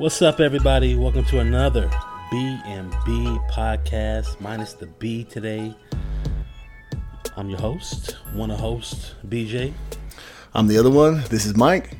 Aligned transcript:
What's 0.00 0.22
up, 0.22 0.40
everybody? 0.40 0.96
Welcome 0.96 1.26
to 1.26 1.40
another 1.40 1.90
B 2.30 2.58
and 2.64 2.90
B 3.04 3.38
podcast, 3.50 4.40
minus 4.40 4.72
the 4.72 4.86
B 4.86 5.24
today. 5.24 5.74
I'm 7.36 7.50
your 7.50 7.58
host, 7.60 8.16
one 8.32 8.50
of 8.50 8.58
host 8.58 9.14
BJ, 9.28 9.74
I'm 10.54 10.68
the 10.68 10.78
other 10.78 10.88
one. 10.88 11.22
This 11.28 11.44
is 11.44 11.54
Mike. 11.54 11.98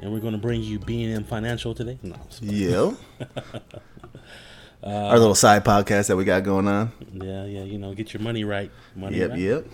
and 0.00 0.12
we're 0.12 0.18
going 0.18 0.32
to 0.32 0.38
bring 0.38 0.62
you 0.62 0.80
B 0.80 1.04
and 1.04 1.14
M 1.14 1.22
Financial 1.24 1.74
today. 1.76 1.96
No, 2.02 2.16
Yep. 2.40 2.94
Our 4.82 5.16
little 5.18 5.36
side 5.36 5.64
podcast 5.64 6.08
that 6.08 6.16
we 6.16 6.24
got 6.24 6.42
going 6.42 6.66
on. 6.66 6.90
yeah, 7.12 7.44
yeah, 7.44 7.62
you 7.62 7.78
know, 7.78 7.94
get 7.94 8.12
your 8.12 8.22
money 8.22 8.42
right. 8.42 8.72
Money 8.96 9.18
Yep, 9.18 9.30
right. 9.30 9.38
yep, 9.38 9.64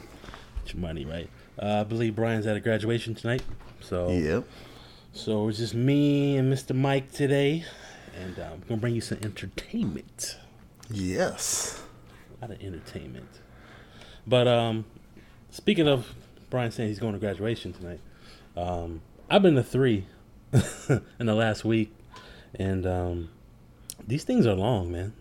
Get 0.64 0.74
your 0.74 0.82
money 0.82 1.06
right. 1.06 1.30
Uh, 1.58 1.80
I 1.80 1.84
believe 1.84 2.14
Brian's 2.14 2.46
at 2.46 2.56
a 2.56 2.60
graduation 2.60 3.14
tonight, 3.14 3.42
so 3.80 4.10
yep. 4.10 4.44
So 5.16 5.48
it's 5.48 5.58
just 5.58 5.74
me 5.74 6.36
and 6.36 6.52
Mr. 6.52 6.74
Mike 6.74 7.10
today, 7.10 7.64
and 8.14 8.38
I'm 8.38 8.52
um, 8.52 8.62
gonna 8.68 8.80
bring 8.80 8.94
you 8.94 9.00
some 9.00 9.18
entertainment. 9.22 10.36
Yes. 10.90 11.82
A 12.40 12.46
lot 12.46 12.56
of 12.56 12.62
entertainment. 12.62 13.28
But 14.26 14.46
um, 14.46 14.84
speaking 15.50 15.88
of 15.88 16.14
Brian 16.50 16.70
saying 16.70 16.90
he's 16.90 16.98
going 16.98 17.14
to 17.14 17.18
graduation 17.18 17.72
tonight, 17.72 18.00
um, 18.56 19.00
I've 19.30 19.42
been 19.42 19.54
to 19.54 19.62
three 19.62 20.06
in 20.52 21.26
the 21.26 21.34
last 21.34 21.64
week, 21.64 21.92
and 22.54 22.86
um, 22.86 23.30
these 24.06 24.24
things 24.24 24.46
are 24.46 24.54
long, 24.54 24.92
man. 24.92 25.14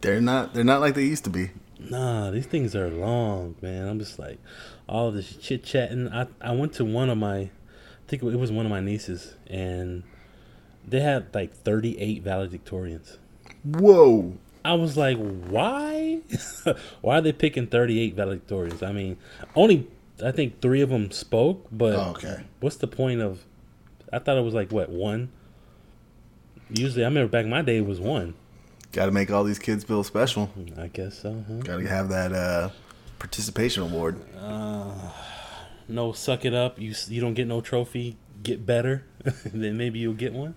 They're 0.00 0.20
not. 0.20 0.54
They're 0.54 0.64
not 0.64 0.80
like 0.80 0.94
they 0.94 1.04
used 1.04 1.24
to 1.24 1.30
be. 1.30 1.50
Nah, 1.78 2.30
these 2.30 2.46
things 2.46 2.74
are 2.74 2.88
long, 2.88 3.56
man. 3.60 3.88
I'm 3.88 3.98
just 3.98 4.18
like 4.18 4.38
all 4.88 5.10
this 5.10 5.36
chit 5.36 5.64
chatting. 5.64 6.08
I 6.08 6.26
I 6.40 6.52
went 6.52 6.72
to 6.74 6.84
one 6.84 7.10
of 7.10 7.18
my, 7.18 7.50
I 8.06 8.10
think 8.10 8.22
it 8.22 8.36
was 8.36 8.52
one 8.52 8.66
of 8.66 8.70
my 8.70 8.80
nieces, 8.80 9.34
and 9.46 10.02
they 10.86 11.00
had 11.00 11.34
like 11.34 11.54
38 11.54 12.22
valedictorians. 12.22 13.16
Whoa. 13.64 14.36
I 14.64 14.74
was 14.74 14.96
like, 14.96 15.16
why? 15.18 16.20
why 17.00 17.18
are 17.18 17.20
they 17.20 17.32
picking 17.32 17.66
38 17.66 18.14
valedictorians? 18.16 18.82
I 18.82 18.92
mean, 18.92 19.16
only 19.56 19.86
I 20.22 20.30
think 20.32 20.60
three 20.60 20.80
of 20.80 20.90
them 20.90 21.10
spoke, 21.10 21.66
but 21.72 21.94
Oh, 21.94 22.10
okay. 22.10 22.44
what's 22.60 22.76
the 22.76 22.86
point 22.86 23.20
of? 23.20 23.44
I 24.12 24.18
thought 24.18 24.36
it 24.36 24.42
was 24.44 24.54
like 24.54 24.70
what 24.70 24.90
one. 24.90 25.30
Usually, 26.70 27.04
I 27.04 27.08
remember 27.08 27.30
back 27.30 27.44
in 27.44 27.50
my 27.50 27.62
day 27.62 27.78
it 27.78 27.86
was 27.86 28.00
one. 28.00 28.34
Got 28.92 29.06
to 29.06 29.12
make 29.12 29.30
all 29.30 29.44
these 29.44 29.58
kids 29.58 29.82
feel 29.84 30.04
special. 30.04 30.50
I 30.78 30.86
guess 30.88 31.18
so. 31.20 31.44
Huh? 31.48 31.54
Got 31.56 31.78
to 31.78 31.86
have 31.88 32.08
that 32.10 32.32
uh, 32.32 32.70
participation 33.18 33.82
award. 33.82 34.20
No, 35.88 36.12
suck 36.12 36.44
it 36.44 36.54
up. 36.54 36.78
You 36.80 36.94
you 37.08 37.20
don't 37.20 37.34
get 37.34 37.46
no 37.46 37.60
trophy. 37.60 38.16
Get 38.42 38.64
better, 38.66 39.04
then 39.46 39.76
maybe 39.76 39.98
you'll 39.98 40.12
get 40.14 40.32
one. 40.32 40.54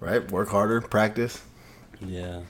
Right. 0.00 0.28
Work 0.30 0.48
harder. 0.48 0.80
Practice. 0.80 1.42
Yeah, 2.04 2.40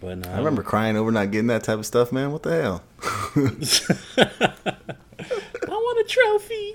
but 0.00 0.18
no, 0.18 0.30
I 0.30 0.38
remember 0.38 0.62
crying 0.62 0.96
over 0.96 1.10
not 1.10 1.30
getting 1.32 1.48
that 1.48 1.64
type 1.64 1.78
of 1.78 1.86
stuff, 1.86 2.12
man. 2.12 2.30
What 2.32 2.42
the 2.44 2.62
hell? 2.62 2.84
I 4.62 5.68
want 5.68 5.98
a 5.98 6.04
trophy. 6.08 6.72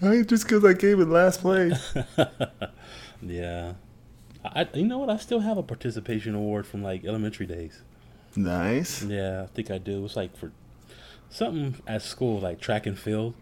Just 0.26 0.44
because 0.44 0.64
I 0.64 0.74
came 0.74 1.00
in 1.00 1.10
last 1.10 1.40
place. 1.40 1.94
yeah, 3.20 3.72
I, 4.44 4.60
I- 4.62 4.68
you 4.74 4.86
know 4.86 4.98
what? 4.98 5.10
I 5.10 5.16
still 5.16 5.40
have 5.40 5.58
a 5.58 5.62
participation 5.62 6.34
award 6.34 6.66
from 6.66 6.82
like 6.82 7.04
elementary 7.04 7.46
days. 7.46 7.82
nice. 8.36 9.02
Yeah, 9.02 9.42
I 9.42 9.46
think 9.46 9.70
I 9.70 9.78
do. 9.78 10.04
It's 10.04 10.16
like 10.16 10.36
for 10.36 10.52
something 11.30 11.76
at 11.86 12.02
school, 12.02 12.40
like 12.40 12.60
track 12.60 12.84
and 12.86 12.98
field, 12.98 13.34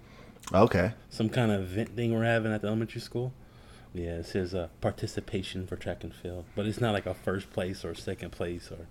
Okay. 0.55 0.93
some 1.11 1.29
kind 1.29 1.51
of 1.51 1.61
event 1.63 1.97
thing 1.97 2.13
we're 2.15 2.25
having 2.25 2.53
at 2.53 2.61
the 2.63 2.69
elementary 2.69 3.01
school. 3.01 3.33
Yeah, 3.95 4.17
it 4.19 4.27
says 4.27 4.55
uh, 4.55 4.69
participation 4.81 5.67
for 5.67 5.75
track 5.77 6.05
and 6.05 6.15
field, 6.15 6.45
but 6.55 6.67
it's 6.67 6.81
not 6.81 6.93
like 6.93 7.07
a 7.07 7.15
first 7.15 7.51
place 7.53 7.85
or 7.85 7.95
second 7.95 8.31
place 8.31 8.71
or 8.71 8.87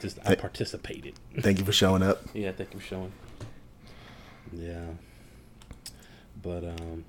just 0.00 0.18
I 0.26 0.34
participated. 0.34 1.14
Thank 1.40 1.58
you 1.60 1.64
for 1.64 1.72
showing 1.72 2.02
up. 2.02 2.20
yeah, 2.34 2.50
thank 2.52 2.74
you 2.74 2.80
for 2.80 2.84
showing. 2.86 3.12
Yeah, 4.52 4.84
but 6.42 6.64
um, 6.64 7.04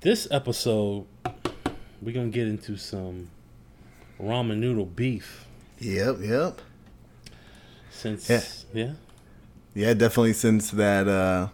this 0.00 0.26
episode 0.30 1.06
we're 2.02 2.12
gonna 2.14 2.28
get 2.28 2.48
into 2.48 2.76
some 2.76 3.28
ramen 4.20 4.56
noodle 4.58 4.86
beef 4.86 5.44
Yep. 5.78 6.16
Yep. 6.22 6.60
since 7.90 8.28
Yeah. 8.28 8.42
yeah. 8.86 8.92
Yeah, 9.74 9.94
definitely 9.94 10.32
since 10.34 10.70
that 10.72 11.06
uh 11.08 11.48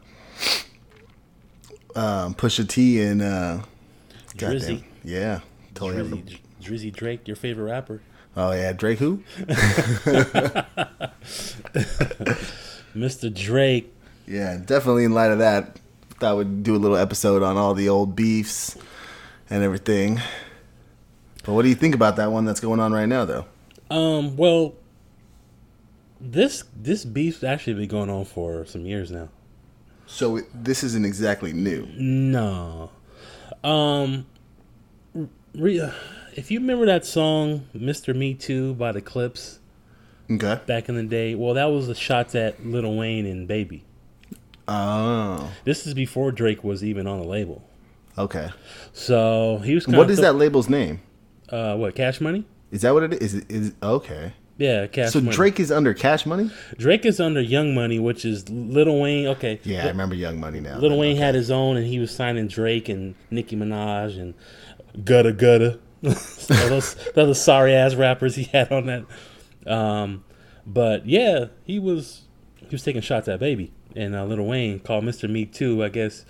um 1.94 2.34
Pusha 2.34 2.68
T 2.68 3.00
and 3.00 3.22
uh 3.22 3.58
goddamn- 4.36 4.60
Drizzy. 4.60 4.84
Yeah. 5.04 5.40
Totally 5.74 6.22
Drizzy, 6.22 6.38
Drizzy 6.62 6.92
Drake, 6.92 7.26
your 7.28 7.36
favorite 7.36 7.64
rapper. 7.70 8.00
Oh 8.36 8.52
yeah, 8.52 8.72
Drake 8.72 8.98
who? 8.98 9.22
Mr. 12.94 13.32
Drake. 13.32 13.92
Yeah, 14.26 14.58
definitely 14.64 15.04
in 15.04 15.12
light 15.12 15.30
of 15.30 15.38
that, 15.38 15.78
I 16.10 16.14
thought 16.18 16.36
we'd 16.38 16.62
do 16.62 16.74
a 16.74 16.78
little 16.78 16.96
episode 16.96 17.42
on 17.42 17.56
all 17.56 17.74
the 17.74 17.88
old 17.88 18.16
beefs 18.16 18.76
and 19.48 19.62
everything. 19.62 20.20
But 21.44 21.52
what 21.52 21.62
do 21.62 21.68
you 21.68 21.74
think 21.74 21.94
about 21.94 22.16
that 22.16 22.32
one 22.32 22.44
that's 22.44 22.60
going 22.60 22.80
on 22.80 22.92
right 22.92 23.06
now 23.06 23.24
though? 23.24 23.46
Um, 23.90 24.36
well, 24.36 24.74
this 26.20 26.64
this 26.74 27.04
beef's 27.04 27.42
actually 27.44 27.74
been 27.74 27.88
going 27.88 28.10
on 28.10 28.24
for 28.24 28.64
some 28.66 28.86
years 28.86 29.10
now. 29.10 29.28
So 30.06 30.36
it, 30.36 30.44
this 30.54 30.82
isn't 30.84 31.04
exactly 31.04 31.52
new. 31.52 31.86
No. 31.96 32.90
Um 33.64 34.26
re- 35.54 35.90
if 36.34 36.50
you 36.50 36.60
remember 36.60 36.86
that 36.86 37.04
song 37.04 37.66
Mr. 37.74 38.14
Me 38.14 38.34
Too 38.34 38.74
by 38.74 38.92
the 38.92 39.00
Clipse 39.00 39.58
Okay. 40.30 40.60
back 40.66 40.88
in 40.88 40.96
the 40.96 41.02
day, 41.04 41.34
well 41.34 41.54
that 41.54 41.66
was 41.66 41.86
the 41.86 41.94
shots 41.94 42.34
at 42.34 42.64
Lil 42.64 42.94
Wayne 42.96 43.26
and 43.26 43.46
Baby. 43.46 43.84
Oh. 44.68 45.52
This 45.64 45.86
is 45.86 45.94
before 45.94 46.32
Drake 46.32 46.64
was 46.64 46.82
even 46.82 47.06
on 47.06 47.20
the 47.20 47.26
label. 47.26 47.62
Okay. 48.18 48.48
So, 48.92 49.58
he 49.58 49.74
was 49.74 49.86
What 49.86 50.10
is 50.10 50.16
th- 50.16 50.24
that 50.24 50.32
label's 50.34 50.68
name? 50.68 51.00
uh 51.50 51.76
what, 51.76 51.94
Cash 51.94 52.20
Money? 52.20 52.44
Is 52.72 52.82
that 52.82 52.92
what 52.94 53.04
it 53.04 53.12
is? 53.14 53.34
Is 53.34 53.34
it 53.42 53.50
is 53.50 53.72
okay. 53.82 54.32
Yeah, 54.58 54.86
Cash 54.86 55.12
So 55.12 55.20
Money. 55.20 55.36
Drake 55.36 55.60
is 55.60 55.70
under 55.70 55.92
Cash 55.92 56.24
Money? 56.24 56.50
Drake 56.78 57.04
is 57.04 57.20
under 57.20 57.40
Young 57.40 57.74
Money, 57.74 57.98
which 57.98 58.24
is 58.24 58.48
Lil 58.48 59.00
Wayne. 59.00 59.26
Okay, 59.28 59.60
Yeah, 59.64 59.84
I 59.84 59.88
remember 59.88 60.14
Young 60.14 60.40
Money 60.40 60.60
now. 60.60 60.78
Lil 60.78 60.90
then, 60.90 60.98
Wayne 60.98 61.16
okay. 61.16 61.24
had 61.24 61.34
his 61.34 61.50
own, 61.50 61.76
and 61.76 61.86
he 61.86 61.98
was 61.98 62.10
signing 62.10 62.48
Drake 62.48 62.88
and 62.88 63.14
Nicki 63.30 63.54
Minaj 63.56 64.18
and 64.18 64.34
Gutta 65.04 65.32
Gutta. 65.32 65.78
all 66.06 66.68
those, 66.68 66.94
those 67.14 67.40
sorry 67.40 67.74
ass 67.74 67.94
rappers 67.94 68.34
he 68.36 68.44
had 68.44 68.70
on 68.72 68.86
that. 68.86 69.04
Um, 69.70 70.24
but 70.66 71.06
yeah, 71.06 71.46
he 71.64 71.78
was 71.78 72.22
he 72.58 72.68
was 72.70 72.82
taking 72.82 73.02
shots 73.02 73.28
at 73.28 73.40
Baby, 73.40 73.72
and 73.94 74.14
uh, 74.14 74.24
Lil 74.24 74.42
Wayne 74.42 74.80
called 74.80 75.04
Mr. 75.04 75.28
Me 75.28 75.44
Too. 75.44 75.84
I 75.84 75.88
guess 75.88 76.24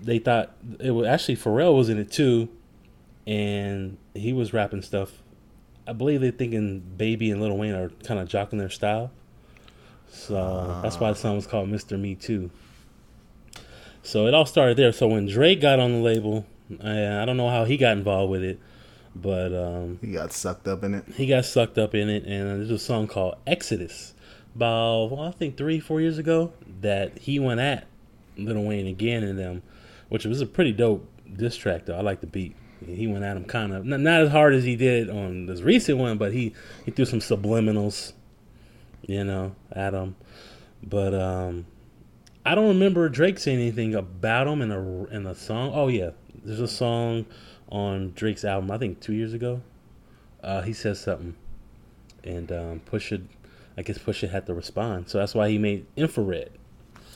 they 0.00 0.18
thought 0.18 0.54
it 0.78 0.90
was 0.92 1.06
actually 1.06 1.36
Pharrell 1.36 1.76
was 1.76 1.88
in 1.88 1.98
it 1.98 2.10
too, 2.10 2.48
and 3.26 3.98
he 4.14 4.32
was 4.32 4.52
rapping 4.52 4.82
stuff. 4.82 5.21
I 5.86 5.92
believe 5.92 6.20
they're 6.20 6.30
thinking 6.30 6.80
Baby 6.96 7.30
and 7.30 7.40
Lil 7.40 7.56
Wayne 7.56 7.74
are 7.74 7.88
kind 8.04 8.20
of 8.20 8.28
jocking 8.28 8.58
their 8.58 8.70
style. 8.70 9.10
So 10.10 10.80
that's 10.82 11.00
why 11.00 11.10
the 11.10 11.16
song 11.16 11.36
was 11.36 11.46
called 11.46 11.68
Mr. 11.68 11.98
Me 11.98 12.14
Too. 12.14 12.50
So 14.02 14.26
it 14.26 14.34
all 14.34 14.46
started 14.46 14.76
there. 14.76 14.92
So 14.92 15.08
when 15.08 15.26
Drake 15.26 15.60
got 15.60 15.80
on 15.80 15.92
the 15.92 15.98
label, 15.98 16.46
I, 16.82 17.22
I 17.22 17.24
don't 17.24 17.36
know 17.36 17.48
how 17.48 17.64
he 17.64 17.76
got 17.76 17.96
involved 17.96 18.30
with 18.30 18.42
it, 18.42 18.60
but 19.14 19.54
um, 19.54 19.98
He 20.02 20.12
got 20.12 20.32
sucked 20.32 20.68
up 20.68 20.84
in 20.84 20.94
it. 20.94 21.04
he 21.16 21.26
got 21.26 21.44
sucked 21.44 21.78
up 21.78 21.94
in 21.94 22.08
it. 22.08 22.24
And 22.24 22.60
there's 22.60 22.70
a 22.70 22.78
song 22.78 23.06
called 23.06 23.36
Exodus, 23.46 24.14
about 24.54 25.10
well, 25.10 25.20
I 25.22 25.30
think 25.30 25.56
three, 25.56 25.80
four 25.80 26.00
years 26.00 26.18
ago, 26.18 26.52
that 26.80 27.18
he 27.18 27.38
went 27.38 27.60
at 27.60 27.86
Lil 28.36 28.62
Wayne 28.62 28.86
again 28.86 29.22
in 29.22 29.36
them, 29.36 29.62
which 30.08 30.24
was 30.24 30.40
a 30.40 30.46
pretty 30.46 30.72
dope 30.72 31.08
diss 31.34 31.56
track 31.56 31.86
though. 31.86 31.96
I 31.96 32.02
like 32.02 32.20
the 32.20 32.26
beat. 32.26 32.54
He 32.86 33.06
went 33.06 33.24
at 33.24 33.36
him 33.36 33.44
kind 33.44 33.72
of 33.72 33.84
not, 33.84 34.00
not 34.00 34.20
as 34.22 34.30
hard 34.30 34.54
as 34.54 34.64
he 34.64 34.76
did 34.76 35.08
on 35.10 35.46
this 35.46 35.60
recent 35.62 35.98
one, 35.98 36.18
but 36.18 36.32
he 36.32 36.54
he 36.84 36.90
threw 36.90 37.04
some 37.04 37.20
subliminals, 37.20 38.12
you 39.06 39.24
know, 39.24 39.54
at 39.72 39.94
him. 39.94 40.16
But 40.82 41.14
um, 41.14 41.66
I 42.44 42.54
don't 42.54 42.68
remember 42.68 43.08
Drake 43.08 43.38
saying 43.38 43.58
anything 43.60 43.94
about 43.94 44.46
him 44.48 44.62
in 44.62 44.70
a 44.72 45.04
in 45.06 45.26
a 45.26 45.34
song. 45.34 45.70
Oh 45.74 45.88
yeah, 45.88 46.10
there's 46.44 46.60
a 46.60 46.68
song 46.68 47.26
on 47.70 48.12
Drake's 48.14 48.44
album. 48.44 48.70
I 48.70 48.78
think 48.78 49.00
two 49.00 49.12
years 49.14 49.32
ago. 49.34 49.62
Uh, 50.42 50.60
he 50.62 50.72
says 50.72 50.98
something, 51.00 51.36
and 52.24 52.50
um, 52.50 52.80
Pusha, 52.90 53.22
I 53.78 53.82
guess 53.82 53.96
Pusha 53.98 54.28
had 54.28 54.44
to 54.46 54.54
respond. 54.54 55.08
So 55.08 55.18
that's 55.18 55.36
why 55.36 55.48
he 55.48 55.56
made 55.56 55.86
Infrared 55.94 56.50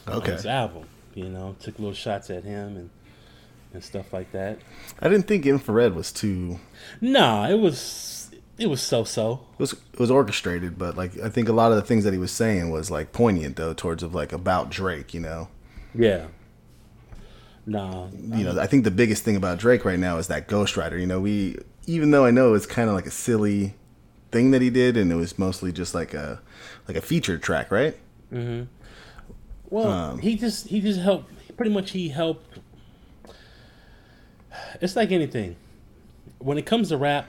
on 0.07 0.19
Okay. 0.19 0.31
his 0.31 0.47
album. 0.47 0.85
You 1.17 1.29
know, 1.31 1.57
took 1.59 1.77
little 1.81 1.93
shots 1.93 2.31
at 2.31 2.45
him 2.45 2.77
and 2.77 2.91
and 3.73 3.83
stuff 3.85 4.13
like 4.13 4.33
that. 4.33 4.59
I 5.01 5.09
didn't 5.09 5.27
think 5.27 5.47
infrared 5.47 5.95
was 5.95 6.13
too 6.13 6.59
Nah, 7.01 7.49
it 7.49 7.59
was 7.59 8.31
it 8.59 8.69
was 8.71 8.81
so 8.81 9.05
so. 9.05 9.41
it 9.55 9.59
was 9.61 9.73
it 9.73 9.99
was 9.99 10.11
orchestrated, 10.11 10.79
but 10.79 10.97
like 10.97 11.19
I 11.21 11.29
think 11.29 11.49
a 11.49 11.53
lot 11.53 11.73
of 11.73 11.77
the 11.77 11.83
things 11.83 12.05
that 12.05 12.13
he 12.13 12.19
was 12.19 12.33
saying 12.33 12.71
was 12.71 12.91
like 12.91 13.13
poignant 13.13 13.57
though 13.57 13.75
towards 13.75 14.03
of 14.03 14.15
like 14.15 14.33
about 14.33 14.71
Drake, 14.71 15.13
you 15.13 15.21
know. 15.21 15.49
Yeah. 15.95 16.27
Nah. 17.69 18.09
You 18.13 18.45
know, 18.45 18.61
I 18.61 18.67
think 18.67 18.85
the 18.85 18.91
biggest 18.93 19.25
thing 19.25 19.35
about 19.37 19.59
Drake 19.59 19.85
right 19.85 19.99
now 19.99 20.19
is 20.19 20.29
that 20.29 20.47
ghostwriter. 20.49 20.99
You 21.01 21.07
know, 21.07 21.21
we 21.21 21.59
even 21.87 22.11
though 22.13 22.25
I 22.25 22.31
know 22.31 22.55
it's 22.55 22.67
kind 22.67 22.89
of 22.89 22.95
like 22.95 23.07
a 23.07 23.11
silly 23.11 23.75
thing 24.31 24.53
that 24.53 24.63
he 24.63 24.71
did, 24.71 24.97
and 24.97 25.11
it 25.11 25.17
was 25.17 25.39
mostly 25.39 25.73
just 25.73 25.95
like 25.95 26.15
a 26.15 26.41
like 26.87 26.97
a 26.97 27.01
featured 27.01 27.43
track, 27.43 27.71
right? 27.71 27.97
Mm-hmm. 28.33 28.65
Well, 29.69 29.89
Um, 29.91 30.19
he 30.21 30.37
just 30.37 30.69
he 30.69 30.81
just 30.81 31.01
helped. 31.01 31.33
Pretty 31.57 31.73
much, 31.73 31.91
he 31.93 32.11
helped. 32.11 32.59
It's 34.81 34.97
like 34.97 35.11
anything. 35.13 35.57
When 36.39 36.59
it 36.59 36.67
comes 36.67 36.89
to 36.91 36.97
rap, 36.97 37.27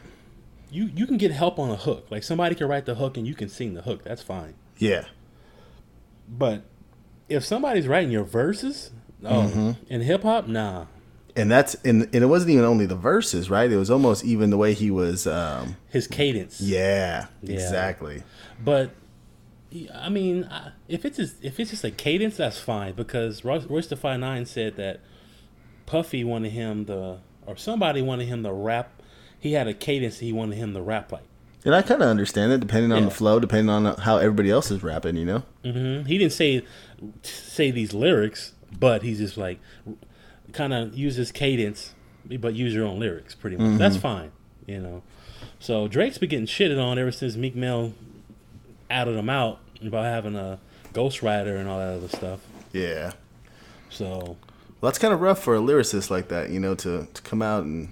you 0.71 0.89
you 0.95 1.07
can 1.07 1.17
get 1.17 1.31
help 1.31 1.59
on 1.59 1.69
a 1.69 1.75
hook. 1.75 2.07
Like 2.09 2.23
somebody 2.23 2.55
can 2.55 2.67
write 2.67 2.85
the 2.85 2.95
hook 2.95 3.17
and 3.17 3.25
you 3.27 3.35
can 3.35 3.49
sing 3.49 3.73
the 3.73 3.81
hook. 3.83 4.03
That's 4.03 4.21
fine. 4.21 4.53
Yeah, 4.77 5.05
But 6.29 6.63
if 7.29 7.43
somebody's 7.45 7.87
writing 7.87 8.11
your 8.11 8.23
verses, 8.23 8.91
oh, 9.23 9.43
Mm-hmm. 9.43 9.71
in 9.93 10.01
hip 10.01 10.23
hop, 10.23 10.47
nah. 10.47 10.85
and 11.35 11.49
that's 11.49 11.75
and 11.85 12.03
and 12.03 12.15
it 12.23 12.27
wasn't 12.27 12.51
even 12.51 12.65
only 12.65 12.85
the 12.85 12.95
verses, 12.95 13.49
right? 13.49 13.71
It 13.71 13.77
was 13.77 13.89
almost 13.89 14.23
even 14.25 14.49
the 14.49 14.57
way 14.57 14.73
he 14.73 14.91
was. 14.91 15.25
um 15.25 15.77
His 15.89 16.07
cadence. 16.07 16.61
Yeah, 16.61 17.27
Yeah. 17.41 17.53
exactly. 17.55 18.23
But 18.63 18.91
I 19.93 20.09
mean, 20.09 20.49
if 20.87 21.03
it's 21.05 21.17
just, 21.17 21.43
if 21.43 21.59
it's 21.59 21.71
just 21.71 21.83
a 21.83 21.91
cadence, 21.91 22.37
that's 22.37 22.59
fine 22.59 22.93
because 22.93 23.43
Royce 23.43 23.65
Royce 23.65 23.87
da 23.87 23.95
Five 23.95 24.19
Nine 24.19 24.45
said 24.45 24.75
that 24.77 24.99
Puffy 25.87 26.23
wanted 26.23 26.51
him 26.51 26.85
the 26.85 27.17
or 27.47 27.57
somebody 27.57 28.03
wanted 28.03 28.27
him 28.27 28.43
to 28.43 28.51
rap. 28.53 29.01
He 29.39 29.53
had 29.53 29.67
a 29.67 29.73
cadence 29.73 30.19
he 30.19 30.31
wanted 30.31 30.57
him 30.57 30.73
to 30.75 30.81
rap 30.81 31.11
like. 31.11 31.23
And 31.65 31.73
I 31.73 31.81
kind 31.81 32.01
of 32.03 32.07
understand 32.09 32.51
it, 32.51 32.59
depending 32.59 32.91
on 32.91 32.99
Yeah. 33.03 33.09
the 33.09 33.15
flow, 33.15 33.39
depending 33.39 33.69
on 33.69 33.95
how 33.97 34.17
everybody 34.17 34.51
else 34.51 34.69
is 34.69 34.83
rapping. 34.83 35.15
You 35.17 35.25
know. 35.25 35.43
hmm 35.63 36.03
He 36.03 36.19
didn't 36.19 36.33
say 36.33 36.63
say 37.23 37.71
these 37.71 37.93
lyrics, 37.93 38.53
but 38.79 39.01
he's 39.01 39.17
just 39.17 39.37
like 39.37 39.59
kind 40.53 40.73
of 40.73 40.95
use 40.95 41.15
his 41.15 41.31
cadence, 41.31 41.93
but 42.39 42.53
use 42.53 42.73
your 42.73 42.85
own 42.85 42.99
lyrics. 42.99 43.33
Pretty 43.33 43.57
much, 43.57 43.79
that's 43.79 43.97
fine. 43.97 44.31
You 44.67 44.79
know. 44.79 45.03
So 45.59 45.87
Drake's 45.87 46.17
been 46.19 46.29
getting 46.29 46.45
shitted 46.45 46.81
on 46.81 46.99
ever 46.99 47.11
since 47.11 47.35
Meek 47.35 47.55
Mill 47.55 47.93
outed 48.91 49.15
him 49.15 49.29
out 49.29 49.59
about 49.83 50.05
having 50.05 50.35
a 50.35 50.59
ghostwriter 50.93 51.57
and 51.59 51.67
all 51.67 51.79
that 51.79 51.93
other 51.95 52.07
stuff. 52.07 52.39
Yeah. 52.73 53.13
So 53.89 54.37
Well, 54.79 54.91
that's 54.91 54.99
kind 54.99 55.13
of 55.13 55.21
rough 55.21 55.41
for 55.43 55.55
a 55.55 55.59
lyricist 55.59 56.09
like 56.09 56.27
that, 56.29 56.49
you 56.49 56.59
know, 56.59 56.75
to, 56.75 57.07
to 57.11 57.21
come 57.23 57.41
out 57.41 57.63
and 57.63 57.91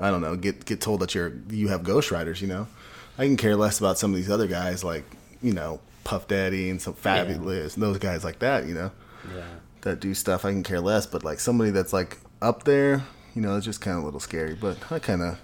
I 0.00 0.10
don't 0.10 0.20
know, 0.20 0.36
get 0.36 0.64
get 0.64 0.80
told 0.80 1.00
that 1.00 1.14
you're 1.14 1.32
you 1.50 1.68
have 1.68 1.82
ghostwriters, 1.82 2.40
you 2.40 2.46
know. 2.48 2.68
I 3.16 3.24
can 3.24 3.36
care 3.36 3.56
less 3.56 3.78
about 3.80 3.98
some 3.98 4.12
of 4.12 4.16
these 4.16 4.30
other 4.30 4.46
guys 4.46 4.84
like, 4.84 5.04
you 5.42 5.52
know, 5.52 5.80
Puff 6.04 6.28
Daddy 6.28 6.70
and 6.70 6.80
some 6.80 6.94
Fabolous 6.94 7.74
and 7.74 7.82
those 7.82 7.98
guys 7.98 8.22
like 8.24 8.38
that, 8.40 8.66
you 8.66 8.74
know, 8.74 8.92
yeah, 9.34 9.42
that 9.80 9.98
do 10.00 10.14
stuff. 10.14 10.44
I 10.44 10.52
can 10.52 10.62
care 10.62 10.80
less, 10.80 11.06
but 11.06 11.24
like 11.24 11.40
somebody 11.40 11.70
that's 11.70 11.92
like 11.92 12.18
up 12.40 12.62
there, 12.64 13.02
you 13.34 13.42
know, 13.42 13.56
it's 13.56 13.66
just 13.66 13.80
kind 13.80 13.96
of 13.96 14.02
a 14.02 14.06
little 14.06 14.20
scary. 14.20 14.54
But 14.54 14.78
I 14.92 14.98
kind 15.00 15.22
of, 15.22 15.38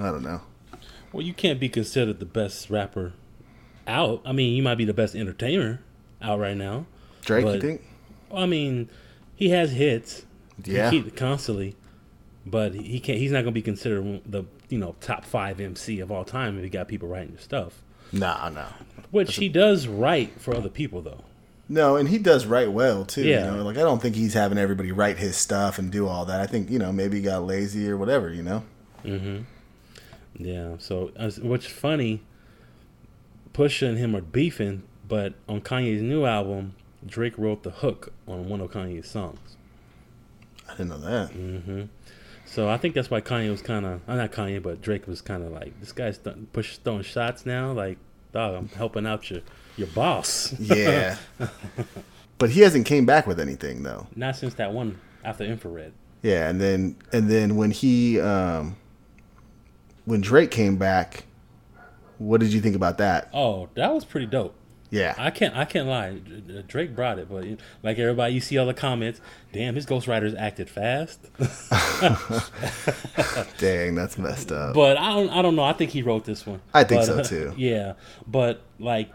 I 0.00 0.10
don't 0.10 0.22
know. 0.24 0.40
well, 1.12 1.22
you 1.22 1.34
can't 1.34 1.60
be 1.60 1.68
considered 1.68 2.18
the 2.18 2.26
best 2.26 2.68
rapper 2.68 3.12
out. 3.86 4.22
I 4.24 4.32
mean, 4.32 4.56
you 4.56 4.62
might 4.62 4.76
be 4.76 4.84
the 4.84 4.94
best 4.94 5.14
entertainer 5.14 5.82
out 6.20 6.40
right 6.40 6.56
now. 6.56 6.86
Drake, 7.22 7.46
you 7.46 7.60
think? 7.60 7.82
I 8.34 8.46
mean, 8.46 8.90
he 9.34 9.50
has 9.50 9.72
hits. 9.72 10.24
Yeah. 10.64 10.90
he, 10.90 11.02
constantly, 11.10 11.76
but 12.46 12.74
he 12.74 13.00
can't. 13.00 13.18
He's 13.18 13.32
not 13.32 13.38
going 13.38 13.46
to 13.46 13.52
be 13.52 13.62
considered 13.62 14.22
the 14.24 14.44
you 14.68 14.78
know 14.78 14.94
top 15.00 15.24
five 15.24 15.60
MC 15.60 16.00
of 16.00 16.10
all 16.10 16.24
time 16.24 16.56
if 16.58 16.64
he 16.64 16.70
got 16.70 16.88
people 16.88 17.08
writing 17.08 17.32
his 17.32 17.42
stuff. 17.42 17.82
Nah, 18.12 18.48
no. 18.48 18.66
Which 19.10 19.36
he 19.36 19.48
does 19.48 19.88
write 19.88 20.40
for 20.40 20.54
other 20.54 20.68
people 20.68 21.02
though. 21.02 21.24
No, 21.68 21.96
and 21.96 22.08
he 22.08 22.18
does 22.18 22.46
write 22.46 22.70
well 22.70 23.04
too. 23.04 23.22
Yeah. 23.22 23.50
You 23.50 23.56
know, 23.56 23.64
like 23.64 23.76
I 23.76 23.80
don't 23.80 24.00
think 24.00 24.16
he's 24.16 24.34
having 24.34 24.58
everybody 24.58 24.92
write 24.92 25.18
his 25.18 25.36
stuff 25.36 25.78
and 25.78 25.90
do 25.90 26.06
all 26.06 26.24
that. 26.26 26.40
I 26.40 26.46
think 26.46 26.70
you 26.70 26.78
know 26.78 26.92
maybe 26.92 27.16
he 27.16 27.22
got 27.22 27.44
lazy 27.44 27.88
or 27.88 27.96
whatever. 27.96 28.32
You 28.32 28.42
know. 28.42 28.64
Mm-hmm. 29.04 29.42
Yeah. 30.36 30.74
So 30.78 31.10
what's 31.40 31.66
funny, 31.66 32.22
Pusha 33.52 33.88
and 33.88 33.98
him 33.98 34.14
are 34.14 34.20
beefing, 34.20 34.82
but 35.08 35.34
on 35.48 35.60
Kanye's 35.60 36.02
new 36.02 36.24
album, 36.24 36.74
Drake 37.06 37.36
wrote 37.36 37.62
the 37.62 37.70
hook 37.70 38.12
on 38.26 38.48
one 38.48 38.60
of 38.60 38.70
Kanye's 38.70 39.08
songs. 39.08 39.56
I 40.68 40.72
didn't 40.72 40.88
know 40.88 40.98
that. 40.98 41.30
Mm. 41.32 41.88
So 42.46 42.68
I 42.68 42.76
think 42.76 42.94
that's 42.94 43.10
why 43.10 43.20
Kanye 43.20 43.50
was 43.50 43.62
kind 43.62 43.84
of, 43.84 44.00
uh, 44.08 44.16
not 44.16 44.32
Kanye, 44.32 44.62
but 44.62 44.80
Drake 44.80 45.06
was 45.06 45.20
kind 45.20 45.44
of 45.44 45.52
like, 45.52 45.78
this 45.80 45.92
guy's 45.92 46.18
th- 46.18 46.36
push 46.52 46.78
throwing 46.78 47.02
shots 47.02 47.44
now. 47.46 47.72
Like, 47.72 47.98
dog, 48.32 48.54
I'm 48.54 48.68
helping 48.68 49.06
out 49.06 49.30
your 49.30 49.40
your 49.76 49.88
boss. 49.88 50.52
Yeah. 50.60 51.16
but 52.38 52.50
he 52.50 52.60
hasn't 52.60 52.86
came 52.86 53.06
back 53.06 53.26
with 53.26 53.40
anything 53.40 53.82
though. 53.82 54.06
Not 54.14 54.36
since 54.36 54.54
that 54.54 54.72
one 54.72 55.00
after 55.24 55.44
infrared. 55.44 55.92
Yeah, 56.22 56.48
and 56.48 56.60
then 56.60 56.96
and 57.12 57.28
then 57.28 57.56
when 57.56 57.70
he 57.70 58.20
um 58.20 58.76
when 60.04 60.20
Drake 60.20 60.50
came 60.50 60.76
back, 60.76 61.24
what 62.18 62.40
did 62.40 62.52
you 62.52 62.60
think 62.60 62.76
about 62.76 62.98
that? 62.98 63.30
Oh, 63.32 63.68
that 63.74 63.92
was 63.92 64.04
pretty 64.04 64.26
dope. 64.26 64.54
Yeah. 64.94 65.14
I 65.18 65.30
can't 65.30 65.56
I 65.56 65.64
can't 65.64 65.88
lie. 65.88 66.18
Drake 66.68 66.94
brought 66.94 67.18
it, 67.18 67.28
but 67.28 67.44
like 67.82 67.98
everybody, 67.98 68.34
you 68.34 68.40
see 68.40 68.56
all 68.58 68.66
the 68.66 68.74
comments. 68.74 69.20
Damn, 69.52 69.74
his 69.74 69.86
ghostwriters 69.86 70.38
acted 70.38 70.70
fast. 70.70 71.20
Dang, 73.58 73.94
that's 73.94 74.18
messed 74.18 74.52
up. 74.52 74.74
But 74.74 74.96
I 74.96 75.14
don't 75.14 75.30
I 75.30 75.42
don't 75.42 75.56
know. 75.56 75.64
I 75.64 75.72
think 75.72 75.90
he 75.90 76.02
wrote 76.02 76.24
this 76.24 76.46
one. 76.46 76.60
I 76.72 76.84
think 76.84 77.02
But, 77.02 77.06
so, 77.06 77.18
uh, 77.18 77.22
too. 77.24 77.54
yeah, 77.56 77.94
but 78.26 78.62
like 78.78 79.10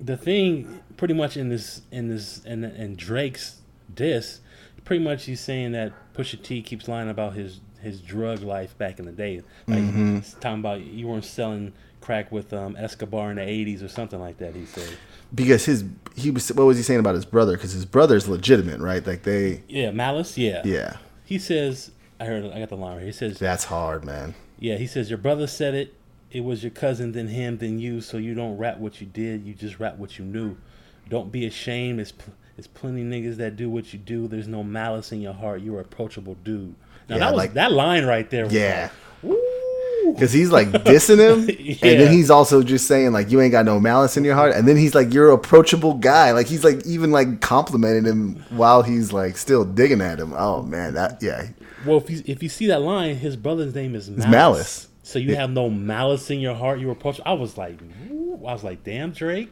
the 0.00 0.16
thing, 0.16 0.80
pretty 0.96 1.14
much 1.14 1.36
in 1.36 1.48
this 1.48 1.82
in 1.90 2.08
this 2.08 2.44
in 2.44 2.64
in 2.64 2.96
Drake's 2.96 3.60
diss, 3.92 4.40
pretty 4.84 5.02
much 5.04 5.24
he's 5.24 5.40
saying 5.40 5.72
that 5.72 5.92
Pusha 6.14 6.42
T 6.42 6.62
keeps 6.62 6.88
lying 6.88 7.08
about 7.10 7.34
his 7.34 7.60
his 7.80 8.00
drug 8.00 8.42
life 8.42 8.76
back 8.78 8.98
in 8.98 9.04
the 9.06 9.12
day. 9.12 9.42
Like 9.66 9.78
Mm-hmm. 9.78 10.16
he's 10.16 10.34
talking 10.34 10.60
about 10.60 10.80
you 10.80 11.06
weren't 11.06 11.24
selling 11.24 11.72
crack 12.00 12.32
with 12.32 12.52
um, 12.52 12.76
Escobar 12.76 13.30
in 13.30 13.36
the 13.36 13.42
'80s 13.42 13.82
or 13.84 13.88
something 13.88 14.20
like 14.20 14.38
that. 14.38 14.54
He 14.54 14.64
said. 14.66 14.88
Because 15.34 15.64
his 15.66 15.84
he 16.14 16.30
was 16.30 16.48
what 16.52 16.64
was 16.64 16.76
he 16.76 16.82
saying 16.82 17.00
about 17.00 17.14
his 17.14 17.24
brother? 17.24 17.52
Because 17.56 17.72
his 17.72 17.84
brother's 17.84 18.28
legitimate, 18.28 18.80
right? 18.80 19.06
Like 19.06 19.22
they, 19.22 19.62
Yeah, 19.68 19.90
Malice. 19.90 20.36
Yeah. 20.38 20.62
yeah, 20.64 20.96
He 21.24 21.38
says. 21.38 21.90
I 22.20 22.24
heard. 22.24 22.44
I 22.52 22.58
got 22.58 22.68
the 22.70 22.76
line 22.76 22.96
right. 22.96 23.06
He 23.06 23.12
says. 23.12 23.38
that's 23.38 23.64
hard, 23.64 24.04
man. 24.04 24.34
Yeah, 24.58 24.76
he 24.76 24.86
says 24.88 25.08
your 25.08 25.18
brother 25.18 25.46
said 25.46 25.74
it. 25.74 25.94
It 26.32 26.40
was 26.44 26.62
your 26.64 26.70
cousin, 26.72 27.12
then 27.12 27.28
him, 27.28 27.58
then 27.58 27.78
you. 27.78 28.00
So 28.00 28.16
you 28.18 28.34
don't 28.34 28.58
rap 28.58 28.78
what 28.78 29.00
you 29.00 29.06
did. 29.06 29.44
You 29.44 29.54
just 29.54 29.78
rap 29.78 29.96
what 29.98 30.18
you 30.18 30.24
knew. 30.24 30.56
Don't 31.08 31.30
be 31.32 31.46
ashamed. 31.46 32.00
It's 32.00 32.12
pl- 32.12 32.34
it's 32.58 32.66
plenty 32.66 33.02
niggas 33.04 33.36
that 33.36 33.54
do 33.56 33.70
what 33.70 33.92
you 33.92 33.98
do. 34.00 34.26
There's 34.26 34.48
no 34.48 34.64
malice 34.64 35.12
in 35.12 35.20
your 35.20 35.32
heart. 35.32 35.62
You're 35.62 35.78
a 35.78 35.82
approachable 35.82 36.34
dude. 36.42 36.74
Now 37.08 37.14
Yeah, 37.14 37.18
that 37.20 37.30
was 37.32 37.38
like- 37.38 37.54
that 37.54 37.70
line 37.72 38.04
right 38.04 38.28
there. 38.28 38.44
Was 38.44 38.52
Yeah. 38.52 38.90
Because 40.12 40.32
he's 40.32 40.50
like 40.50 40.68
dissing 40.68 41.18
him, 41.18 41.40
and 41.82 42.00
then 42.00 42.12
he's 42.12 42.30
also 42.30 42.62
just 42.62 42.86
saying 42.86 43.12
like 43.12 43.30
you 43.30 43.40
ain't 43.40 43.52
got 43.52 43.64
no 43.64 43.78
malice 43.80 44.16
in 44.16 44.24
your 44.24 44.34
heart, 44.34 44.54
and 44.54 44.66
then 44.66 44.76
he's 44.76 44.94
like 44.94 45.12
you're 45.12 45.28
an 45.28 45.34
approachable 45.34 45.94
guy. 45.94 46.32
Like 46.32 46.46
he's 46.46 46.64
like 46.64 46.84
even 46.86 47.10
like 47.10 47.40
complimenting 47.40 48.04
him 48.04 48.44
while 48.50 48.82
he's 48.82 49.12
like 49.12 49.36
still 49.36 49.64
digging 49.64 50.00
at 50.00 50.18
him. 50.18 50.34
Oh 50.36 50.62
man, 50.62 50.94
that 50.94 51.22
yeah, 51.22 51.48
Well, 51.84 51.98
if 51.98 52.10
you 52.10 52.22
if 52.26 52.42
you 52.42 52.48
see 52.48 52.66
that 52.66 52.82
line, 52.82 53.16
his 53.16 53.36
brother's 53.36 53.74
name 53.74 53.94
is 53.94 54.10
Malice. 54.10 54.30
Malice. 54.30 54.88
So 55.02 55.18
you 55.18 55.36
have 55.36 55.48
no 55.50 55.70
malice 55.70 56.30
in 56.30 56.38
your 56.38 56.54
heart. 56.54 56.80
You 56.80 56.90
approach. 56.90 57.18
I 57.24 57.32
was 57.32 57.56
like, 57.56 57.80
woo. 58.10 58.44
I 58.46 58.52
was 58.52 58.62
like, 58.62 58.84
damn, 58.84 59.12
Drake. 59.12 59.50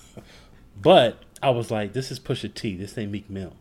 but 0.80 1.22
I 1.42 1.50
was 1.50 1.70
like, 1.70 1.92
this 1.92 2.10
is 2.10 2.18
Pusha 2.18 2.52
T. 2.54 2.76
This 2.76 2.96
ain't 2.96 3.12
Meek 3.12 3.28
Mill. 3.28 3.52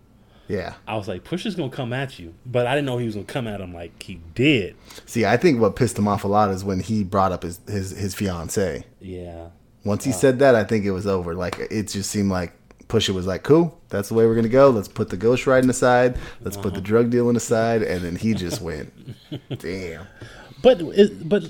Yeah. 0.50 0.74
I 0.88 0.98
was 0.98 1.08
like, 1.08 1.24
Pusha's 1.24 1.56
gonna 1.56 1.70
come 1.70 1.94
at 1.94 2.18
you, 2.18 2.34
but 2.44 2.65
I 2.65 2.74
didn't 2.74 2.88
know 2.88 2.98
he 2.98 3.06
was 3.06 3.13
gonna 3.13 3.25
come 3.25 3.48
at 3.48 3.62
him 3.62 3.72
like 3.72 4.01
he 4.01 4.20
did. 4.34 4.75
See, 5.06 5.24
I 5.24 5.38
think 5.38 5.62
what 5.62 5.75
pissed 5.75 5.98
him 5.98 6.08
off 6.08 6.24
a 6.24 6.27
lot 6.27 6.50
is 6.50 6.63
when 6.63 6.79
he 6.79 7.03
brought 7.03 7.32
up 7.32 7.44
his 7.44 7.60
his 7.68 7.91
his 7.91 8.15
fiance. 8.15 8.84
Yeah, 9.00 9.50
Once 9.86 10.03
he 10.03 10.12
said 10.12 10.39
that, 10.39 10.56
I 10.56 10.63
think 10.63 10.86
it 10.86 10.91
was 10.91 11.06
over. 11.06 11.36
Like 11.36 11.60
it 11.60 11.89
just 11.89 12.10
seemed 12.10 12.32
like 12.32 12.53
Pusha 12.88 13.12
was 13.12 13.27
like, 13.27 13.44
"Cool, 13.44 13.79
that's 13.89 14.10
the 14.10 14.15
way 14.15 14.25
we're 14.25 14.34
gonna 14.34 14.50
go. 14.50 14.72
Let's 14.72 14.88
put 14.88 15.10
the 15.10 15.18
ghost 15.18 15.46
riding 15.46 15.70
aside. 15.70 16.18
Let's 16.41 16.58
put 16.58 16.74
the 16.74 16.79
uh-huh. 16.79 16.88
drug 16.88 17.10
dealing 17.12 17.36
aside." 17.36 17.84
And 17.84 18.03
then 18.03 18.15
he 18.15 18.34
just 18.34 18.60
went, 18.60 18.91
"Damn." 19.60 20.08
but 20.63 20.82
but 21.29 21.44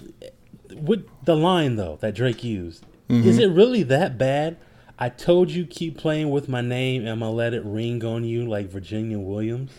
with 0.75 1.07
the 1.23 1.37
line 1.37 1.77
though 1.77 1.97
that 2.01 2.15
Drake 2.15 2.43
used, 2.43 2.85
is 3.07 3.37
mm-hmm. 3.37 3.39
it 3.39 3.55
really 3.55 3.83
that 3.83 4.17
bad? 4.17 4.57
I 5.01 5.07
told 5.09 5.49
you 5.49 5.65
keep 5.65 5.97
playing 5.97 6.29
with 6.29 6.49
my 6.49 6.59
name, 6.61 7.03
and 7.03 7.09
I'm 7.09 7.19
gonna 7.19 7.31
let 7.31 7.53
it 7.53 7.63
ring 7.63 8.03
on 8.03 8.25
you 8.25 8.45
like 8.45 8.69
Virginia 8.69 9.17
Williams. 9.17 9.71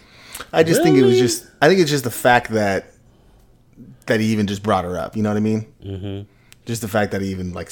I 0.52 0.62
just 0.62 0.82
think 0.82 0.96
it 0.96 1.02
was 1.02 1.18
just. 1.18 1.46
I 1.60 1.68
think 1.68 1.80
it's 1.80 1.90
just 1.90 2.04
the 2.04 2.10
fact 2.10 2.50
that 2.52 2.86
that 4.06 4.20
he 4.20 4.26
even 4.32 4.46
just 4.46 4.62
brought 4.62 4.84
her 4.84 4.96
up. 4.98 5.16
You 5.16 5.22
know 5.22 5.28
what 5.28 5.36
I 5.36 5.40
mean? 5.40 5.72
Mm-hmm. 5.84 6.22
Just 6.64 6.80
the 6.80 6.88
fact 6.88 7.12
that 7.12 7.20
he 7.20 7.28
even 7.28 7.52
like 7.52 7.70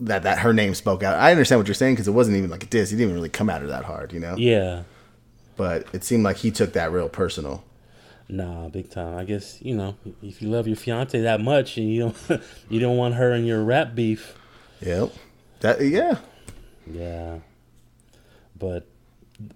that 0.00 0.22
that 0.24 0.40
her 0.40 0.52
name 0.52 0.74
spoke 0.74 1.02
out. 1.02 1.18
I 1.18 1.30
understand 1.30 1.58
what 1.58 1.66
you're 1.66 1.74
saying 1.74 1.94
because 1.94 2.06
it 2.06 2.12
wasn't 2.12 2.36
even 2.36 2.50
like 2.50 2.64
a 2.64 2.66
diss. 2.66 2.90
He 2.90 2.96
didn't 2.96 3.10
even 3.10 3.14
really 3.16 3.28
come 3.30 3.48
at 3.48 3.62
her 3.62 3.66
that 3.68 3.84
hard, 3.84 4.12
you 4.12 4.20
know. 4.20 4.36
Yeah, 4.36 4.82
But 5.56 5.86
it 5.94 6.04
seemed 6.04 6.22
like 6.24 6.36
he 6.36 6.50
took 6.50 6.74
that 6.74 6.92
real 6.92 7.08
personal. 7.08 7.64
nah, 8.28 8.68
big 8.68 8.90
time. 8.90 9.16
I 9.16 9.24
guess 9.24 9.58
you 9.62 9.74
know 9.74 9.96
if 10.22 10.42
you 10.42 10.48
love 10.50 10.66
your 10.66 10.76
fiance 10.76 11.18
that 11.18 11.40
much 11.40 11.78
and 11.78 11.90
you 11.90 12.00
don't 12.00 12.42
you 12.68 12.78
don't 12.78 12.96
want 12.98 13.14
her 13.14 13.32
in 13.32 13.46
your 13.46 13.64
rap 13.64 13.94
beef. 13.94 14.34
Yep. 14.82 15.12
That 15.60 15.80
yeah. 15.80 16.18
Yeah. 16.92 17.38
But 18.58 18.86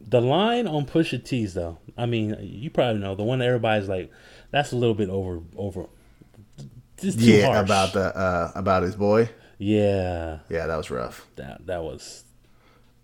the 0.01 0.21
line 0.21 0.67
on 0.67 0.87
Pusha 0.87 1.23
T's 1.25 1.55
though, 1.55 1.79
I 1.97 2.07
mean, 2.07 2.37
you 2.41 2.71
probably 2.71 3.01
know 3.01 3.15
the 3.15 3.23
one 3.25 3.39
that 3.41 3.47
everybody's 3.47 3.89
like, 3.89 4.11
that's 4.51 4.73
a 4.73 4.77
little 4.77 4.95
bit 4.95 5.09
over 5.11 5.41
over. 5.57 5.87
just 7.01 7.19
too 7.19 7.25
Yeah, 7.27 7.47
harsh. 7.47 7.65
about 7.67 7.93
the 7.93 8.17
uh, 8.17 8.53
about 8.55 8.83
his 8.83 8.97
boy. 8.97 9.29
yeah, 9.59 10.39
Yeah, 10.49 10.67
that 10.67 10.77
was 10.77 10.91
rough. 10.91 11.27
that 11.37 11.67
that 11.67 11.83
was 11.83 12.25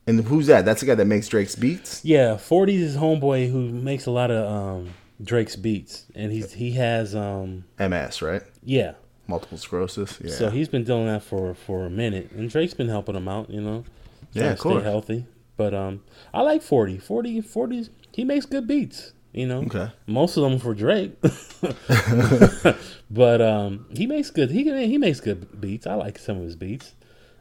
And 0.07 0.25
who's 0.25 0.47
that? 0.47 0.65
That's 0.65 0.81
the 0.81 0.87
guy 0.87 0.95
that 0.95 1.05
makes 1.07 1.29
Drake's 1.29 1.55
beats. 1.57 2.03
yeah. 2.05 2.35
40's 2.37 2.81
his 2.81 2.97
homeboy 2.97 3.51
who 3.51 3.61
makes 3.71 4.07
a 4.07 4.11
lot 4.11 4.31
of 4.31 4.51
um 4.51 4.95
Drake's 5.23 5.57
beats, 5.57 6.07
and 6.15 6.33
he's 6.33 6.55
he 6.55 6.73
has 6.73 7.15
um 7.15 7.65
MS, 7.79 8.23
right? 8.23 8.43
yeah. 8.65 8.93
Multiple 9.27 9.59
sclerosis. 9.59 10.19
Yeah. 10.25 10.33
So 10.35 10.51
he's 10.51 10.69
been 10.69 10.83
doing 10.83 11.07
that 11.07 11.23
for 11.23 11.55
for 11.55 11.85
a 11.85 11.91
minute, 11.91 12.33
and 12.33 12.49
Drake's 12.51 12.75
been 12.75 12.89
helping 12.89 13.15
him 13.15 13.29
out. 13.29 13.49
You 13.51 13.61
know, 13.61 13.85
Yeah, 14.33 14.51
of 14.53 14.57
to 14.57 14.63
course. 14.63 14.83
stay 14.83 14.91
healthy. 14.91 15.27
But 15.57 15.75
um, 15.75 16.03
I 16.33 16.43
like 16.43 16.63
40. 16.63 16.99
40, 16.99 17.43
40's 17.43 17.91
he 18.13 18.25
makes 18.25 18.47
good 18.47 18.67
beats. 18.67 19.13
You 19.33 19.47
know, 19.47 19.59
Okay. 19.63 19.91
most 20.07 20.37
of 20.37 20.43
them 20.43 20.59
for 20.59 20.75
Drake. 20.75 21.13
but 23.11 23.41
um, 23.41 23.87
he 23.91 24.07
makes 24.07 24.31
good. 24.31 24.51
He 24.51 24.65
he 24.87 24.99
makes 24.99 25.21
good 25.21 25.61
beats. 25.61 25.87
I 25.87 25.95
like 25.95 26.19
some 26.19 26.39
of 26.39 26.43
his 26.45 26.57
beats. 26.57 26.95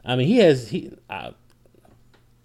I 0.04 0.16
mean, 0.16 0.26
he 0.28 0.38
has 0.38 0.68
he. 0.68 0.92
I, 1.08 1.32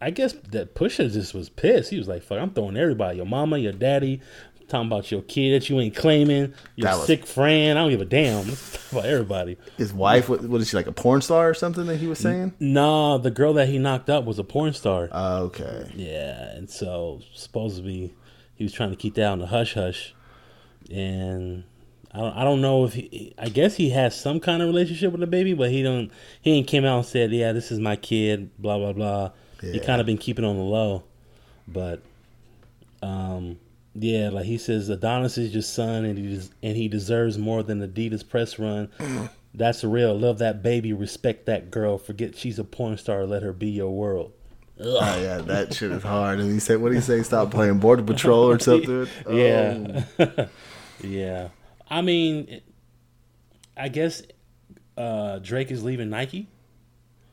I 0.01 0.09
guess 0.11 0.33
that 0.51 0.75
Pusha 0.75 1.11
just 1.11 1.33
was 1.33 1.49
pissed. 1.49 1.89
He 1.91 1.97
was 1.97 2.07
like, 2.07 2.23
"Fuck, 2.23 2.39
I'm 2.39 2.51
throwing 2.51 2.77
everybody. 2.77 3.17
Your 3.17 3.25
mama, 3.25 3.57
your 3.57 3.73
daddy." 3.73 4.21
Talking 4.67 4.87
about 4.87 5.11
your 5.11 5.21
kid 5.21 5.53
that 5.53 5.69
you 5.69 5.79
ain't 5.79 5.95
claiming, 5.95 6.53
your 6.75 6.93
sick 7.05 7.25
friend. 7.27 7.77
I 7.77 7.83
don't 7.83 7.91
give 7.91 8.01
a 8.01 8.05
damn. 8.05 8.47
Let's 8.47 8.71
talk 8.71 8.91
about 8.91 9.05
everybody. 9.05 9.57
his 9.77 9.93
wife. 9.93 10.27
What, 10.27 10.41
what 10.41 10.59
is 10.59 10.69
she 10.69 10.77
like? 10.77 10.87
A 10.87 10.91
porn 10.91 11.21
star 11.21 11.49
or 11.49 11.53
something 11.53 11.85
that 11.85 11.97
he 11.97 12.07
was 12.07 12.17
saying? 12.17 12.53
Nah, 12.59 13.19
the 13.19 13.29
girl 13.29 13.53
that 13.53 13.67
he 13.69 13.77
knocked 13.77 14.09
up 14.09 14.25
was 14.25 14.39
a 14.39 14.43
porn 14.43 14.73
star. 14.73 15.07
Uh, 15.11 15.41
okay. 15.41 15.91
yeah, 15.93 16.55
and 16.55 16.67
so 16.67 17.21
supposedly 17.33 18.15
he 18.55 18.63
was 18.63 18.73
trying 18.73 18.89
to 18.89 18.95
keep 18.95 19.13
that 19.15 19.27
on 19.27 19.37
the 19.39 19.45
hush 19.45 19.75
hush, 19.75 20.15
and 20.89 21.63
I 22.11 22.17
don't, 22.17 22.37
I 22.37 22.43
don't 22.43 22.61
know 22.61 22.85
if 22.85 22.93
he. 22.93 23.35
I 23.37 23.49
guess 23.49 23.75
he 23.75 23.91
has 23.91 24.19
some 24.19 24.39
kind 24.39 24.63
of 24.63 24.67
relationship 24.67 25.11
with 25.11 25.21
the 25.21 25.27
baby, 25.27 25.53
but 25.53 25.69
he 25.69 25.83
don't. 25.83 26.11
He 26.41 26.53
ain't 26.53 26.67
came 26.67 26.85
out 26.85 26.97
and 26.97 27.05
said, 27.05 27.31
"Yeah, 27.31 27.51
this 27.51 27.71
is 27.71 27.79
my 27.79 27.97
kid." 27.97 28.49
Blah 28.57 28.77
blah 28.77 28.93
blah. 28.93 29.31
He 29.61 29.79
kind 29.79 29.99
of 29.99 30.05
been 30.05 30.17
keeping 30.17 30.45
on 30.45 30.57
the 30.57 30.63
low, 30.63 31.03
but 31.67 32.01
um. 33.03 33.59
Yeah, 33.97 34.29
like 34.29 34.45
he 34.45 34.57
says, 34.57 34.89
Adonis 34.89 35.37
is 35.37 35.53
your 35.53 35.61
son, 35.61 36.03
and 36.03 36.17
he 36.17 36.35
des- 36.35 36.49
and 36.61 36.75
he 36.75 36.87
deserves 36.89 37.37
more 37.37 37.63
than 37.63 37.79
Adidas 37.79 38.27
press 38.27 38.59
run. 38.59 38.89
That's 39.53 39.85
real. 39.85 40.17
Love 40.19 40.39
that 40.39 40.61
baby. 40.61 40.91
Respect 40.91 41.45
that 41.45 41.71
girl. 41.71 41.97
Forget 41.97 42.35
she's 42.35 42.59
a 42.59 42.65
porn 42.65 42.97
star. 42.97 43.25
Let 43.25 43.41
her 43.41 43.53
be 43.53 43.69
your 43.69 43.91
world. 43.91 44.33
Oh 44.77 44.99
yeah, 45.21 45.37
that 45.37 45.73
shit 45.73 45.91
is 45.91 46.03
hard. 46.03 46.39
And 46.41 46.51
he 46.51 46.59
said, 46.59 46.81
"What 46.81 46.89
do 46.89 46.95
he 46.95 47.01
say? 47.01 47.23
Stop 47.23 47.51
playing 47.51 47.79
Border 47.79 48.03
Patrol 48.03 48.51
or 48.51 48.59
something." 48.59 49.07
Yeah. 49.31 50.03
yeah. 51.01 51.47
I 51.89 52.01
mean, 52.01 52.59
I 53.77 53.87
guess 53.87 54.23
uh, 54.97 55.39
Drake 55.39 55.71
is 55.71 55.83
leaving 55.83 56.09
Nike 56.09 56.47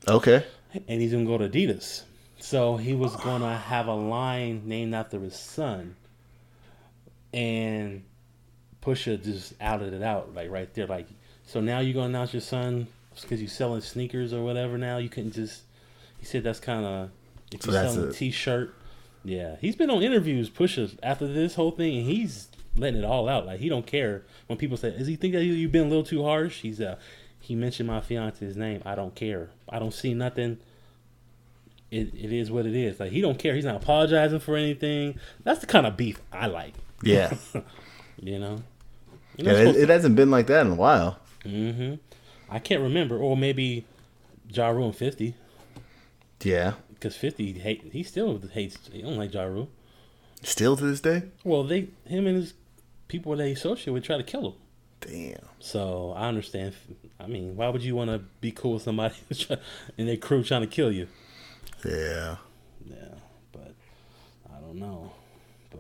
Oh, 0.07 0.17
okay. 0.17 0.45
and 0.87 1.01
he's 1.01 1.11
going 1.13 1.25
to 1.25 1.31
go 1.31 1.39
to 1.39 1.49
Adidas. 1.49 2.03
So 2.39 2.77
he 2.77 2.93
was 2.95 3.17
going 3.17 3.41
to 3.43 3.49
have 3.49 3.87
a 3.89 3.95
line 3.95 4.63
named 4.67 4.95
after 4.95 5.19
his 5.19 5.35
son. 5.37 5.97
And 7.33 8.05
Pusha 8.83 9.23
just 9.23 9.55
outed 9.61 9.95
it 9.95 10.03
out, 10.03 10.35
like 10.35 10.51
right 10.51 10.73
there. 10.75 10.87
Like, 10.87 11.07
so 11.47 11.61
now 11.61 11.81
you're 11.81 11.95
going 11.95 12.13
to 12.13 12.17
announce 12.19 12.33
your 12.35 12.41
son 12.43 12.87
because 13.21 13.41
you're 13.41 13.49
selling 13.49 13.81
sneakers 13.81 14.33
or 14.33 14.43
whatever 14.43 14.77
now? 14.79 14.99
You 14.99 15.09
couldn't 15.09 15.33
just. 15.33 15.63
He 16.19 16.25
said 16.27 16.45
that's 16.45 16.61
kind 16.61 16.85
of. 16.85 17.11
If 17.53 17.63
So 17.63 17.73
you're 17.73 17.83
selling 17.91 18.09
a 18.11 18.13
t-shirt. 18.13 18.75
Yeah. 19.25 19.57
He's 19.61 19.77
been 19.77 19.91
on 19.91 20.03
interviews, 20.03 20.51
Pusha, 20.51 20.97
after 21.03 21.27
this 21.27 21.55
whole 21.55 21.71
thing, 21.71 21.99
and 21.99 22.07
he's 22.07 22.49
letting 22.77 22.99
it 23.01 23.05
all 23.05 23.29
out. 23.29 23.47
Like, 23.47 23.61
he 23.61 23.69
don't 23.69 23.87
care 23.87 24.23
when 24.47 24.59
people 24.59 24.77
say, 24.77 24.89
Is 24.89 25.07
he 25.07 25.17
think 25.17 25.35
that 25.35 25.45
you- 25.45 25.53
you've 25.53 25.73
been 25.73 25.87
a 25.87 25.89
little 25.89 26.05
too 26.05 26.25
harsh? 26.25 26.61
He's, 26.63 26.81
uh, 26.81 26.97
he 27.39 27.55
mentioned 27.55 27.87
my 27.89 28.01
fiance's 28.01 28.57
name. 28.57 28.83
I 28.87 28.95
don't 28.95 29.15
care. 29.15 29.51
I 29.69 29.79
don't 29.79 29.93
see 29.95 30.15
nothing 30.15 30.59
it, 31.93 32.15
it 32.15 32.33
is 32.33 32.51
what 32.51 32.65
it 32.67 32.75
is. 32.75 32.99
Like 32.99 33.13
he 33.13 33.21
don't 33.21 33.39
care. 33.39 33.55
He's 33.55 33.67
not 33.67 33.77
apologizing 33.77 34.41
for 34.41 34.57
anything. 34.57 35.19
That's 35.45 35.61
the 35.61 35.67
kind 35.67 35.87
of 35.87 35.97
beef 35.97 36.21
I 36.33 36.47
like. 36.47 36.73
Yeah. 37.03 37.35
You 38.25 38.39
know. 38.39 38.63
You 39.37 39.47
yeah 39.47 39.53
it, 39.55 39.75
it 39.77 39.89
hasn't 39.89 40.15
been 40.15 40.31
like 40.31 40.47
that 40.47 40.65
in 40.67 40.73
a 40.73 40.77
while. 40.77 41.19
hmm 41.43 41.95
I 42.49 42.59
can't 42.61 42.83
remember, 42.83 43.17
or 43.19 43.37
maybe 43.37 43.85
Ja 44.49 44.69
Rule 44.69 44.87
and 44.87 44.95
Fifty, 44.97 45.35
Yeah. 46.43 46.75
because 46.91 47.17
Fifty 47.17 47.53
hate. 47.55 47.83
He 47.93 48.03
still 48.05 48.39
hates. 48.53 48.79
He 48.93 49.03
don't 49.03 49.17
like 49.17 49.33
Ja 49.35 49.43
Rule. 49.45 49.71
Still 50.43 50.77
to 50.77 50.85
this 50.85 51.01
day. 51.01 51.23
Well, 51.43 51.65
they 51.65 51.89
him 52.07 52.27
and 52.27 52.37
his 52.37 52.55
people 53.09 53.35
that 53.37 53.47
he 53.47 53.53
associate 53.53 53.93
with 53.93 54.05
try 54.05 54.19
to 54.19 54.23
kill 54.23 54.51
him. 54.51 54.55
Damn. 55.01 55.49
So 55.59 56.13
I 56.17 56.29
understand. 56.29 56.75
I 57.19 57.27
mean, 57.27 57.57
why 57.57 57.71
would 57.71 57.83
you 57.83 57.97
want 57.97 58.11
to 58.11 58.19
be 58.41 58.53
cool 58.53 58.75
with 58.75 58.83
somebody 58.83 59.15
and 59.99 60.07
their 60.09 60.17
crew 60.19 60.45
trying 60.45 60.61
to 60.63 60.69
kill 60.69 60.93
you? 60.93 61.09
Yeah. 61.85 62.37
Yeah, 62.87 63.15
but 63.51 63.75
I 64.55 64.61
don't 64.61 64.77
know. 64.79 65.13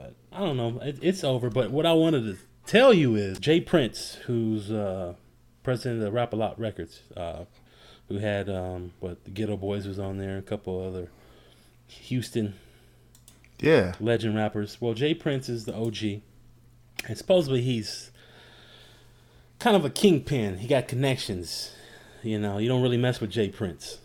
But 0.03 0.15
I 0.37 0.41
don't 0.41 0.57
know. 0.57 0.81
It, 0.81 0.99
it's 1.01 1.23
over. 1.25 1.49
But 1.51 1.71
what 1.71 1.87
I 1.87 1.93
wanted 1.93 2.23
to 2.25 2.37
tell 2.67 2.93
you 2.93 3.15
is 3.15 3.39
J. 3.39 3.61
Prince, 3.61 4.15
who's 4.27 4.71
uh, 4.71 5.15
president 5.63 6.03
of 6.03 6.13
Rap 6.13 6.33
a 6.33 6.37
Lot 6.37 6.59
Records, 6.59 7.01
uh, 7.17 7.45
who 8.09 8.19
had 8.19 8.49
um, 8.49 8.93
what 9.01 9.25
the 9.25 9.31
Geto 9.31 9.59
Boys 9.59 9.87
was 9.87 9.99
on 9.99 10.19
there, 10.19 10.39
a 10.39 10.43
couple 10.43 10.85
other 10.85 11.09
Houston 11.87 12.55
Yeah. 13.61 13.95
legend 14.01 14.35
rappers. 14.35 14.79
Well, 14.81 14.95
J. 14.95 15.15
Prince 15.15 15.49
is 15.49 15.67
the 15.67 15.75
OG, 15.75 16.21
and 17.09 17.17
supposedly 17.17 17.63
he's 17.63 18.11
kind 19.61 19.77
of 19.77 19.85
a 19.85 19.91
kingpin. 19.91 20.59
He 20.59 20.67
got 20.67 20.89
connections. 20.89 21.73
You 22.25 22.39
know, 22.39 22.59
you 22.59 22.69
don't 22.69 22.83
really 22.83 22.97
mess 22.97 23.21
with 23.21 23.31
J. 23.31 23.49
Prince. 23.51 23.99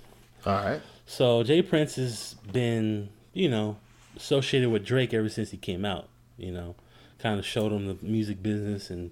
All 0.45 0.53
right. 0.53 0.81
So 1.07 1.43
J. 1.43 1.61
Prince 1.61 1.95
has 1.95 2.35
been, 2.51 3.09
you 3.33 3.49
know, 3.49 3.77
associated 4.17 4.69
with 4.69 4.83
Drake 4.85 5.13
ever 5.13 5.29
since 5.29 5.51
he 5.51 5.57
came 5.57 5.85
out. 5.85 6.09
You 6.37 6.51
know, 6.51 6.75
kind 7.19 7.39
of 7.39 7.45
showed 7.45 7.71
him 7.71 7.87
the 7.87 7.97
music 8.05 8.43
business 8.43 8.89
and, 8.89 9.11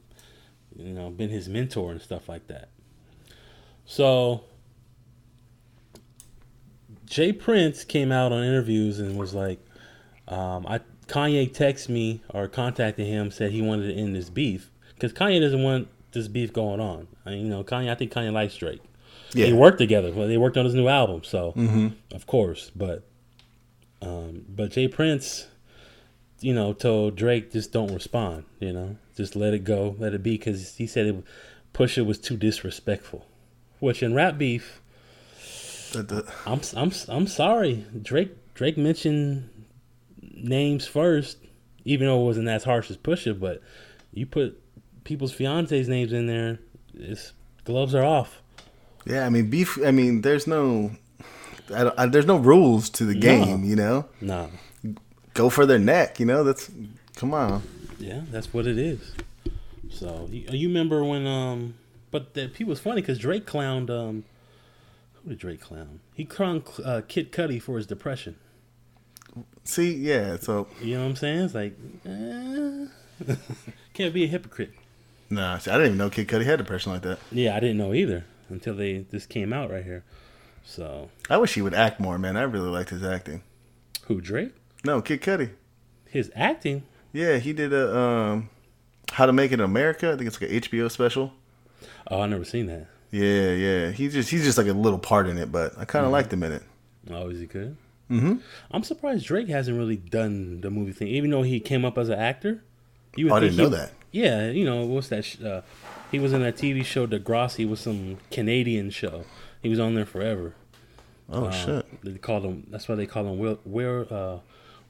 you 0.76 0.94
know, 0.94 1.10
been 1.10 1.30
his 1.30 1.48
mentor 1.50 1.92
and 1.92 2.02
stuff 2.02 2.28
like 2.30 2.48
that. 2.48 2.70
So 3.86 4.44
J. 7.06 7.32
Prince 7.34 7.84
came 7.84 8.12
out 8.12 8.32
on 8.32 8.44
interviews 8.44 9.00
and 9.00 9.18
was 9.18 9.34
like, 9.34 9.60
um, 10.28 10.66
"I 10.68 10.80
Kanye 11.08 11.52
texted 11.52 11.90
me 11.90 12.22
or 12.30 12.48
contacted 12.48 13.06
him, 13.06 13.32
said 13.32 13.52
he 13.52 13.62
wanted 13.62 13.88
to 13.88 13.94
end 13.94 14.16
this 14.16 14.30
beef 14.30 14.72
because 14.96 15.14
Kanye 15.14 15.40
doesn't 15.40 15.62
want 15.64 15.88
this 16.12 16.28
beef 16.28 16.52
going 16.52 16.80
on. 16.80 17.08
I 17.26 17.32
mean, 17.32 17.44
you 17.46 17.50
know, 17.50 17.64
Kanye. 17.64 17.90
I 17.92 17.96
think 17.96 18.12
Kanye 18.12 18.34
likes 18.34 18.56
Drake. 18.56 18.82
Yeah. 19.34 19.48
They 19.48 19.54
worked 19.54 19.78
together. 19.78 20.12
Well, 20.12 20.28
they 20.28 20.38
worked 20.38 20.58
on 20.58 20.66
his 20.66 20.74
new 20.76 20.88
album, 20.88 21.24
so 21.24 21.54
Mm-hmm. 21.58 21.88
of 22.16 22.26
course. 22.26 22.72
But 22.76 23.04
um, 24.06 24.46
but 24.48 24.72
J. 24.72 24.88
Prince, 24.88 25.48
you 26.40 26.54
know, 26.54 26.74
told 26.74 27.16
Drake 27.16 27.52
just 27.52 27.72
don't 27.72 27.94
respond. 27.94 28.46
You 28.60 28.72
know, 28.74 28.98
just 29.18 29.36
let 29.36 29.54
it 29.54 29.64
go, 29.64 29.96
let 30.00 30.14
it 30.14 30.24
be, 30.24 30.38
because 30.38 30.76
he 30.76 30.88
said 30.88 31.08
it, 31.08 31.24
Pusha 31.74 32.06
was 32.06 32.20
too 32.20 32.38
disrespectful. 32.38 33.26
Which 33.80 34.02
in 34.02 34.14
rap 34.14 34.38
beef, 34.38 34.82
I'm 36.46 36.62
I'm 36.76 36.92
I'm 37.10 37.28
sorry. 37.28 37.86
Drake 38.02 38.32
Drake 38.54 38.78
mentioned 38.78 39.50
names 40.22 40.88
first, 40.88 41.38
even 41.84 42.08
though 42.08 42.22
it 42.22 42.26
wasn't 42.26 42.48
as 42.48 42.64
harsh 42.64 42.90
as 42.90 42.98
Pusha. 42.98 43.38
But 43.38 43.62
you 44.14 44.26
put 44.26 44.62
people's 45.04 45.34
fiancés' 45.34 45.88
names 45.88 46.14
in 46.14 46.28
there, 46.28 46.60
it's 46.94 47.34
gloves 47.66 47.94
are 47.96 48.06
off. 48.06 48.42
yeah. 49.06 49.26
I 49.26 49.30
mean, 49.30 49.50
beef. 49.50 49.78
I 49.86 49.92
mean, 49.92 50.22
there's 50.22 50.48
no. 50.48 50.92
I 51.74 51.84
don't, 51.86 52.00
I, 52.00 52.06
there's 52.08 52.26
no 52.26 52.38
rules 52.38 52.90
to 52.92 53.06
the 53.06 53.16
game. 53.16 53.64
You 53.64 53.76
know, 53.76 54.06
Nah, 54.22 54.48
go 55.34 55.50
for 55.50 55.66
their 55.66 55.80
neck. 55.80 56.20
You 56.20 56.26
know, 56.26 56.44
that's. 56.44 56.70
Come 57.16 57.34
on. 57.34 57.62
yeah, 57.98 58.22
that's 58.32 58.54
what 58.54 58.68
it 58.68 58.78
is. 58.78 59.14
So 59.90 60.28
you, 60.32 60.46
you 60.50 60.68
remember 60.68 61.04
when 61.04 61.26
um, 61.26 61.76
but 62.12 62.34
the 62.34 62.48
people 62.50 62.72
was 62.72 62.80
funny 62.80 63.02
because 63.02 63.18
Drake 63.18 63.46
clowned 63.46 63.90
um, 63.90 64.26
who 65.24 65.30
did 65.30 65.40
Drake 65.40 65.62
clown? 65.62 66.02
He 66.14 66.26
clowned 66.26 66.86
uh, 66.86 67.02
Kid 67.08 67.32
Cudi 67.32 67.62
for 67.62 67.78
his 67.78 67.88
depression. 67.88 68.36
See, 69.64 69.94
yeah. 69.94 70.38
So 70.40 70.68
You 70.82 70.96
know 70.96 71.04
what 71.04 71.10
I'm 71.10 71.16
saying? 71.16 71.40
It's 71.46 71.56
like, 71.56 71.78
eh. 72.06 72.86
can't 73.94 74.14
be 74.14 74.26
a 74.26 74.28
hypocrite. 74.28 74.72
nah. 75.30 75.58
See, 75.58 75.72
I 75.72 75.76
didn't 75.76 75.88
even 75.88 75.98
know 75.98 76.10
Kid 76.10 76.28
Cudi 76.28 76.46
had 76.46 76.58
depression 76.58 76.92
like 76.92 77.02
that. 77.04 77.20
Yeah, 77.32 77.56
I 77.56 77.60
didn't 77.60 77.78
know 77.78 77.94
either 77.94 78.26
until 78.50 78.76
they 78.76 79.00
this 79.10 79.26
came 79.26 79.54
out 79.54 79.72
right 79.72 79.84
here. 79.84 80.04
So 80.66 81.10
I 81.30 81.38
wish 81.38 81.54
he 81.54 81.62
would 81.62 81.74
act 81.74 82.00
more, 82.00 82.18
man. 82.18 82.36
I 82.38 82.42
really 82.44 82.70
liked 82.70 82.90
his 82.90 83.04
acting. 83.04 83.44
who 84.08 84.20
Drake? 84.22 84.54
No, 84.84 85.02
Kid 85.02 85.22
Cudi. 85.22 85.52
His 86.10 86.32
acting. 86.36 86.84
Yeah, 87.14 87.38
he 87.38 87.54
did 87.54 87.72
a 87.74 87.98
um, 87.98 88.50
How 89.12 89.26
to 89.26 89.34
Make 89.34 89.52
It 89.52 89.56
in 89.56 89.60
America. 89.62 90.12
I 90.12 90.16
think 90.18 90.28
it's 90.28 90.40
like 90.42 90.50
an 90.50 90.58
HBO 90.62 90.92
special. 90.92 91.34
Oh, 92.10 92.22
I 92.22 92.28
never 92.28 92.44
seen 92.44 92.66
that. 92.68 92.88
Yeah, 93.12 93.52
yeah. 93.52 93.92
He 93.92 94.10
just 94.10 94.30
he's 94.30 94.44
just 94.44 94.58
like 94.58 94.68
a 94.68 94.74
little 94.74 95.00
part 95.00 95.28
in 95.28 95.38
it, 95.38 95.52
but 95.52 95.74
I 95.78 95.86
kind 95.86 96.06
of 96.06 96.12
liked 96.12 96.32
him 96.34 96.44
in 96.44 96.52
it. 96.52 96.64
Oh, 97.10 97.30
is 97.30 97.40
he 97.40 97.46
good? 97.46 97.78
Mm-hmm. 98.12 98.36
I'm 98.72 98.84
surprised 98.84 99.26
Drake 99.26 99.48
hasn't 99.48 99.78
really 99.78 99.96
done 99.96 100.62
the 100.62 100.70
movie 100.70 100.92
thing, 100.92 101.08
even 101.08 101.30
though 101.32 101.42
he 101.44 101.60
came 101.60 101.86
up 101.86 101.98
as 101.98 102.10
an 102.10 102.20
actor. 102.20 102.64
You 103.16 103.30
Oh, 103.32 103.36
I 103.36 103.40
didn't 103.40 103.58
know 103.58 103.66
he- 103.70 103.76
that. 103.76 103.92
Yeah, 104.12 104.50
you 104.50 104.64
know 104.66 104.86
what's 104.86 105.10
that? 105.10 105.26
Sh- 105.26 105.42
uh, 105.42 105.62
he 106.12 106.20
was 106.20 106.32
in 106.34 106.42
that 106.42 106.56
TV 106.56 106.86
show 106.86 107.06
Degrassi 107.08 107.68
was 107.68 107.80
some 107.82 108.18
Canadian 108.32 108.90
show. 108.90 109.26
He 109.66 109.70
was 109.70 109.80
on 109.80 109.96
there 109.96 110.06
forever. 110.06 110.54
Oh 111.28 111.46
Uh, 111.46 111.52
shit. 111.52 112.04
They 112.04 112.20
called 112.20 112.46
him. 112.46 112.68
That's 112.70 112.88
why 112.88 112.94
they 112.94 113.08
call 113.08 113.26
him 113.26 113.40
wheel, 113.40 114.06
uh, 114.12 114.38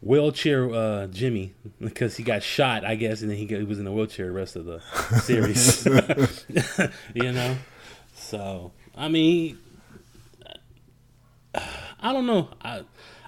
wheelchair 0.01 0.70
uh, 0.70 1.08
Jimmy 1.08 1.53
because 1.79 2.17
he 2.17 2.24
got 2.24 2.44
shot, 2.44 2.84
I 2.84 2.96
guess, 2.96 3.22
and 3.22 3.32
then 3.32 3.38
he, 3.38 3.46
got, 3.46 3.60
he 3.60 3.63
was 3.63 3.79
in 3.79 3.88
a 3.88 3.91
wheelchair 3.94 4.25
the 4.25 4.32
rest 4.34 4.58
of 4.58 4.65
the 4.65 4.82
series. 5.22 5.86
you 7.13 7.32
know, 7.32 7.55
so 8.15 8.74
I 8.98 9.08
mean, 9.08 9.60
I 11.55 12.12
don't 12.12 12.25
know. 12.25 12.50
I, 12.62 12.82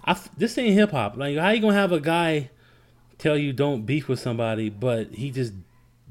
I 0.04 0.20
this 0.38 0.58
ain't 0.58 0.74
hip 0.74 0.92
hop. 0.92 1.16
Like, 1.16 1.38
how 1.38 1.52
you 1.52 1.62
gonna 1.62 1.76
have 1.76 1.94
a 1.94 2.02
guy 2.02 2.50
tell 3.20 3.38
you 3.38 3.54
don't 3.54 3.86
beef 3.86 4.10
with 4.10 4.20
somebody, 4.20 4.70
but 4.70 5.14
he 5.14 5.32
just 5.32 5.54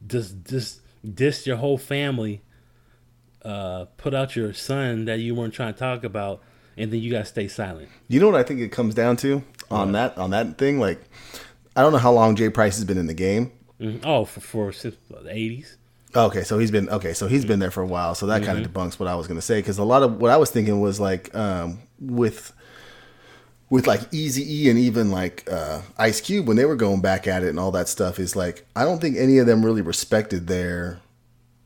just 0.06 0.44
just 0.44 0.80
dissed 1.06 1.44
your 1.44 1.58
whole 1.58 1.76
family, 1.76 2.40
uh, 3.46 3.84
put 3.96 4.12
out 4.14 4.34
your 4.36 4.52
son 4.52 5.04
that 5.06 5.20
you 5.20 5.34
weren't 5.34 5.54
trying 5.54 5.72
to 5.72 5.78
talk 5.78 6.02
about, 6.04 6.40
and 6.76 6.92
then 6.92 7.00
you 7.00 7.10
gotta 7.10 7.24
stay 7.24 7.48
silent. 7.48 7.88
You 8.08 8.20
know 8.20 8.26
what 8.26 8.34
I 8.40 8.42
think 8.42 8.60
it 8.60 8.72
comes 8.72 8.94
down 8.94 9.16
to 9.18 9.42
on 9.70 9.92
that 9.92 10.18
on 10.18 10.30
that 10.30 10.58
thing? 10.58 10.80
Like, 10.80 11.00
I 11.76 11.82
don't 11.82 11.92
know 11.92 11.98
how 11.98 12.12
long 12.12 12.34
J. 12.36 12.50
Prince 12.50 12.76
has 12.76 12.84
been 12.84 12.98
in 12.98 13.06
the 13.06 13.14
game. 13.14 13.52
Mhm. 13.80 14.00
Oh, 14.04 14.24
for 14.24 14.40
for 14.40 14.72
since 14.72 14.96
the 15.10 15.30
eighties. 15.30 15.76
Okay, 16.14 16.44
so 16.44 16.58
he's 16.58 16.70
been 16.70 16.88
okay, 16.88 17.12
so 17.12 17.26
he's 17.28 17.44
been 17.44 17.58
there 17.58 17.70
for 17.70 17.82
a 17.82 17.86
while. 17.86 18.14
So 18.14 18.26
that 18.26 18.42
kind 18.42 18.58
of 18.58 18.72
debunks 18.72 18.98
what 18.98 19.06
I 19.08 19.14
was 19.16 19.26
going 19.26 19.38
to 19.38 19.42
say 19.44 19.58
because 19.58 19.76
a 19.78 19.84
lot 19.84 20.02
of 20.02 20.16
what 20.16 20.30
I 20.30 20.38
was 20.38 20.50
thinking 20.50 20.80
was 20.80 20.98
like 20.98 21.34
um, 21.34 21.80
with 22.00 22.52
with 23.68 23.86
like 23.86 24.00
Easy 24.12 24.64
E 24.64 24.70
and 24.70 24.78
even 24.78 25.10
like 25.10 25.46
uh, 25.50 25.82
Ice 25.98 26.20
Cube 26.22 26.46
when 26.48 26.56
they 26.56 26.64
were 26.64 26.76
going 26.76 27.00
back 27.02 27.26
at 27.26 27.42
it 27.42 27.48
and 27.50 27.58
all 27.60 27.70
that 27.72 27.88
stuff 27.88 28.18
is 28.18 28.34
like 28.34 28.64
I 28.74 28.84
don't 28.84 28.98
think 29.00 29.16
any 29.18 29.38
of 29.38 29.46
them 29.46 29.64
really 29.64 29.82
respected 29.82 30.46
their 30.46 31.00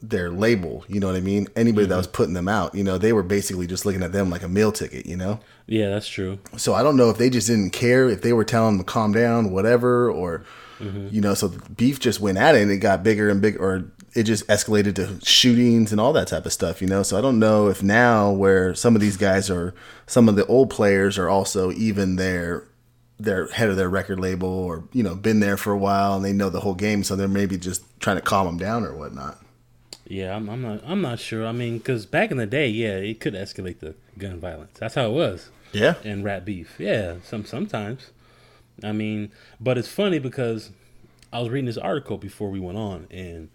their 0.03 0.31
label. 0.31 0.85
You 0.89 1.01
know 1.01 1.07
what 1.07 1.17
I 1.17 1.21
mean? 1.21 1.49
Anybody 1.57 1.87
that 1.87 1.97
was 1.97 2.07
mm-hmm. 2.07 2.15
putting 2.15 2.35
them 2.35 2.49
out, 2.49 2.75
you 2.75 2.85
know, 2.85 2.99
they 2.99 3.13
were 3.13 3.23
basically 3.23 3.67
just 3.67 3.85
looking 3.85 4.03
at 4.03 4.13
them 4.13 4.31
like 4.31 4.43
a 4.43 4.49
meal 4.49 4.73
ticket. 4.73 5.07
You 5.07 5.17
know. 5.17 5.41
Yeah, 5.67 5.91
that's 5.91 6.09
true. 6.09 6.39
So 6.57 6.75
I 6.75 6.83
don't 6.83 6.97
know 6.97 7.11
if 7.11 7.19
they 7.19 7.31
just 7.31 7.47
didn't 7.47 7.71
care 7.71 8.09
if 8.09 8.23
they 8.23 8.33
were 8.33 8.45
telling 8.45 8.77
them 8.77 8.85
to 8.85 8.93
calm 8.93 9.13
down, 9.13 9.51
whatever, 9.51 10.11
or 10.11 10.45
mm-hmm. 10.81 11.09
you 11.11 11.21
know, 11.21 11.35
so 11.35 11.49
the 11.49 11.71
beef 11.71 12.01
just 12.01 12.21
went 12.21 12.39
at 12.39 12.55
it 12.55 12.63
and 12.63 12.71
it 12.71 12.79
got 12.79 13.03
bigger 13.03 13.29
and 13.29 13.41
bigger, 13.41 13.59
or 13.59 13.93
it 14.15 14.25
just 14.25 14.47
escalated 14.49 14.97
to 14.97 15.25
shootings 15.25 15.93
and 15.93 16.01
all 16.01 16.13
that 16.13 16.29
type 16.29 16.47
of 16.47 16.53
stuff, 16.53 16.83
you 16.83 16.89
know. 16.89 17.03
So 17.03 17.17
I 17.17 17.21
don't 17.21 17.39
know 17.39 17.69
if 17.69 17.83
now 17.83 18.31
where 18.33 18.75
some 18.75 18.95
of 18.95 19.01
these 19.01 19.17
guys 19.17 19.49
are, 19.51 19.75
some 20.07 20.29
of 20.29 20.37
the 20.37 20.47
old 20.47 20.71
players 20.71 21.19
are 21.19 21.29
also 21.29 21.71
even 21.73 22.17
their 22.17 22.67
their 23.19 23.49
head 23.49 23.69
of 23.69 23.77
their 23.77 23.89
record 23.89 24.19
label, 24.19 24.49
or 24.49 24.85
you 24.93 25.03
know, 25.03 25.15
been 25.15 25.41
there 25.41 25.57
for 25.57 25.73
a 25.73 25.79
while 25.79 26.17
and 26.17 26.25
they 26.25 26.33
know 26.33 26.51
the 26.51 26.61
whole 26.61 26.75
game, 26.75 27.05
so 27.05 27.15
they're 27.15 27.29
maybe 27.29 27.57
just 27.59 27.85
trying 28.01 28.17
to 28.17 28.23
calm 28.23 28.47
them 28.47 28.59
down 28.59 28.85
or 28.85 28.95
whatnot. 28.95 29.39
Yeah, 30.11 30.35
I'm, 30.35 30.51
I'm 30.51 30.61
not. 30.61 30.83
I'm 30.85 31.01
not 31.01 31.21
sure. 31.21 31.47
I 31.47 31.53
mean, 31.53 31.79
because 31.79 32.05
back 32.05 32.33
in 32.33 32.37
the 32.37 32.47
day, 32.47 32.69
yeah, 32.69 32.97
it 32.97 33.21
could 33.21 33.35
escalate 33.35 33.79
the 33.79 33.95
gun 34.19 34.41
violence. 34.41 34.77
That's 34.77 34.97
how 34.97 35.07
it 35.07 35.13
was. 35.13 35.51
Yeah, 35.73 35.95
and 36.03 36.25
rat 36.25 36.45
beef. 36.45 36.75
Yeah, 36.79 37.19
some 37.23 37.45
sometimes. 37.45 38.11
I 38.83 38.91
mean, 38.91 39.31
but 39.61 39.79
it's 39.79 39.87
funny 39.87 40.19
because 40.19 40.71
I 41.33 41.39
was 41.39 41.49
reading 41.49 41.67
this 41.67 41.79
article 41.79 42.19
before 42.19 42.51
we 42.51 42.59
went 42.59 42.77
on, 42.77 43.07
and 43.09 43.51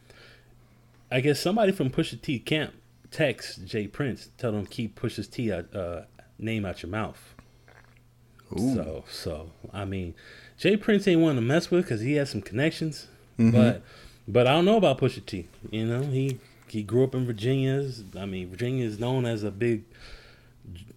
I 1.12 1.20
guess 1.20 1.42
somebody 1.42 1.74
from 1.74 1.90
Pusha 1.90 2.22
T 2.22 2.40
camp 2.40 2.74
text 3.12 3.66
J. 3.66 3.88
Prince, 3.88 4.30
tell 4.38 4.54
him 4.54 4.66
keep 4.66 4.98
Pusha's 4.98 5.28
T 5.28 5.52
out, 5.52 5.76
uh, 5.76 6.04
name 6.40 6.66
out 6.66 6.82
your 6.82 6.90
mouth. 6.90 7.36
Ooh. 8.58 8.76
So, 8.76 9.04
so 9.10 9.52
I 9.74 9.84
mean, 9.84 10.16
J. 10.58 10.78
Prince 10.78 11.06
ain't 11.06 11.20
one 11.20 11.36
to 11.36 11.42
mess 11.42 11.70
with 11.70 11.84
because 11.84 12.00
he 12.00 12.14
has 12.14 12.30
some 12.30 12.42
connections, 12.42 13.08
but 13.38 13.82
but 14.28 14.48
I 14.48 14.54
don't 14.54 14.66
know 14.66 14.78
about 14.78 15.00
Pusha 15.00 15.26
T. 15.26 15.48
You 15.72 15.86
know, 15.86 16.02
he 16.04 16.40
he 16.68 16.84
grew 16.84 17.04
up 17.04 17.16
in 17.16 17.26
Virginia. 17.26 17.90
I 18.18 18.26
mean, 18.26 18.50
Virginia 18.50 18.86
is 18.86 19.00
known 19.00 19.26
as 19.26 19.44
a 19.44 19.52
big 19.52 19.84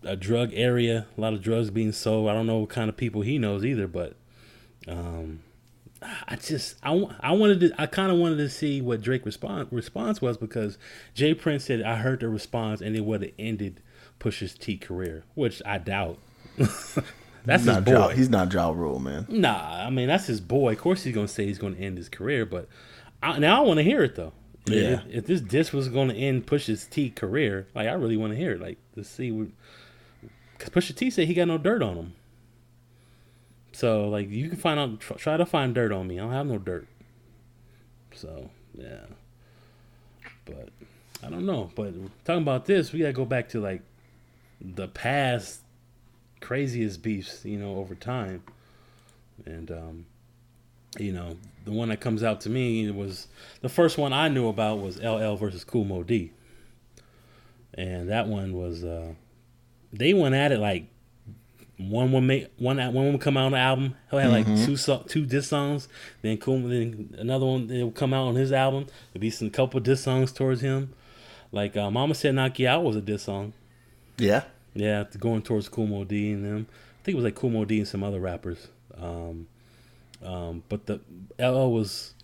a 0.02 0.16
drug 0.16 0.50
area, 0.54 1.06
a 1.16 1.20
lot 1.20 1.32
of 1.32 1.42
drugs 1.42 1.70
being 1.70 1.92
sold. 1.92 2.28
I 2.28 2.34
don't 2.34 2.46
know 2.46 2.58
what 2.58 2.70
kind 2.70 2.88
of 2.88 2.96
people 2.96 3.22
he 3.22 3.38
knows 3.38 3.64
either, 3.64 3.86
but 3.86 4.14
um, 4.86 5.40
I 6.26 6.36
just 6.36 6.76
I, 6.82 7.06
I 7.20 7.32
wanted 7.32 7.60
to 7.60 7.72
I 7.80 7.86
kind 7.86 8.10
of 8.10 8.18
wanted 8.18 8.36
to 8.36 8.48
see 8.48 8.80
what 8.80 9.02
Drake 9.02 9.26
response 9.26 9.68
response 9.72 10.22
was 10.22 10.36
because 10.36 10.78
J. 11.14 11.34
Prince 11.34 11.64
said 11.64 11.82
I 11.82 11.96
heard 11.96 12.20
the 12.20 12.28
response 12.28 12.80
and 12.80 12.96
it 12.96 13.04
would 13.04 13.22
have 13.22 13.32
ended 13.38 13.82
Pusha's 14.20 14.54
T 14.54 14.76
career, 14.76 15.24
which 15.34 15.60
I 15.66 15.78
doubt. 15.78 16.18
That's 17.44 17.62
he's 17.62 17.66
his 17.68 17.76
not 17.76 17.84
boy. 17.84 17.92
Ja, 17.92 18.08
he's 18.08 18.28
not 18.28 18.52
Ja 18.52 18.70
Rule, 18.70 18.98
man. 18.98 19.26
Nah, 19.28 19.86
I 19.86 19.90
mean 19.90 20.08
that's 20.08 20.26
his 20.26 20.40
boy. 20.40 20.72
Of 20.72 20.78
course 20.78 21.04
he's 21.04 21.14
gonna 21.14 21.28
say 21.28 21.46
he's 21.46 21.58
gonna 21.58 21.76
end 21.76 21.96
his 21.96 22.08
career, 22.08 22.44
but 22.44 22.68
I, 23.22 23.38
now 23.38 23.62
I 23.62 23.66
want 23.66 23.78
to 23.78 23.84
hear 23.84 24.02
it 24.02 24.14
though. 24.14 24.32
Yeah. 24.66 25.00
If, 25.06 25.06
if 25.08 25.26
this 25.26 25.40
disc 25.40 25.72
was 25.72 25.88
gonna 25.88 26.14
end 26.14 26.46
Pusha's 26.46 26.86
T 26.86 27.10
career, 27.10 27.66
like 27.74 27.88
I 27.88 27.92
really 27.92 28.16
want 28.16 28.32
to 28.32 28.38
hear 28.38 28.52
it, 28.52 28.60
like 28.60 28.78
to 28.94 29.04
see 29.04 29.30
what. 29.32 29.48
Cause 30.58 30.70
Pusha 30.70 30.94
T 30.94 31.10
said 31.10 31.28
he 31.28 31.34
got 31.34 31.48
no 31.48 31.58
dirt 31.58 31.82
on 31.82 31.96
him. 31.96 32.12
So 33.72 34.08
like 34.08 34.28
you 34.28 34.48
can 34.48 34.58
find 34.58 34.78
out, 34.78 35.00
try 35.00 35.36
to 35.36 35.46
find 35.46 35.74
dirt 35.74 35.92
on 35.92 36.06
me. 36.08 36.18
I 36.18 36.22
don't 36.22 36.32
have 36.32 36.46
no 36.46 36.58
dirt. 36.58 36.88
So 38.14 38.50
yeah, 38.74 39.06
but 40.44 40.70
I 41.24 41.30
don't 41.30 41.46
know. 41.46 41.70
But 41.74 41.94
talking 42.24 42.42
about 42.42 42.66
this, 42.66 42.92
we 42.92 43.00
gotta 43.00 43.12
go 43.12 43.24
back 43.24 43.48
to 43.50 43.60
like 43.60 43.82
the 44.60 44.88
past 44.88 45.60
craziest 46.40 47.02
beefs, 47.02 47.44
you 47.44 47.58
know, 47.58 47.76
over 47.76 47.94
time. 47.94 48.42
And 49.46 49.70
um, 49.70 50.06
you 50.98 51.12
know, 51.12 51.36
the 51.68 51.74
one 51.74 51.90
that 51.90 52.00
comes 52.00 52.22
out 52.22 52.40
to 52.40 52.50
me 52.50 52.90
was 52.90 53.28
the 53.60 53.68
first 53.68 53.98
one 53.98 54.14
I 54.14 54.28
knew 54.28 54.48
about 54.48 54.80
was 54.80 54.98
LL 55.02 55.34
versus 55.34 55.64
Kool 55.64 55.84
Moe 55.84 56.02
Dee. 56.02 56.32
And 57.74 58.08
that 58.08 58.26
one 58.26 58.54
was 58.54 58.84
uh 58.84 59.12
they 59.92 60.14
went 60.14 60.34
at 60.34 60.50
it 60.50 60.58
like 60.58 60.86
one 61.76 62.10
would 62.12 62.22
make 62.22 62.50
one 62.56 62.78
one 62.78 63.12
would 63.12 63.20
come 63.20 63.36
out 63.36 63.46
on 63.46 63.52
the 63.52 63.58
album. 63.58 63.96
He'll 64.10 64.18
have 64.18 64.32
like 64.32 64.46
two 64.46 64.76
so, 64.76 65.04
two 65.06 65.26
diss 65.26 65.48
songs. 65.48 65.88
Then 66.22 66.38
Cool 66.38 66.66
then 66.68 67.14
another 67.18 67.44
one 67.44 67.70
it 67.70 67.82
will 67.82 67.92
come 67.92 68.14
out 68.14 68.28
on 68.28 68.34
his 68.34 68.50
album. 68.50 68.86
There'll 69.12 69.20
be 69.20 69.30
some 69.30 69.50
couple 69.50 69.78
diss 69.80 70.02
songs 70.02 70.32
towards 70.32 70.62
him. 70.62 70.94
Like 71.52 71.76
uh, 71.76 71.90
Mama 71.90 72.14
said 72.14 72.34
knock 72.34 72.58
you 72.58 72.66
out 72.66 72.82
was 72.82 72.96
a 72.96 73.02
diss 73.02 73.24
song. 73.24 73.52
Yeah, 74.16 74.44
Yeah, 74.74 75.04
going 75.18 75.42
towards 75.42 75.68
Kool 75.68 75.86
Moe 75.86 76.04
Dee 76.04 76.32
and 76.32 76.44
them. 76.44 76.66
I 76.70 77.04
think 77.04 77.12
it 77.12 77.16
was 77.16 77.24
like 77.24 77.34
Kool 77.34 77.50
Moe 77.50 77.66
Dee 77.66 77.78
and 77.78 77.88
some 77.88 78.02
other 78.02 78.20
rappers. 78.20 78.68
Um, 78.96 79.46
um, 80.22 80.62
but 80.68 80.86
the 80.86 81.00
LL 81.38 81.70
was 81.72 82.14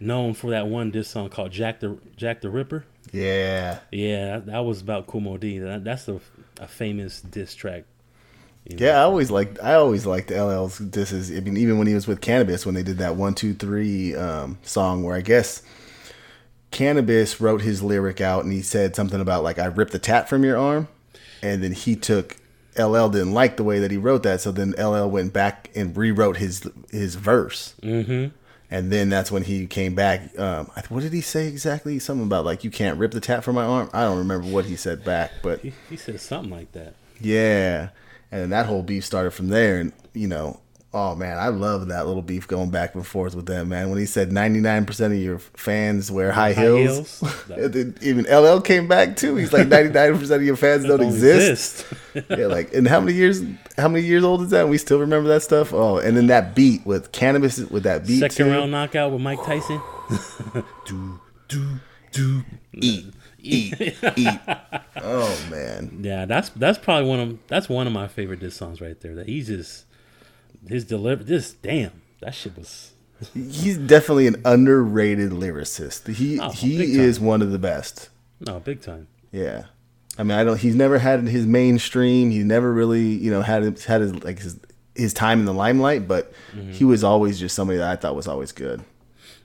known 0.00 0.34
for 0.34 0.50
that 0.50 0.66
one 0.66 0.90
diss 0.90 1.08
song 1.08 1.28
called 1.28 1.52
Jack 1.52 1.80
the 1.80 1.96
Jack 2.16 2.40
the 2.40 2.50
Ripper. 2.50 2.84
yeah. 3.12 3.78
Yeah, 3.92 4.38
that, 4.38 4.46
that 4.46 4.58
was 4.60 4.80
about 4.80 5.06
Kool 5.06 5.20
Moe 5.20 5.36
Dee. 5.36 5.58
That, 5.58 5.84
that's 5.84 6.08
a, 6.08 6.20
a 6.60 6.66
famous 6.66 7.20
diss 7.20 7.54
track. 7.54 7.84
you 8.64 8.76
know. 8.76 8.86
Yeah, 8.86 9.00
I 9.00 9.02
always 9.04 9.30
liked 9.30 9.62
I 9.62 9.74
always 9.74 10.06
liked 10.06 10.30
LL's 10.30 10.78
disses. 10.78 11.30
I 11.30 11.40
mean, 11.40 11.56
even 11.56 11.78
when 11.78 11.86
he 11.86 11.94
was 11.94 12.06
with 12.08 12.20
Canibus, 12.20 12.66
when 12.66 12.74
they 12.74 12.82
did 12.82 12.98
that 12.98 13.16
one, 13.16 13.34
two, 13.34 13.54
three 13.54 14.16
um, 14.16 14.58
song, 14.62 15.04
where 15.04 15.16
I 15.16 15.20
guess 15.20 15.62
Canibus 16.72 17.40
wrote 17.40 17.62
his 17.62 17.82
lyric 17.82 18.20
out 18.20 18.44
and 18.44 18.52
he 18.52 18.62
said 18.62 18.96
something 18.96 19.20
about 19.20 19.42
like 19.44 19.58
I 19.58 19.66
ripped 19.66 19.92
the 19.92 19.98
tat 19.98 20.28
from 20.28 20.42
your 20.42 20.56
arm, 20.56 20.88
and 21.42 21.62
then 21.62 21.72
he 21.72 21.94
took 21.94 22.36
LL 22.78 23.08
didn't 23.08 23.32
like 23.34 23.56
the 23.56 23.64
way 23.64 23.78
that 23.80 23.90
he 23.90 23.96
wrote 23.96 24.22
that, 24.22 24.40
so 24.40 24.50
then 24.52 24.70
LL 24.78 25.08
went 25.08 25.32
back 25.32 25.70
and 25.74 25.96
rewrote 25.96 26.36
his 26.38 26.68
his 26.90 27.14
verse. 27.16 27.74
Mm-hmm. 27.82 28.34
And 28.70 28.90
then 28.90 29.10
that's 29.10 29.30
when 29.30 29.42
he 29.44 29.66
came 29.66 29.94
back. 29.94 30.38
Um, 30.38 30.70
what 30.88 31.02
did 31.02 31.12
he 31.12 31.20
say 31.20 31.46
exactly? 31.46 31.98
Something 31.98 32.24
about 32.26 32.46
like 32.46 32.64
you 32.64 32.70
can't 32.70 32.98
rip 32.98 33.10
the 33.10 33.20
tap 33.20 33.44
from 33.44 33.54
my 33.56 33.64
arm. 33.64 33.90
I 33.92 34.04
don't 34.04 34.16
remember 34.18 34.46
what 34.48 34.64
he 34.64 34.76
said 34.76 35.04
back, 35.04 35.30
but 35.42 35.60
He, 35.60 35.72
he 35.90 35.96
said 35.98 36.20
something 36.20 36.50
like 36.50 36.72
that. 36.72 36.94
yeah. 37.20 37.90
And 38.30 38.40
then 38.40 38.50
that 38.50 38.64
whole 38.64 38.82
beef 38.82 39.04
started 39.04 39.32
from 39.32 39.48
there. 39.48 39.78
And, 39.78 39.92
you 40.14 40.26
know, 40.26 40.60
oh 40.94 41.14
man, 41.14 41.38
I 41.38 41.48
love 41.48 41.88
that 41.88 42.06
little 42.06 42.22
beef 42.22 42.46
going 42.46 42.70
back 42.70 42.94
and 42.94 43.06
forth 43.06 43.34
with 43.34 43.46
them, 43.46 43.70
man. 43.70 43.88
When 43.90 43.98
he 43.98 44.06
said 44.06 44.30
99% 44.30 45.06
of 45.06 45.14
your 45.14 45.38
fans 45.38 46.10
wear 46.10 46.32
high, 46.32 46.52
High 46.52 46.62
heels. 46.62 47.20
heels? 47.20 47.44
and 47.50 47.72
then 47.72 47.94
even 48.02 48.24
LL 48.26 48.60
came 48.60 48.88
back 48.88 49.16
too. 49.16 49.36
He's 49.36 49.52
like 49.52 49.68
99% 49.68 50.30
of 50.30 50.42
your 50.42 50.56
fans 50.56 50.84
don't, 50.84 50.98
Don't 50.98 51.08
exist. 51.08 51.86
exist. 52.14 52.30
yeah, 52.30 52.46
like, 52.46 52.74
and 52.74 52.86
how 52.86 53.00
many 53.00 53.14
years, 53.16 53.42
how 53.78 53.88
many 53.88 54.04
years 54.04 54.22
old 54.24 54.42
is 54.42 54.50
that? 54.50 54.62
And 54.62 54.70
we 54.70 54.78
still 54.78 54.98
remember 55.00 55.28
that 55.30 55.42
stuff. 55.42 55.72
Oh, 55.72 55.98
and 55.98 56.16
then 56.16 56.26
that 56.26 56.54
beat 56.54 56.84
with 56.84 57.12
Canibus, 57.12 57.70
with 57.70 57.84
that 57.84 58.06
beat. 58.06 58.20
Second 58.20 58.46
too. 58.46 58.52
round 58.52 58.70
knockout 58.70 59.12
with 59.12 59.22
Mike 59.22 59.42
Tyson. 59.44 59.80
do, 60.84 61.20
do, 61.48 61.80
do, 62.12 62.44
eat, 62.74 63.06
eat, 63.40 63.96
eat. 64.16 64.40
Oh 64.96 65.46
man. 65.50 66.00
Yeah, 66.02 66.26
that's 66.26 66.50
that's 66.50 66.78
probably 66.78 67.08
one 67.08 67.20
of 67.20 67.38
that's 67.48 67.68
one 67.68 67.86
of 67.86 67.92
my 67.94 68.08
favorite 68.08 68.40
diss 68.40 68.54
songs 68.54 68.80
right 68.82 69.00
there. 69.00 69.14
That 69.14 69.26
he's 69.26 69.46
just 69.46 69.86
his 70.68 70.84
deliver. 70.84 71.22
This 71.24 71.52
damn 71.52 72.02
that 72.20 72.34
shit 72.34 72.56
was. 72.56 72.92
He's 73.34 73.78
definitely 73.78 74.26
an 74.26 74.42
underrated 74.44 75.30
lyricist. 75.30 76.12
He 76.12 76.40
Oh, 76.40 76.50
he 76.50 76.82
is 76.98 77.20
one 77.20 77.40
of 77.42 77.52
the 77.52 77.58
best. 77.58 78.08
No, 78.40 78.58
big 78.58 78.80
time. 78.80 79.06
Yeah. 79.30 79.66
I 80.18 80.24
mean, 80.24 80.36
I 80.36 80.42
don't. 80.44 80.58
He's 80.58 80.74
never 80.74 80.98
had 80.98 81.22
his 81.28 81.46
mainstream. 81.46 82.30
He 82.30 82.40
never 82.40 82.72
really, 82.72 83.02
you 83.06 83.30
know, 83.30 83.40
had 83.42 83.62
his, 83.62 83.84
had 83.84 84.00
his 84.00 84.24
like 84.24 84.40
his 84.40 84.58
his 84.94 85.14
time 85.14 85.38
in 85.40 85.44
the 85.46 85.54
limelight. 85.54 86.06
But 86.08 86.32
Mm-hmm. 86.54 86.72
he 86.72 86.84
was 86.84 87.02
always 87.04 87.38
just 87.40 87.54
somebody 87.54 87.78
that 87.78 87.88
I 87.90 87.96
thought 87.96 88.14
was 88.16 88.26
always 88.28 88.52
good. 88.52 88.82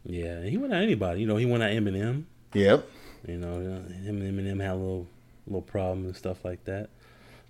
Yeah, 0.05 0.41
he 0.43 0.57
went 0.57 0.73
at 0.73 0.81
anybody. 0.81 1.21
You 1.21 1.27
know, 1.27 1.37
he 1.37 1.45
went 1.45 1.63
at 1.63 1.71
Eminem. 1.71 2.23
Yep. 2.53 2.85
You 3.27 3.37
know, 3.37 3.53
him 3.59 4.21
and 4.21 4.39
Eminem 4.39 4.61
had 4.61 4.71
a 4.71 4.75
little 4.75 5.07
little 5.45 5.61
problem 5.61 6.05
and 6.05 6.15
stuff 6.15 6.43
like 6.43 6.63
that. 6.65 6.89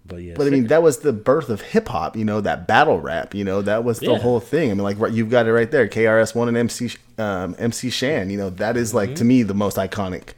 But 0.08 0.18
yeah, 0.18 0.34
but 0.36 0.48
I 0.48 0.50
mean 0.52 0.68
that 0.68 0.82
was 0.82 1.00
the 1.00 1.12
birth 1.14 1.50
of 1.50 1.62
hip 1.62 1.90
hop. 1.90 2.16
You 2.16 2.24
know 2.24 2.40
that 2.42 2.68
battle 2.68 3.00
rap. 3.00 3.36
You 3.36 3.44
know 3.44 3.62
that 3.62 3.84
was 3.84 4.00
the 4.00 4.12
yeah. 4.12 4.20
whole 4.20 4.40
thing. 4.40 4.72
I 4.72 4.74
mean, 4.74 4.84
like 4.84 4.98
you've 5.12 5.30
got 5.30 5.48
it 5.48 5.54
right 5.54 5.70
there. 5.70 5.88
KRS 5.88 6.34
One 6.34 6.48
and 6.48 6.56
MC 6.56 6.92
um, 7.18 7.56
MC 7.60 7.90
Shan. 7.90 8.30
You 8.30 8.38
know 8.38 8.50
that 8.52 8.78
is 8.78 8.94
like 8.94 9.10
mm-hmm. 9.10 9.16
to 9.16 9.26
me 9.26 9.44
the 9.44 9.54
most 9.54 9.78
iconic 9.78 10.30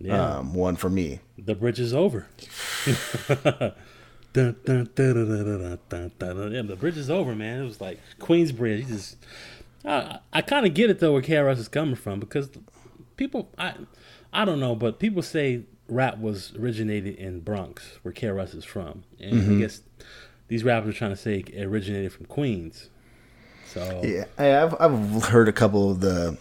yeah. 0.00 0.38
um, 0.38 0.54
one 0.54 0.76
for 0.76 0.88
me. 0.88 1.20
The 1.38 1.54
bridge 1.54 1.80
is 1.80 1.94
over. 1.94 2.26
the 2.84 3.74
bridge 6.78 6.96
is 6.96 7.10
over, 7.10 7.34
man. 7.34 7.62
It 7.62 7.64
was 7.64 7.80
like 7.80 7.98
Queens 8.18 8.52
Bridge. 8.52 8.80
You 8.80 8.86
just, 8.86 9.16
I, 9.84 10.18
I 10.32 10.42
kind 10.42 10.66
of 10.66 10.74
get 10.74 10.90
it 10.90 11.00
though 11.00 11.12
where 11.12 11.22
KRS 11.22 11.58
is 11.58 11.68
coming 11.68 11.94
from 11.94 12.20
because 12.20 12.50
people, 13.16 13.50
I, 13.58 13.74
I 14.32 14.44
don't 14.44 14.60
know, 14.60 14.74
but 14.74 14.98
people 14.98 15.22
say 15.22 15.62
rap 15.90 16.18
was 16.18 16.54
originated 16.56 17.16
in 17.16 17.40
Bronx, 17.40 17.98
where 18.02 18.12
KRS 18.12 18.54
is 18.54 18.64
from, 18.64 19.04
and 19.18 19.34
I 19.34 19.36
mm-hmm. 19.36 19.60
guess 19.60 19.82
these 20.48 20.64
rappers 20.64 20.94
are 20.94 20.98
trying 20.98 21.10
to 21.10 21.16
say 21.16 21.38
it 21.38 21.64
originated 21.64 22.12
from 22.12 22.26
Queens. 22.26 22.88
So 23.66 24.02
Yeah, 24.02 24.24
I've 24.38 24.74
I've 24.80 25.24
heard 25.24 25.48
a 25.48 25.52
couple 25.52 25.90
of 25.90 26.00
the, 26.00 26.36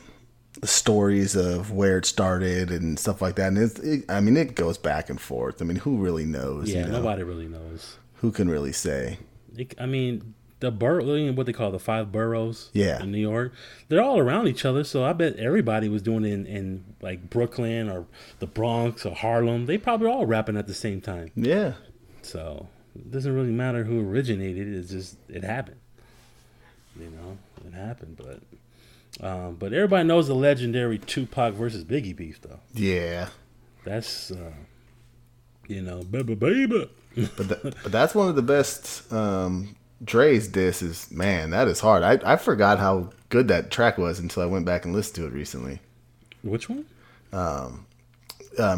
the 0.62 0.68
stories 0.68 1.36
of 1.36 1.72
where 1.72 1.98
it 1.98 2.06
started 2.06 2.72
and 2.72 2.98
stuff 2.98 3.22
like 3.22 3.36
that, 3.36 3.50
and 3.50 3.58
it's, 3.58 3.80
it, 3.80 4.06
I 4.10 4.20
mean, 4.20 4.38
it 4.38 4.56
goes 4.56 4.78
back 4.78 5.10
and 5.10 5.20
forth. 5.20 5.62
I 5.62 5.66
mean, 5.66 5.78
who 5.78 5.98
really 5.98 6.26
knows? 6.26 6.70
yeah, 6.70 6.82
you 6.82 6.86
know? 6.88 7.00
nobody 7.00 7.24
really 7.24 7.48
knows. 7.48 7.98
Who 8.16 8.32
can 8.32 8.50
really 8.50 8.74
say? 8.74 9.20
It, 9.56 9.76
I 9.80 9.86
mean, 9.86 10.34
the 10.60 10.72
bor- 10.72 11.02
what 11.34 11.46
they 11.46 11.54
call 11.54 11.72
the 11.72 11.80
five 11.80 12.12
boroughs 12.12 12.70
Yeah. 12.74 13.02
in 13.02 13.12
New 13.12 13.20
York, 13.20 13.54
they're 13.88 14.02
all 14.04 14.20
around 14.20 14.48
each 14.48 14.66
other. 14.66 14.84
So 14.84 15.04
I 15.04 15.14
bet 15.14 15.36
everybody 15.38 15.88
was 15.90 16.02
doing 16.02 16.26
it 16.26 16.34
in, 16.34 16.46
in 16.46 16.84
like 17.02 17.30
Brooklyn 17.30 17.90
or 17.90 18.06
the 18.40 18.48
Bronx 18.48 19.06
or 19.06 19.16
Harlem. 19.16 19.66
They 19.68 19.78
probably 19.78 20.08
all 20.10 20.26
rapping 20.26 20.58
at 20.58 20.68
the 20.68 20.74
same 20.74 21.00
time. 21.02 21.32
Yeah, 21.36 21.74
So 22.22 22.68
it 22.96 23.12
doesn't 23.12 23.34
really 23.34 23.52
matter 23.52 23.86
who 23.86 24.02
originated 24.02 24.68
it. 24.68 24.76
It's 24.78 24.90
just 24.92 25.18
it 25.30 25.44
happened. 25.44 25.78
You 27.00 27.10
know, 27.12 27.38
it 27.66 27.74
happened. 27.74 28.18
But 28.18 28.40
um, 29.26 29.56
but 29.56 29.72
everybody 29.74 30.06
knows 30.08 30.28
the 30.28 30.36
legendary 30.36 30.98
Tupac 30.98 31.54
versus 31.54 31.84
Biggie 31.86 32.16
beef 32.16 32.42
though. 32.42 32.60
yeah. 32.74 33.30
That's 33.86 34.30
uh, 34.32 34.52
you 35.68 35.82
know, 35.82 36.04
baby, 36.04 36.36
baby. 36.36 36.90
But 37.38 37.48
but 37.48 37.92
that's 37.92 38.14
one 38.14 38.28
of 38.28 38.36
the 38.36 38.42
best 38.42 39.12
um, 39.14 39.76
Dre's 40.04 40.48
diss 40.48 40.82
is 40.82 41.12
Man, 41.12 41.50
that 41.52 41.68
is 41.68 41.80
hard. 41.82 42.04
I 42.04 42.20
I 42.34 42.36
forgot 42.38 42.80
how 42.80 43.10
good 43.30 43.48
that 43.50 43.70
track 43.72 43.98
was 43.98 44.20
until 44.20 44.44
I 44.44 44.46
went 44.46 44.66
back 44.66 44.86
and 44.86 44.94
listened 44.94 45.16
to 45.18 45.26
it 45.26 45.34
recently. 45.34 45.80
Which 46.42 46.70
one? 46.70 46.86
Um, 47.34 47.86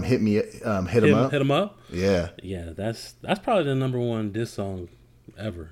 hit 0.04 0.22
me, 0.22 0.40
um, 0.64 0.86
hit 0.88 1.04
Hit 1.04 1.12
him 1.12 1.18
him, 1.18 1.26
up. 1.26 1.32
hit 1.32 1.42
'em 1.42 1.52
up. 1.52 1.80
Yeah, 1.90 2.30
Yeah, 2.42 2.72
that's 2.76 3.14
that's 3.22 3.40
probably 3.40 3.66
the 3.66 3.76
number 3.76 4.00
one 4.00 4.32
diss 4.32 4.52
song 4.54 4.90
ever. 5.38 5.70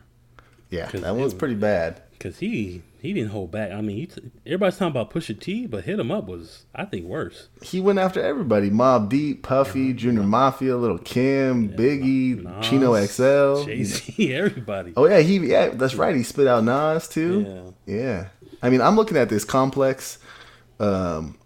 Yeah, 0.70 0.88
that 0.88 1.16
one's 1.16 1.34
pretty 1.34 1.56
bad. 1.56 2.02
Cause 2.20 2.38
he 2.40 2.84
he 3.02 3.14
didn't 3.14 3.30
hold 3.32 3.52
back. 3.52 3.72
I 3.72 3.82
mean, 3.82 3.96
he 3.98 4.06
t- 4.08 4.32
everybody's 4.46 4.78
talking 4.78 4.92
about 4.92 5.12
Pusha 5.12 5.40
T, 5.40 5.66
but 5.68 5.84
hit 5.86 6.00
him 6.00 6.12
up 6.12 6.28
was 6.28 6.66
I 6.76 6.86
think 6.86 7.06
worse. 7.06 7.48
He 7.62 7.80
went 7.80 8.00
after 8.00 8.22
everybody: 8.22 8.70
Mobb 8.70 9.10
Deep, 9.10 9.44
Puffy, 9.44 9.94
Junior 9.94 10.24
Mafia, 10.24 10.76
Little 10.78 10.98
Kim, 10.98 11.70
Biggie, 11.70 12.42
Nas, 12.44 12.66
Chino 12.68 12.94
XL. 13.06 13.66
Jay 13.66 13.84
Z, 13.84 14.34
everybody. 14.36 14.94
Oh 14.98 15.08
yeah, 15.08 15.20
he 15.20 15.38
yeah, 15.38 15.70
that's 15.70 15.96
right. 15.96 16.16
He 16.16 16.24
spit 16.24 16.48
out 16.48 16.64
Nas 16.64 17.08
too. 17.08 17.74
Yeah. 17.86 17.96
Yeah. 17.96 18.28
I 18.62 18.70
mean, 18.70 18.82
I'm 18.82 18.96
looking 18.96 19.18
at 19.18 19.30
this 19.30 19.46
complex. 19.46 20.18
Um, 20.80 21.38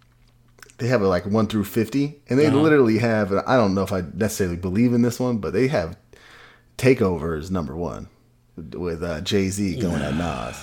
they 0.79 0.87
have 0.87 1.01
a 1.01 1.07
like 1.07 1.25
one 1.25 1.47
through 1.47 1.65
fifty, 1.65 2.21
and 2.29 2.39
they 2.39 2.47
Uh-huh. 2.47 2.57
literally 2.61 2.97
have. 2.97 3.31
I 3.45 3.55
don't 3.55 3.75
know 3.75 3.83
if 3.83 3.93
I 3.93 4.01
necessarily 4.13 4.57
believe 4.57 4.93
in 4.93 5.01
this 5.03 5.19
one, 5.19 5.37
but 5.37 5.53
they 5.53 5.67
have 5.67 5.95
takeovers 6.77 7.51
number 7.51 7.75
one 7.75 8.09
with 8.55 9.03
uh, 9.03 9.21
Jay 9.21 9.49
Z 9.49 9.79
going 9.79 10.01
at 10.01 10.15
Nas. 10.15 10.57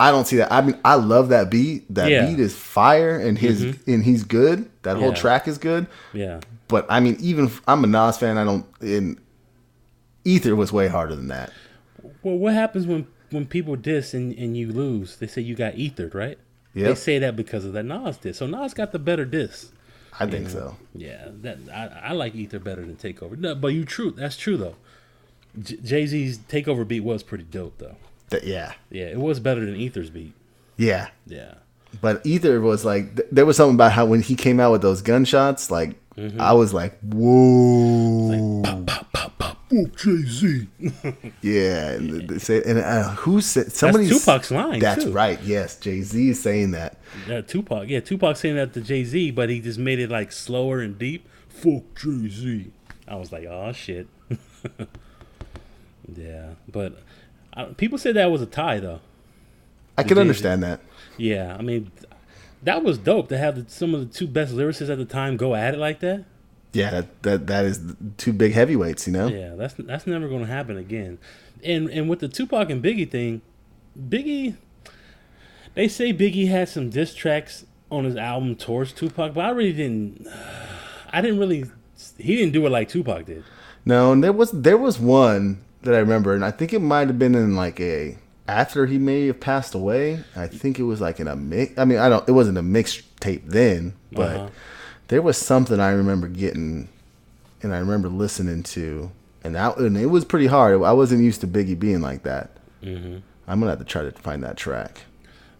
I 0.00 0.10
don't 0.12 0.26
see 0.26 0.36
that. 0.36 0.52
I 0.52 0.60
mean, 0.60 0.78
I 0.84 0.94
love 0.94 1.30
that 1.30 1.50
beat. 1.50 1.92
That 1.92 2.08
Yeah. 2.10 2.22
Mm-hmm. 2.22 2.36
beat 2.36 2.42
is 2.42 2.54
fire, 2.56 3.18
and 3.18 3.36
his 3.38 3.76
and 3.86 4.04
he's 4.04 4.22
good. 4.24 4.70
That 4.82 4.96
whole 4.96 5.08
Yeah. 5.08 5.14
track 5.14 5.48
is 5.48 5.58
good. 5.58 5.86
Yeah, 6.12 6.40
But 6.68 6.86
I 6.88 7.00
mean, 7.00 7.16
even 7.20 7.46
if 7.46 7.60
I'm 7.66 7.82
a 7.84 7.86
Nas 7.88 8.16
fan. 8.18 8.38
I 8.38 8.44
don't. 8.44 8.64
In 8.80 9.18
Ether 10.24 10.54
was 10.54 10.72
way 10.72 10.88
harder 10.88 11.16
than 11.16 11.28
that. 11.28 11.52
Well, 12.22 12.36
what 12.36 12.54
happens 12.54 12.86
when 12.86 13.06
when 13.30 13.46
people 13.46 13.76
diss 13.76 14.14
and, 14.14 14.32
and 14.34 14.56
you 14.56 14.72
lose? 14.72 15.16
They 15.16 15.26
say 15.26 15.42
you 15.42 15.54
got 15.54 15.74
ethered, 15.78 16.14
right? 16.14 16.38
Yeah. 16.74 16.88
They 16.88 16.94
say 16.94 17.18
that 17.18 17.34
because 17.36 17.64
of 17.64 17.72
that 17.72 17.84
Nas 17.84 18.18
diss. 18.18 18.38
So 18.38 18.46
Nas 18.46 18.74
got 18.74 18.92
the 18.92 18.98
better 18.98 19.24
diss. 19.24 19.72
I 20.20 20.26
think 20.26 20.48
so. 20.48 20.76
Yeah, 20.94 21.28
that 21.42 21.58
I, 21.72 22.10
I 22.10 22.12
like 22.12 22.34
Ether 22.34 22.58
better 22.58 22.80
than 22.82 22.96
Takeover. 22.96 23.36
No, 23.38 23.54
but 23.54 23.68
you 23.68 23.84
true. 23.84 24.10
That's 24.12 24.36
true 24.36 24.56
though. 24.56 24.74
J- 25.60 25.76
Jay 25.76 26.06
Z's 26.06 26.38
Takeover 26.38 26.86
beat 26.86 27.00
was 27.00 27.22
pretty 27.22 27.44
dope 27.44 27.78
though. 27.78 27.96
That, 28.30 28.44
yeah. 28.44 28.72
Yeah, 28.90 29.04
it 29.06 29.18
was 29.18 29.40
better 29.40 29.64
than 29.64 29.76
Ether's 29.76 30.10
beat. 30.10 30.34
Yeah. 30.76 31.08
Yeah. 31.26 31.54
But 32.00 32.24
Ether 32.26 32.60
was 32.60 32.84
like, 32.84 33.16
th- 33.16 33.28
there 33.32 33.46
was 33.46 33.56
something 33.56 33.74
about 33.74 33.92
how 33.92 34.04
when 34.06 34.20
he 34.22 34.34
came 34.34 34.60
out 34.60 34.72
with 34.72 34.82
those 34.82 35.02
gunshots, 35.02 35.70
like, 35.70 35.96
Mm-hmm. 36.18 36.40
I 36.40 36.52
was 36.52 36.74
like, 36.74 36.98
whoa. 36.98 38.26
Like, 38.26 38.64
pop, 38.64 38.86
pop, 38.86 39.12
pop, 39.12 39.38
pop. 39.38 39.58
Oh, 39.72 39.86
Jay 39.96 40.22
Z. 40.24 40.66
yeah. 41.42 41.90
And, 41.92 42.28
they 42.28 42.38
say, 42.38 42.60
and 42.66 42.80
uh, 42.80 43.10
who 43.10 43.40
said, 43.40 43.70
somebody. 43.70 44.08
Tupac's 44.08 44.50
line, 44.50 44.80
That's 44.80 45.04
too. 45.04 45.12
right. 45.12 45.40
Yes. 45.44 45.78
Jay 45.78 46.00
Z 46.02 46.30
is 46.30 46.42
saying 46.42 46.72
that. 46.72 46.98
Yeah, 47.28 47.42
Tupac. 47.42 47.88
Yeah, 47.88 48.00
Tupac 48.00 48.36
saying 48.36 48.56
that 48.56 48.72
to 48.74 48.80
Jay 48.80 49.04
Z, 49.04 49.30
but 49.30 49.48
he 49.48 49.60
just 49.60 49.78
made 49.78 50.00
it 50.00 50.10
like 50.10 50.32
slower 50.32 50.80
and 50.80 50.98
deep. 50.98 51.28
Fuck 51.48 51.82
Jay 51.94 52.28
Z. 52.28 52.72
I 53.06 53.14
was 53.14 53.30
like, 53.30 53.44
oh 53.46 53.70
shit. 53.70 54.08
yeah, 56.16 56.50
but 56.70 56.98
people 57.64 57.98
said 57.98 58.16
that 58.16 58.30
was 58.30 58.42
a 58.42 58.46
tie 58.46 58.80
though. 58.80 59.00
I 59.96 60.04
can 60.04 60.18
understand 60.18 60.62
that. 60.62 60.80
Yeah, 61.16 61.56
I 61.58 61.62
mean, 61.62 61.90
that 62.62 62.84
was 62.84 62.98
dope 62.98 63.28
to 63.30 63.38
have 63.38 63.56
the, 63.56 63.70
some 63.70 63.94
of 63.94 64.00
the 64.00 64.06
two 64.18 64.26
best 64.26 64.54
lyricists 64.54 64.90
at 64.90 64.98
the 64.98 65.04
time 65.04 65.36
go 65.36 65.54
at 65.54 65.74
it 65.74 65.78
like 65.78 66.00
that. 66.00 66.24
Yeah. 66.72 66.90
That, 66.90 67.22
that, 67.22 67.46
that 67.48 67.64
is 67.64 67.80
two 68.16 68.32
big 68.32 68.52
heavyweights, 68.52 69.06
you 69.06 69.12
know? 69.12 69.28
Yeah, 69.28 69.54
that's 69.56 69.74
that's 69.74 70.06
never 70.06 70.28
going 70.28 70.42
to 70.42 70.46
happen 70.52 70.76
again. 70.76 71.18
And 71.64 71.88
and 71.90 72.08
with 72.08 72.20
the 72.20 72.28
Tupac 72.28 72.70
and 72.70 72.82
Biggie 72.82 73.10
thing, 73.10 73.42
Biggie, 73.98 74.54
they 75.74 75.88
say 75.88 76.12
Biggie 76.12 76.48
had 76.48 76.68
some 76.68 76.90
diss 76.90 77.14
tracks 77.14 77.66
on 77.90 78.04
his 78.04 78.16
album 78.16 78.54
towards 78.54 78.92
Tupac, 78.92 79.34
but 79.34 79.44
I 79.44 79.50
really 79.50 79.72
didn't. 79.72 80.28
I 81.12 81.20
didn't 81.20 81.38
really. 81.38 81.64
He 82.18 82.36
didn't 82.36 82.52
do 82.52 82.64
it 82.66 82.70
like 82.70 82.88
Tupac 82.88 83.26
did. 83.26 83.42
No, 83.84 84.12
and 84.12 84.22
there 84.22 84.32
was 84.32 84.52
there 84.52 84.76
was 84.76 84.98
one 84.98 85.64
that 85.82 85.94
I 85.94 85.98
remember, 85.98 86.34
and 86.34 86.44
I 86.44 86.50
think 86.50 86.72
it 86.72 86.80
might 86.80 87.08
have 87.08 87.18
been 87.18 87.34
in 87.34 87.54
like 87.56 87.80
a 87.80 88.16
after 88.46 88.86
he 88.86 88.98
may 88.98 89.26
have 89.26 89.40
passed 89.40 89.74
away. 89.74 90.24
I 90.34 90.46
think 90.46 90.78
it 90.78 90.84
was 90.84 91.00
like 91.00 91.20
in 91.20 91.28
a 91.28 91.36
mix. 91.36 91.78
I 91.78 91.84
mean, 91.84 91.98
I 91.98 92.08
don't. 92.08 92.28
It 92.28 92.32
wasn't 92.32 92.58
a 92.58 92.62
mixtape 92.62 93.46
then, 93.46 93.94
but 94.12 94.36
Uh-huh. 94.36 94.48
there 95.08 95.22
was 95.22 95.36
something 95.38 95.78
I 95.80 95.90
remember 95.90 96.28
getting, 96.28 96.88
and 97.62 97.74
I 97.74 97.78
remember 97.78 98.08
listening 98.08 98.62
to, 98.64 99.10
and 99.44 99.54
that 99.54 99.76
and 99.78 99.96
it 99.96 100.06
was 100.06 100.24
pretty 100.24 100.46
hard. 100.46 100.82
I 100.82 100.92
wasn't 100.92 101.22
used 101.22 101.40
to 101.42 101.46
Biggie 101.46 101.78
being 101.78 102.00
like 102.00 102.22
that. 102.24 102.50
Mm-hmm. 102.82 103.18
I'm 103.46 103.60
gonna 103.60 103.70
have 103.72 103.78
to 103.78 103.84
try 103.84 104.02
to 104.02 104.10
find 104.12 104.42
that 104.44 104.56
track. 104.56 105.02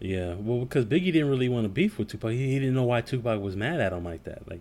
Yeah, 0.00 0.34
well, 0.34 0.60
because 0.60 0.84
Biggie 0.84 1.12
didn't 1.12 1.28
really 1.28 1.48
want 1.48 1.64
to 1.64 1.68
beef 1.68 1.98
with 1.98 2.08
Tupac. 2.08 2.30
He, 2.30 2.52
he 2.52 2.58
didn't 2.60 2.74
know 2.74 2.84
why 2.84 3.00
Tupac 3.00 3.40
was 3.40 3.56
mad 3.56 3.80
at 3.80 3.92
him 3.92 4.04
like 4.04 4.22
that. 4.24 4.48
Like 4.48 4.60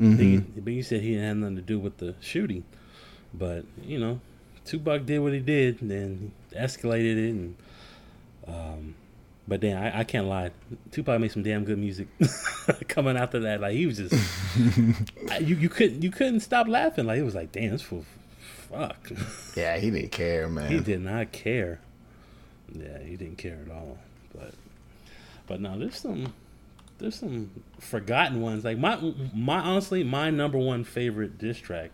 Biggie, 0.00 0.42
Biggie 0.60 0.84
said 0.84 1.00
he 1.00 1.10
didn't 1.14 1.24
have 1.26 1.36
nothing 1.38 1.56
to 1.56 1.62
do 1.62 1.78
with 1.80 1.96
the 1.98 2.14
shooting, 2.20 2.64
but 3.34 3.64
you 3.82 3.98
know, 3.98 4.20
Tupac 4.66 5.06
did 5.06 5.20
what 5.20 5.32
he 5.32 5.40
did, 5.40 5.80
and 5.80 5.90
then 5.90 6.32
escalated 6.54 7.16
it, 7.16 7.30
and 7.30 7.56
um, 8.46 8.94
but 9.48 9.60
then 9.60 9.76
I, 9.76 10.00
I 10.00 10.04
can't 10.04 10.26
lie, 10.26 10.50
Tupac 10.90 11.20
made 11.20 11.30
some 11.30 11.42
damn 11.42 11.64
good 11.64 11.78
music 11.78 12.08
coming 12.88 13.16
after 13.16 13.40
that. 13.40 13.60
Like 13.60 13.74
he 13.74 13.86
was 13.86 13.98
just, 13.98 14.14
I, 15.30 15.38
you 15.38 15.56
you 15.56 15.68
couldn't 15.68 16.02
you 16.02 16.10
couldn't 16.10 16.40
stop 16.40 16.66
laughing. 16.66 17.06
Like 17.06 17.18
it 17.18 17.22
was 17.22 17.34
like, 17.34 17.52
damn, 17.52 17.70
this 17.70 17.82
fool, 17.82 18.04
fuck. 18.38 19.10
Yeah, 19.56 19.78
he 19.78 19.90
didn't 19.90 20.12
care, 20.12 20.48
man. 20.48 20.70
He 20.70 20.80
did 20.80 21.00
not 21.00 21.32
care. 21.32 21.80
Yeah, 22.72 22.98
he 22.98 23.16
didn't 23.16 23.38
care 23.38 23.58
at 23.64 23.72
all. 23.72 23.98
But 24.34 24.54
but 25.46 25.60
now 25.60 25.76
there's 25.76 25.96
some 25.98 26.34
there's 26.98 27.16
some 27.16 27.50
forgotten 27.78 28.40
ones. 28.40 28.64
Like 28.64 28.78
my 28.78 28.98
my 29.32 29.60
honestly, 29.60 30.02
my 30.02 30.30
number 30.30 30.58
one 30.58 30.82
favorite 30.82 31.38
diss 31.38 31.58
track 31.58 31.90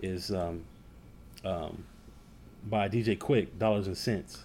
is 0.00 0.30
um 0.30 0.62
um 1.44 1.84
by 2.68 2.88
DJ 2.88 3.16
Quik, 3.18 3.58
Dollars 3.58 3.86
and 3.86 3.96
Cents. 3.96 4.44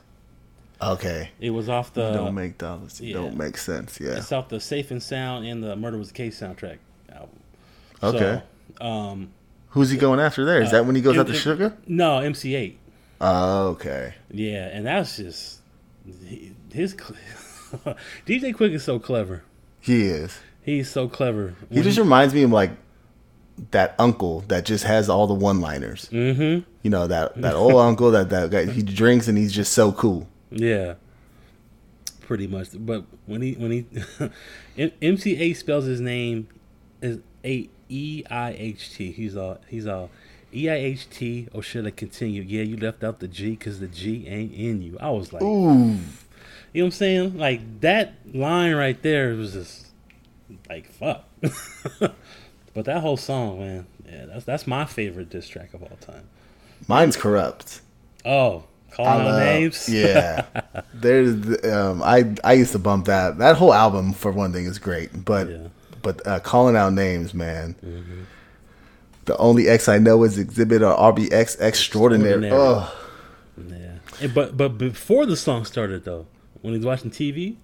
Okay, 0.82 1.30
It 1.40 1.52
was 1.52 1.70
off 1.70 1.94
the 1.94 2.12
don't 2.12 2.34
make 2.36 2.58
dollars. 2.58 3.00
yeah. 3.00 3.14
Don't 3.14 3.38
make 3.38 3.58
sense. 3.58 4.00
Yeah. 4.02 4.18
it's 4.18 4.32
off 4.32 4.50
the 4.50 4.60
Safe 4.60 4.92
and 4.92 5.02
Sound 5.02 5.46
and 5.46 5.64
the 5.64 5.76
Murder 5.76 5.98
Was 5.98 6.10
the 6.10 6.14
Case 6.14 6.40
soundtrack 6.40 6.78
album. 7.12 7.40
Okay. 8.02 8.42
So, 8.80 8.86
um 8.86 9.30
Who's 9.70 9.90
he 9.90 9.98
going 9.98 10.20
after 10.20 10.46
there? 10.46 10.62
Is 10.62 10.72
that 10.72 10.86
when 10.86 10.96
he 10.96 11.02
goes 11.02 11.16
it- 11.16 11.22
after 11.22 11.34
Sugar? 11.34 11.76
no, 11.88 12.20
MC 12.20 12.52
Eiht. 12.54 12.76
Oh, 13.22 13.70
okay. 13.70 14.14
Yeah, 14.30 14.68
and 14.68 14.86
that's 14.86 15.16
just 15.18 15.60
his. 16.72 16.94
DJ 18.26 18.54
Quik 18.54 18.74
is 18.74 18.84
so 18.84 19.00
clever. 19.00 19.44
He 19.80 20.04
is. 20.08 20.38
He's 20.62 20.90
so 20.90 21.08
clever. 21.08 21.56
He 21.72 21.82
just 21.82 21.98
reminds 21.98 22.34
me 22.34 22.44
of 22.44 22.52
like 22.52 22.72
that 23.72 23.96
uncle 24.00 24.42
that 24.48 24.66
just 24.66 24.84
has 24.84 25.10
all 25.10 25.28
the 25.28 25.34
one-liners. 25.34 26.10
Mm-hmm. 26.10 26.70
You 26.82 26.90
know 26.90 27.08
that 27.08 27.36
that 27.42 27.56
old 27.56 27.76
uncle 27.90 28.12
that 28.12 28.30
that 28.30 28.50
guy 28.50 28.66
he 28.66 28.82
drinks 28.82 29.28
and 29.28 29.38
he's 29.38 29.54
just 29.54 29.74
so 29.74 29.92
cool. 29.92 30.28
Yeah. 30.50 30.96
Pretty 32.22 32.48
much. 32.48 32.70
But 32.74 33.06
when 33.26 33.42
he 33.42 33.54
when 33.54 33.72
he 33.72 33.86
MC 35.02 35.36
Eiht 35.38 35.58
spells 35.58 35.86
his 35.86 36.02
name 36.02 36.48
is 37.02 37.20
A 37.44 37.70
E 37.90 38.24
I 38.30 38.56
H 38.58 38.96
T. 38.96 39.12
He's 39.12 39.36
all 39.36 39.60
he's 39.68 39.88
all 39.88 40.10
E 40.54 40.70
I 40.70 40.76
H 40.76 41.10
T. 41.10 41.48
Or 41.54 41.62
should 41.62 41.86
I 41.86 41.92
continue? 41.92 42.42
Yeah, 42.42 42.64
you 42.64 42.78
left 42.78 43.04
out 43.04 43.20
the 43.20 43.28
G 43.28 43.52
because 43.52 43.80
the 43.80 43.88
G 43.88 44.28
ain't 44.28 44.54
in 44.54 44.82
you. 44.82 44.98
I 45.00 45.10
was 45.10 45.34
like, 45.34 45.44
Ooh, 45.44 45.70
you 45.70 45.74
know 45.74 46.00
what 46.72 46.84
I'm 46.86 46.92
saying? 46.92 47.38
Like 47.38 47.82
that 47.82 48.14
line 48.34 48.74
right 48.74 49.02
there 49.02 49.34
was 49.36 49.54
just 49.54 49.88
like 50.70 50.90
fuck. 50.92 51.26
but 52.74 52.86
that 52.86 53.02
whole 53.02 53.18
song, 53.18 53.60
man, 53.60 53.86
yeah, 54.10 54.26
that's 54.26 54.46
that's 54.46 54.68
my 54.68 54.86
favorite 54.86 55.30
diss 55.30 55.48
track 55.48 55.74
of 55.74 55.82
all 55.84 55.98
time. 56.02 56.24
mine's 56.88 57.16
Kurupt. 57.18 57.82
Oh, 58.26 58.64
calling 58.92 59.28
out 59.28 59.40
names. 59.40 59.90
Yeah, 59.92 60.46
there's 60.94 61.64
um, 61.66 62.02
I 62.04 62.34
I 62.44 62.54
used 62.54 62.72
to 62.74 62.80
bump 62.80 63.06
that. 63.06 63.38
That 63.38 63.56
whole 63.58 63.74
album 63.74 64.14
for 64.14 64.32
one 64.32 64.54
thing 64.54 64.66
is 64.66 64.80
great, 64.80 65.26
but 65.26 65.50
Yeah. 65.50 65.68
but 66.02 66.26
uh, 66.28 66.40
calling 66.40 66.76
out 66.76 66.94
names, 66.94 67.34
man. 67.34 67.76
The 69.26 69.38
only 69.38 69.70
X 69.70 69.88
I 69.88 70.00
know 70.00 70.24
is 70.24 70.38
Xzibit 70.38 70.82
or 70.82 71.14
RBX 71.14 71.62
Extraordinary. 71.62 72.48
Extraordinary. 72.48 72.52
Oh, 72.54 72.94
Yeah. 74.20 74.28
But 74.34 74.58
but 74.58 74.78
before 74.78 75.26
the 75.26 75.38
song 75.38 75.64
started 75.66 76.04
though, 76.06 76.26
when 76.62 76.74
he 76.74 76.78
was 76.80 76.86
watching 76.86 77.10
TV, 77.12 77.56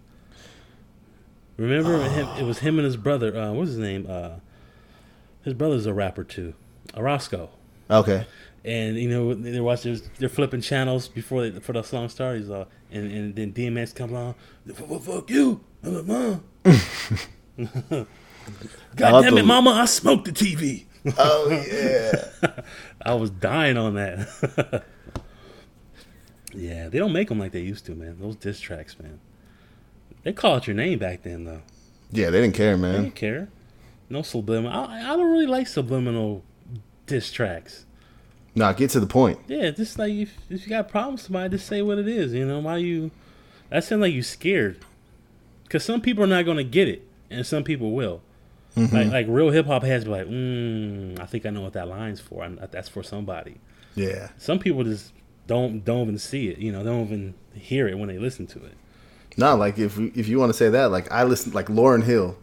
remember 1.58 2.02
him? 2.10 2.28
It 2.38 2.44
was 2.44 2.60
him 2.60 2.78
and 2.80 2.86
his 2.86 2.98
brother. 2.98 3.36
Uh, 3.38 3.52
what's 3.54 3.70
his 3.72 3.78
name? 3.80 4.06
Uh, 4.10 4.32
his 5.44 5.54
brother's 5.54 5.86
a 5.86 5.94
rapper 5.94 6.24
too, 6.24 6.54
Roscoe. 6.96 7.50
okay. 7.90 8.26
And 8.66 8.98
you 8.98 9.08
know 9.10 9.34
they're 9.34 9.64
watching, 9.64 10.02
they're 10.18 10.28
flipping 10.28 10.60
channels 10.60 11.08
before 11.08 11.48
they, 11.50 11.60
for 11.62 11.72
the 11.72 11.82
song 11.82 12.10
starts. 12.10 12.42
He's 12.42 12.50
all, 12.50 12.68
and 12.92 13.10
and 13.10 13.34
then 13.36 13.54
DMX 13.54 13.96
comes 13.96 14.12
on. 14.14 14.36
Fuck, 14.74 15.02
fuck 15.02 15.30
you, 15.30 15.62
I'm 15.82 15.96
like, 15.96 16.06
mom. 16.06 16.44
God 18.98 19.22
damn 19.22 19.38
it, 19.38 19.46
mama! 19.46 19.70
I 19.72 19.86
smoked 19.86 20.26
the 20.26 20.32
TV. 20.34 20.86
Oh 21.18 21.50
yeah. 21.50 22.62
I 23.02 23.14
was 23.14 23.30
dying 23.30 23.78
on 23.78 23.96
that. 23.96 24.84
yeah, 26.54 26.90
they 26.90 26.98
don't 27.00 27.14
make 27.14 27.30
them 27.30 27.40
like 27.40 27.52
they 27.54 27.62
used 27.62 27.86
to, 27.86 27.96
man. 27.96 28.18
Those 28.20 28.36
diss 28.36 28.60
tracks, 28.60 29.00
man. 29.00 29.20
They 30.24 30.34
call 30.34 30.56
out 30.56 30.68
your 30.68 30.76
name 30.76 31.00
back 31.00 31.24
then, 31.24 31.46
though. 31.46 31.62
yeah, 32.12 32.30
they 32.30 32.42
didn't 32.42 32.56
care, 32.56 32.76
They 32.76 32.82
man. 32.82 33.04
didn't 33.04 33.16
care. 33.16 33.48
No 34.10 34.22
subliminal. 34.22 34.72
I, 34.88 35.02
I 35.14 35.16
don't 35.16 35.32
really 35.32 35.46
like 35.46 35.68
subliminal 35.68 36.44
diss 37.06 37.32
tracks. 37.32 37.86
Nah, 38.56 38.74
get 38.74 38.90
to 38.92 39.00
the 39.00 39.08
point. 39.08 39.40
Yeah, 39.48 39.70
just 39.72 40.00
like 40.00 40.12
if, 40.12 40.34
if 40.50 40.64
you 40.64 40.70
got 40.70 40.90
problems 40.90 41.24
somebody, 41.24 41.50
just 41.56 41.68
say 41.68 41.82
what 41.82 41.98
it 42.00 42.08
is. 42.08 42.34
You 42.34 42.46
know, 42.46 42.60
why 42.60 42.78
you. 42.78 43.12
That 43.70 43.84
sounds 43.84 44.02
like 44.02 44.14
you 44.14 44.24
scared. 44.24 44.84
Because 45.64 45.84
some 45.86 46.02
people 46.02 46.24
are 46.24 46.28
not 46.28 46.46
going 46.46 46.58
to 46.58 46.64
get 46.64 46.88
it, 46.88 47.08
and 47.30 47.46
some 47.46 47.64
people 47.64 47.92
will. 47.92 48.22
Like, 48.76 49.12
like 49.12 49.26
real 49.28 49.50
hip 49.50 49.66
hop 49.66 49.84
heads 49.84 50.06
be 50.06 50.12
like, 50.12 50.26
mm, 50.28 51.20
I 51.20 51.26
think 51.26 51.46
I 51.46 51.50
know 51.50 51.62
what 51.62 51.74
that 51.74 51.90
line's 51.90 52.22
for. 52.22 52.44
I, 52.46 52.50
that's 52.72 52.88
for 52.88 53.04
somebody. 53.04 53.58
Yeah. 53.94 54.30
some 54.38 54.58
people 54.58 54.84
just 54.86 55.12
don't 55.48 55.84
don't 55.84 56.04
even 56.04 56.18
see 56.18 56.48
it. 56.48 56.60
You 56.60 56.72
know, 56.72 56.82
don't 56.84 57.06
even 57.06 57.34
hear 57.54 57.90
it 57.90 57.98
when 57.98 58.08
they 58.08 58.18
listen 58.18 58.48
to 58.48 58.60
it. 58.64 58.74
No, 59.36 59.56
like 59.58 59.78
if 59.78 60.00
if 60.00 60.28
you 60.30 60.40
want 60.40 60.50
to 60.52 60.58
say 60.58 60.70
that, 60.70 60.92
like 60.92 61.12
I 61.12 61.24
listen, 61.26 61.52
like 61.52 61.68
Lauryn 61.68 62.04
Hill, 62.04 62.38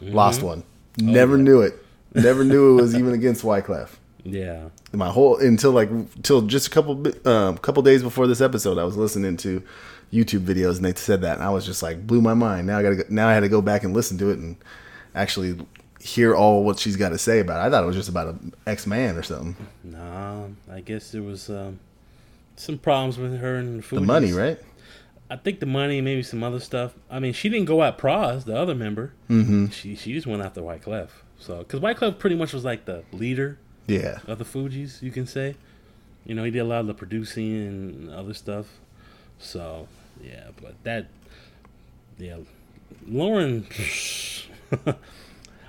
Mm-hmm. 0.00 0.14
lost 0.14 0.42
one. 0.42 0.64
Oh, 1.00 1.04
Never 1.04 1.38
knew 1.38 1.60
it. 1.62 1.74
Never 2.14 2.44
knew 2.44 2.78
it 2.78 2.82
was 2.82 2.94
even 2.94 3.12
against 3.14 3.42
Wyclef. 3.42 3.90
Yeah, 4.24 4.68
My 4.92 5.08
whole 5.08 5.36
until 5.38 5.72
like 5.72 5.90
until 5.90 6.42
just 6.42 6.68
a 6.68 6.70
couple 6.70 7.04
um, 7.26 7.58
couple 7.58 7.82
days 7.82 8.02
before 8.02 8.26
this 8.28 8.40
episode, 8.40 8.78
I 8.78 8.84
was 8.84 8.96
listening 8.96 9.36
to 9.38 9.62
YouTube 10.12 10.44
videos 10.44 10.76
and 10.76 10.84
they 10.84 10.94
said 10.94 11.22
that, 11.22 11.34
and 11.38 11.42
I 11.42 11.50
was 11.50 11.66
just 11.66 11.82
like 11.82 12.06
blew 12.06 12.20
my 12.20 12.34
mind. 12.34 12.66
Now 12.68 12.78
I 12.78 12.82
gotta 12.82 13.04
now 13.12 13.28
I 13.28 13.34
had 13.34 13.40
to 13.40 13.48
go 13.48 13.60
back 13.60 13.82
and 13.82 13.94
listen 13.94 14.18
to 14.18 14.30
it 14.30 14.38
and 14.38 14.56
actually 15.14 15.66
hear 15.98 16.34
all 16.34 16.62
what 16.64 16.78
she's 16.78 16.96
got 16.96 17.08
to 17.10 17.18
say 17.18 17.40
about 17.40 17.64
it. 17.64 17.66
I 17.66 17.70
thought 17.70 17.82
it 17.82 17.86
was 17.86 17.96
just 17.96 18.08
about 18.08 18.28
an 18.28 18.54
ex 18.66 18.86
man 18.86 19.16
or 19.16 19.22
something. 19.22 19.56
nah. 19.82 20.44
I 20.70 20.80
guess 20.80 21.10
there 21.10 21.22
was 21.22 21.48
um, 21.50 21.80
some 22.56 22.78
problems 22.78 23.18
with 23.18 23.38
her 23.40 23.56
and 23.56 23.82
the, 23.82 23.94
The 23.96 24.00
money, 24.02 24.32
right? 24.32 24.58
I 25.32 25.36
think 25.36 25.60
the 25.60 25.66
money, 25.66 26.00
maybe 26.02 26.22
some 26.22 26.42
other 26.42 26.60
stuff. 26.60 26.92
I 27.10 27.18
mean, 27.18 27.32
she 27.32 27.48
didn't 27.48 27.64
go 27.66 27.82
at 27.82 27.96
Pras, 27.96 28.44
the 28.44 28.54
other 28.56 28.74
member. 28.74 29.12
Mm-hmm. 29.30 29.68
She 29.68 29.96
she 29.96 30.12
just 30.12 30.26
went 30.26 30.42
after 30.42 30.60
Wyclef. 30.60 31.08
So, 31.38 31.58
because 31.58 31.80
Wyclef 31.80 32.18
pretty 32.18 32.36
much 32.36 32.52
was 32.52 32.64
like 32.64 32.84
the 32.84 33.02
leader 33.12 33.58
Yeah. 33.86 34.18
of 34.26 34.38
the 34.38 34.44
Fugees, 34.44 35.00
you 35.00 35.10
can 35.10 35.26
say. 35.26 35.56
You 36.26 36.34
know, 36.34 36.44
he 36.44 36.50
did 36.50 36.58
a 36.60 36.64
lot 36.64 36.80
of 36.80 36.86
the 36.86 36.94
producing 36.94 37.52
and 37.66 38.10
other 38.10 38.34
stuff. 38.34 38.66
So, 39.38 39.88
yeah, 40.22 40.48
but 40.60 40.74
that, 40.84 41.06
yeah, 42.18 42.36
Lauryn, 43.08 43.64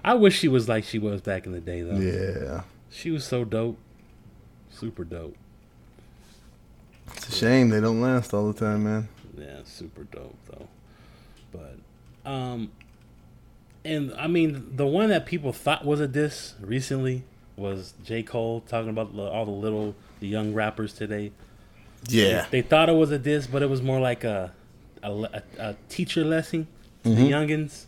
I 0.05 0.13
wish 0.13 0.37
she 0.37 0.47
was 0.47 0.67
like 0.69 0.83
she 0.83 0.99
was 0.99 1.21
back 1.21 1.45
in 1.45 1.53
the 1.53 1.59
day, 1.61 1.81
though. 1.81 1.97
Yeah. 1.97 2.63
She 2.91 3.09
was 3.11 3.23
so 3.23 3.45
dope. 3.45 3.79
Super 4.69 5.03
dope. 5.05 5.35
It's 7.15 7.29
a 7.29 7.31
shame 7.31 7.69
they 7.69 7.79
don't 7.81 8.01
last 8.01 8.33
all 8.33 8.51
the 8.51 8.59
time, 8.59 8.83
man. 8.83 9.07
Yeah, 9.37 9.59
super 9.65 10.03
dope, 10.03 10.35
though. 10.47 10.67
But, 11.51 12.29
um, 12.29 12.71
and 13.85 14.13
I 14.17 14.27
mean, 14.27 14.75
the 14.75 14.85
one 14.87 15.09
that 15.09 15.25
people 15.25 15.51
thought 15.53 15.85
was 15.85 15.99
a 15.99 16.07
diss 16.07 16.53
recently 16.61 17.23
was 17.55 17.93
J. 18.03 18.23
Cole 18.23 18.61
talking 18.67 18.89
about 18.89 19.13
all 19.17 19.45
the 19.45 19.51
little, 19.51 19.95
the 20.19 20.27
young 20.27 20.53
rappers 20.53 20.93
today. 20.93 21.31
Yeah. 22.07 22.45
They 22.51 22.61
thought 22.61 22.89
it 22.89 22.93
was 22.95 23.11
a 23.11 23.19
diss, 23.19 23.47
but 23.47 23.61
it 23.61 23.69
was 23.69 23.81
more 23.81 23.99
like 23.99 24.23
a 24.23 24.51
a, 25.03 25.11
a, 25.11 25.43
a 25.59 25.75
teacher 25.89 26.23
lesson 26.23 26.67
to 27.03 27.09
Mm-hmm. 27.09 27.23
the 27.23 27.29
youngins. 27.31 27.85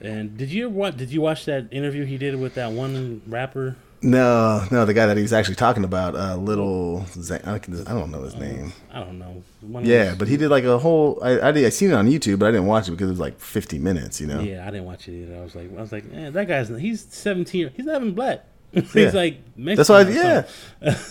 And 0.00 0.36
did 0.36 0.50
you 0.52 0.68
what? 0.70 0.96
Did 0.96 1.10
you 1.10 1.20
watch 1.20 1.44
that 1.46 1.66
interview 1.72 2.04
he 2.04 2.18
did 2.18 2.38
with 2.38 2.54
that 2.54 2.70
one 2.72 3.22
rapper? 3.26 3.76
No, 4.02 4.64
no, 4.70 4.84
the 4.84 4.94
guy 4.94 5.06
that 5.06 5.16
he's 5.16 5.32
actually 5.32 5.54
talking 5.56 5.82
about, 5.84 6.14
uh, 6.14 6.36
little, 6.36 7.04
Zan- 7.12 7.42
I 7.44 7.54
I 7.54 7.58
don't 7.58 8.10
know 8.10 8.22
his 8.22 8.36
name. 8.36 8.72
I 8.92 9.00
don't 9.00 9.18
know. 9.18 9.42
One 9.62 9.84
Yeah, 9.84 10.14
but 10.18 10.28
he 10.28 10.36
did 10.36 10.50
like 10.50 10.64
a 10.64 10.78
whole. 10.78 11.18
I 11.22 11.40
I, 11.48 11.52
did, 11.52 11.64
I 11.64 11.70
seen 11.70 11.90
it 11.90 11.94
on 11.94 12.06
YouTube, 12.08 12.38
but 12.38 12.46
I 12.46 12.50
didn't 12.52 12.66
watch 12.66 12.88
it 12.88 12.92
because 12.92 13.08
it 13.08 13.12
was 13.12 13.20
like 13.20 13.40
50 13.40 13.78
minutes. 13.78 14.20
You 14.20 14.26
know. 14.28 14.40
Yeah, 14.40 14.62
I 14.66 14.70
didn't 14.70 14.84
watch 14.84 15.08
it 15.08 15.22
either. 15.22 15.36
I 15.36 15.40
was 15.42 15.54
like, 15.54 15.70
I 15.76 15.80
was 15.80 15.92
like, 15.92 16.04
man, 16.10 16.32
that 16.34 16.46
guy's 16.46 16.68
he's 16.68 17.00
seventeen. 17.08 17.70
He's 17.74 17.86
not 17.86 17.96
even 18.02 18.14
black. 18.14 18.44
he's 18.72 18.94
Yeah. 18.94 19.10
like 19.12 19.38
Mexican. 19.56 19.76
That's 19.76 19.88
why. 19.88 20.02
or 20.02 20.46
Yeah. 20.84 20.98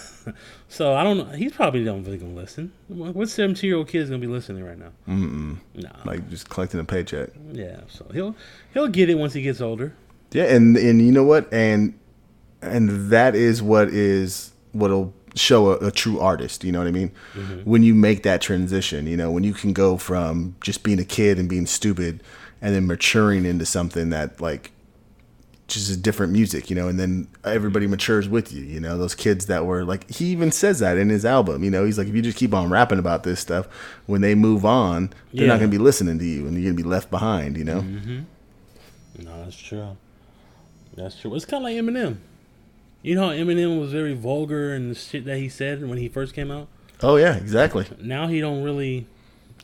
So 0.67 0.93
I 0.95 1.03
don't 1.03 1.17
know. 1.19 1.25
He's 1.25 1.51
probably 1.53 1.83
don't 1.85 2.03
really 2.03 2.17
gonna 2.17 2.33
listen. 2.33 2.73
What 2.87 3.29
seventeen 3.29 3.67
year 3.69 3.77
old 3.77 3.87
kid 3.87 4.01
is 4.01 4.09
gonna 4.09 4.19
be 4.19 4.27
listening 4.27 4.63
right 4.63 4.77
now? 4.77 4.89
Mm-mm. 5.07 5.57
No. 5.75 5.89
Like 6.03 6.27
just 6.29 6.49
collecting 6.49 6.79
a 6.79 6.83
paycheck. 6.83 7.29
yeah. 7.51 7.81
So 7.89 8.05
he'll 8.11 8.35
he'll 8.73 8.87
get 8.87 9.09
it 9.09 9.15
once 9.15 9.33
he 9.33 9.41
gets 9.43 9.61
older. 9.61 9.93
Yeah, 10.31 10.45
and 10.45 10.75
and 10.77 10.99
you 11.01 11.11
know 11.11 11.23
what? 11.23 11.53
And 11.53 11.93
and 12.67 13.09
that 13.11 13.35
is 13.35 13.61
what 13.61 13.89
is 13.89 14.51
what'll 14.73 15.13
show 15.35 15.71
a, 15.71 15.87
a 15.87 15.91
true 15.91 16.19
artist. 16.19 16.63
You 16.63 16.71
know 16.71 16.79
what 16.79 16.87
I 16.87 16.91
mean? 16.91 17.11
Mm-hmm. 17.33 17.69
When 17.69 17.83
you 17.83 17.93
make 17.95 18.23
that 18.23 18.41
transition, 18.41 19.07
you 19.07 19.17
know, 19.17 19.31
when 19.31 19.43
you 19.43 19.53
can 19.53 19.73
go 19.73 19.97
from 19.97 20.55
just 20.61 20.83
being 20.83 20.99
a 20.99 21.03
kid 21.05 21.37
and 21.39 21.47
being 21.49 21.65
stupid, 21.65 22.21
and 22.61 22.73
then 22.73 22.87
maturing 22.87 23.45
into 23.45 23.65
something 23.65 24.09
that 24.11 24.39
like 24.41 24.71
just 25.67 25.91
a 25.91 25.97
different 25.97 26.31
music, 26.31 26.69
you 26.69 26.75
know, 26.75 26.87
and 26.87 26.99
then 26.99 27.27
everybody 27.43 27.87
matures 27.87 28.29
with 28.29 28.53
you, 28.53 28.63
you 28.63 28.79
know, 28.79 28.97
those 28.99 29.15
kids 29.15 29.47
that 29.47 29.65
were 29.65 29.83
like, 29.83 30.07
he 30.11 30.25
even 30.27 30.51
says 30.51 30.77
that 30.79 30.95
in 30.95 31.09
his 31.09 31.25
album, 31.25 31.63
you 31.63 31.71
know, 31.71 31.83
he's 31.85 31.97
like, 31.97 32.07
if 32.07 32.13
you 32.15 32.21
just 32.21 32.37
keep 32.37 32.53
on 32.53 32.69
rapping 32.69 32.99
about 32.99 33.23
this 33.23 33.39
stuff, 33.39 33.67
when 34.05 34.21
they 34.21 34.35
move 34.35 34.63
on, 34.63 35.09
they're 35.33 35.43
Yeah. 35.45 35.47
not 35.47 35.59
going 35.59 35.71
to 35.71 35.77
be 35.77 35.83
listening 35.83 36.19
to 36.19 36.25
you 36.25 36.45
and 36.45 36.53
you're 36.53 36.63
going 36.71 36.77
to 36.77 36.83
be 36.83 36.87
left 36.87 37.09
behind, 37.09 37.57
you 37.57 37.63
know? 37.63 37.81
Mm-hmm. 37.81 38.19
No, 39.23 39.43
that's 39.43 39.57
true. 39.57 39.97
That's 40.95 41.19
true. 41.19 41.33
It's 41.35 41.45
kind 41.45 41.63
of 41.63 41.71
like 41.71 41.75
Eminem. 41.77 42.17
You 43.05 43.13
know 43.13 43.27
how 43.27 43.33
Eminem 43.35 43.79
was 43.79 43.91
very 43.91 44.15
vulgar 44.15 44.73
and 44.73 44.89
the 44.89 44.95
shit 44.95 45.25
that 45.25 45.37
he 45.37 45.47
said 45.47 45.87
when 45.87 45.99
he 45.99 46.09
first 46.09 46.33
came 46.33 46.49
out. 46.49 46.67
Oh, 47.03 47.17
yeah, 47.17 47.35
exactly. 47.35 47.85
Now 48.01 48.25
he 48.25 48.41
don't 48.41 48.63
really. 48.63 49.05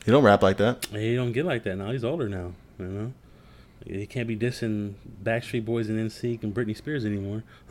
He 0.04 0.12
don't 0.12 0.22
rap 0.22 0.44
like 0.44 0.58
that. 0.58 0.86
He 0.92 1.16
don't 1.16 1.32
get 1.32 1.44
like 1.44 1.64
that 1.64 1.74
now. 1.74 1.90
He's 1.90 2.04
older 2.04 2.28
now. 2.28 2.52
You 2.78 2.86
know. 2.86 3.12
He 3.84 4.06
can't 4.06 4.28
be 4.28 4.36
dissing 4.36 4.94
Backstreet 5.24 5.64
Boys 5.64 5.88
and 5.88 5.98
NSYNC 5.98 6.44
and 6.44 6.54
Britney 6.54 6.76
Spears 6.76 7.04
anymore. 7.04 7.42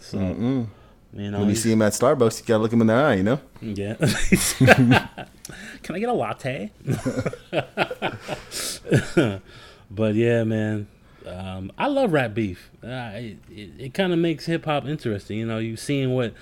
so, 0.00 0.16
Mm-mm. 0.16 0.68
you 1.12 1.30
know, 1.30 1.40
When 1.40 1.50
you 1.50 1.56
see 1.56 1.72
him 1.72 1.82
at 1.82 1.92
Starbucks, 1.92 2.40
you 2.40 2.46
got 2.46 2.56
to 2.56 2.62
look 2.62 2.72
him 2.72 2.80
in 2.80 2.86
the 2.86 2.94
eye, 2.94 3.16
you 3.16 3.22
know? 3.22 3.38
Yeah. 3.60 3.96
Can 5.82 5.94
I 5.94 5.98
get 5.98 6.08
a 6.08 6.14
latte? 6.14 6.72
but 9.90 10.14
yeah, 10.14 10.44
man. 10.44 10.86
Um, 11.26 11.72
I 11.78 11.86
love 11.86 12.12
rap 12.12 12.34
beef. 12.34 12.70
Uh, 12.82 13.10
it 13.14 13.36
it, 13.50 13.70
it 13.78 13.94
kind 13.94 14.12
of 14.12 14.18
makes 14.18 14.46
hip 14.46 14.64
hop 14.64 14.84
interesting. 14.86 15.38
You 15.38 15.46
know, 15.46 15.58
you 15.58 15.76
seeing 15.76 16.14
what 16.14 16.34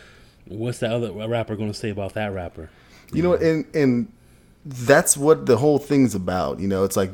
what's 0.47 0.79
the 0.79 0.91
other 0.91 1.13
rapper 1.13 1.57
going 1.57 1.71
to 1.71 1.79
say 1.79 1.91
about 1.91 2.15
that 2.15 2.33
rapper. 2.33 2.71
You 3.13 3.23
know, 3.23 3.35
and 3.35 3.65
and 3.75 4.13
that's 4.65 5.17
what 5.17 5.47
the 5.47 5.57
whole 5.57 5.79
thing's 5.79 6.15
about. 6.15 6.61
You 6.61 6.69
know, 6.69 6.85
it's 6.85 6.97
like 6.97 7.11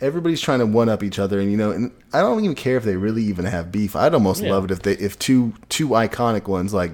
everybody's 0.00 0.40
trying 0.40 0.58
to 0.60 0.66
one 0.66 0.88
up 0.88 1.02
each 1.02 1.18
other, 1.18 1.38
and 1.40 1.50
you 1.50 1.56
know, 1.56 1.70
and 1.70 1.92
I 2.12 2.20
don't 2.20 2.42
even 2.42 2.54
care 2.56 2.76
if 2.76 2.84
they 2.84 2.96
really 2.96 3.22
even 3.24 3.44
have 3.44 3.70
beef. 3.72 3.94
I'd 3.96 4.14
almost 4.14 4.42
Yeah. 4.42 4.50
love 4.50 4.64
it 4.66 4.70
if 4.70 4.82
they 4.82 4.92
if 4.92 5.18
two 5.18 5.54
two 5.68 5.88
iconic 5.88 6.48
ones 6.48 6.72
like 6.74 6.92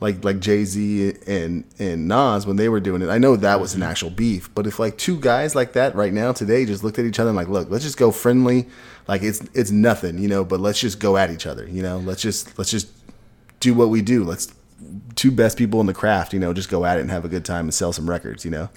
like 0.00 0.24
like 0.24 0.40
Jay 0.40 0.64
Z 0.64 1.14
and 1.26 1.64
and 1.78 2.08
Nas 2.08 2.46
when 2.46 2.56
they 2.56 2.68
were 2.68 2.80
doing 2.80 3.02
it. 3.02 3.08
I 3.08 3.18
know 3.18 3.36
that 3.36 3.60
was 3.60 3.74
an 3.74 3.80
mm-hmm. 3.80 3.90
actual 3.90 4.10
beef, 4.10 4.52
but 4.54 4.66
if 4.66 4.78
like 4.78 4.98
two 4.98 5.18
guys 5.18 5.54
like 5.54 5.72
that 5.74 5.94
right 5.94 6.12
now 6.12 6.32
today 6.32 6.64
just 6.64 6.84
looked 6.84 6.98
at 6.98 7.04
each 7.04 7.18
other 7.18 7.30
and 7.30 7.36
like, 7.36 7.48
look, 7.48 7.70
let's 7.70 7.84
just 7.84 7.96
go 7.96 8.10
friendly, 8.10 8.66
like 9.08 9.22
it's 9.22 9.40
it's 9.54 9.70
nothing, 9.70 10.18
you 10.18 10.28
know, 10.28 10.44
but 10.44 10.60
let's 10.60 10.80
just 10.80 11.00
go 11.00 11.16
at 11.16 11.30
each 11.30 11.46
other, 11.46 11.66
you 11.68 11.82
know, 11.82 11.98
let's 11.98 12.22
just 12.22 12.58
let's 12.58 12.70
just 12.70 12.88
do 13.60 13.74
what 13.74 13.88
we 13.88 14.02
do. 14.02 14.24
Let's 14.24 14.52
two 15.14 15.30
best 15.30 15.56
people 15.56 15.80
in 15.80 15.86
the 15.86 15.94
craft, 15.94 16.32
you 16.32 16.40
know, 16.40 16.52
just 16.52 16.68
go 16.68 16.84
at 16.84 16.98
it 16.98 17.02
and 17.02 17.10
have 17.10 17.24
a 17.24 17.28
good 17.28 17.44
time 17.44 17.66
and 17.66 17.74
sell 17.74 17.92
some 17.92 18.08
records, 18.08 18.44
you 18.44 18.50
know. 18.50 18.68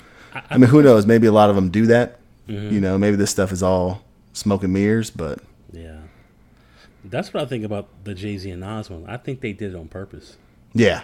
I, 0.49 0.58
mean, 0.58 0.69
who 0.69 0.84
knows? 0.84 1.06
Maybe 1.06 1.27
a 1.27 1.32
lot 1.32 1.49
of 1.49 1.56
them 1.56 1.69
do 1.69 1.88
that. 1.88 2.19
Mm-hmm. 2.47 2.73
You 2.73 2.82
know, 2.82 2.97
maybe 2.97 3.17
this 3.17 3.32
stuff 3.32 3.51
is 3.51 3.63
all 3.63 4.03
smoke 4.34 4.63
and 4.63 4.73
mirrors, 4.73 5.10
but 5.10 5.39
Yeah. 5.71 6.01
That's 7.03 7.34
what 7.34 7.43
I 7.43 7.45
think 7.45 7.63
about 7.63 7.88
the 8.03 8.13
Jay 8.13 8.38
Z 8.38 8.49
and 8.49 8.62
Nas 8.62 8.89
one. 8.89 9.06
I 9.08 9.17
think 9.17 9.41
they 9.41 9.53
did 9.53 9.73
it 9.73 9.77
on 9.77 9.88
purpose. 9.88 10.38
Yeah, 10.73 11.03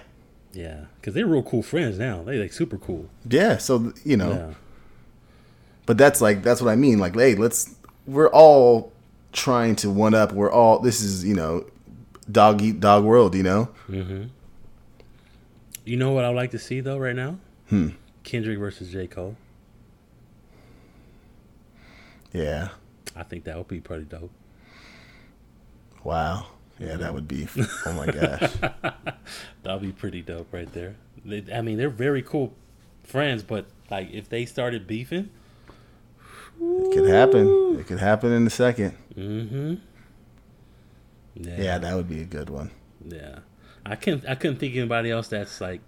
Yeah, 0.53 0.85
because 0.95 1.13
they're 1.13 1.25
real 1.25 1.43
cool 1.43 1.63
friends 1.63 1.97
now. 1.97 2.23
They 2.23 2.37
like 2.37 2.53
super 2.53 2.77
cool. 2.77 3.09
yeah. 3.29 3.57
So 3.57 3.93
you 4.03 4.17
know, 4.17 4.31
Yeah, 4.31 4.53
but 5.85 5.97
that's 5.97 6.21
like 6.21 6.43
that's 6.43 6.61
what 6.61 6.71
I 6.71 6.75
mean. 6.75 6.99
Like, 6.99 7.15
hey, 7.15 7.35
let's 7.35 7.75
we're 8.05 8.29
all 8.29 8.91
trying 9.31 9.75
to 9.77 9.89
one 9.89 10.13
up. 10.13 10.31
We're 10.31 10.51
all 10.51 10.79
this 10.79 11.01
is 11.01 11.25
you 11.25 11.33
know, 11.35 11.65
dog 12.31 12.61
eat 12.61 12.79
dog 12.79 13.03
world. 13.03 13.35
You 13.35 13.43
know, 13.43 13.69
you 15.85 15.97
know 15.97 16.11
what 16.11 16.23
I'd 16.25 16.35
like 16.35 16.51
to 16.51 16.59
see 16.59 16.79
though 16.81 16.97
right 16.97 17.15
now? 17.15 17.37
Hmm. 17.69 17.89
Kendrick 18.23 18.59
versus 18.59 18.89
J 18.91 19.07
Cole. 19.07 19.35
yeah. 22.31 22.69
I 23.15 23.21
think 23.23 23.43
that 23.43 23.57
would 23.57 23.67
be 23.67 23.79
pretty 23.79 24.05
dope. 24.05 24.31
Wow. 26.03 26.47
Yeah, 26.83 26.97
that 26.97 27.13
would 27.13 27.27
be. 27.27 27.47
Oh 27.85 27.93
my 27.93 28.05
gosh. 28.07 28.51
That'd 29.63 29.81
be 29.81 29.91
pretty 29.91 30.21
dope 30.21 30.51
right 30.51 30.71
there. 30.73 30.95
They, 31.25 31.43
I 31.53 31.61
mean, 31.61 31.77
they're 31.77 31.89
very 31.89 32.21
cool 32.21 32.53
friends, 33.03 33.43
but 33.43 33.65
like 33.89 34.11
if 34.11 34.27
they 34.29 34.45
started 34.45 34.85
beefing, 34.87 35.29
It 36.59 36.93
could 36.93 37.09
happen. 37.09 37.79
It 37.79 37.87
could 37.87 37.99
happen 37.99 38.31
in 38.31 38.45
a 38.47 38.49
second. 38.49 38.97
mm-hmm. 39.15 39.75
Yeah, 41.35 41.77
that 41.79 41.95
would 41.95 42.07
be 42.09 42.21
a 42.21 42.25
good 42.25 42.49
one. 42.49 42.71
yeah. 43.05 43.39
I 43.85 43.95
can't. 43.97 44.23
I 44.29 44.35
couldn't 44.35 44.57
think 44.59 44.73
of 44.75 44.79
anybody 44.79 45.11
else 45.11 45.27
that's 45.27 45.59
like. 45.59 45.81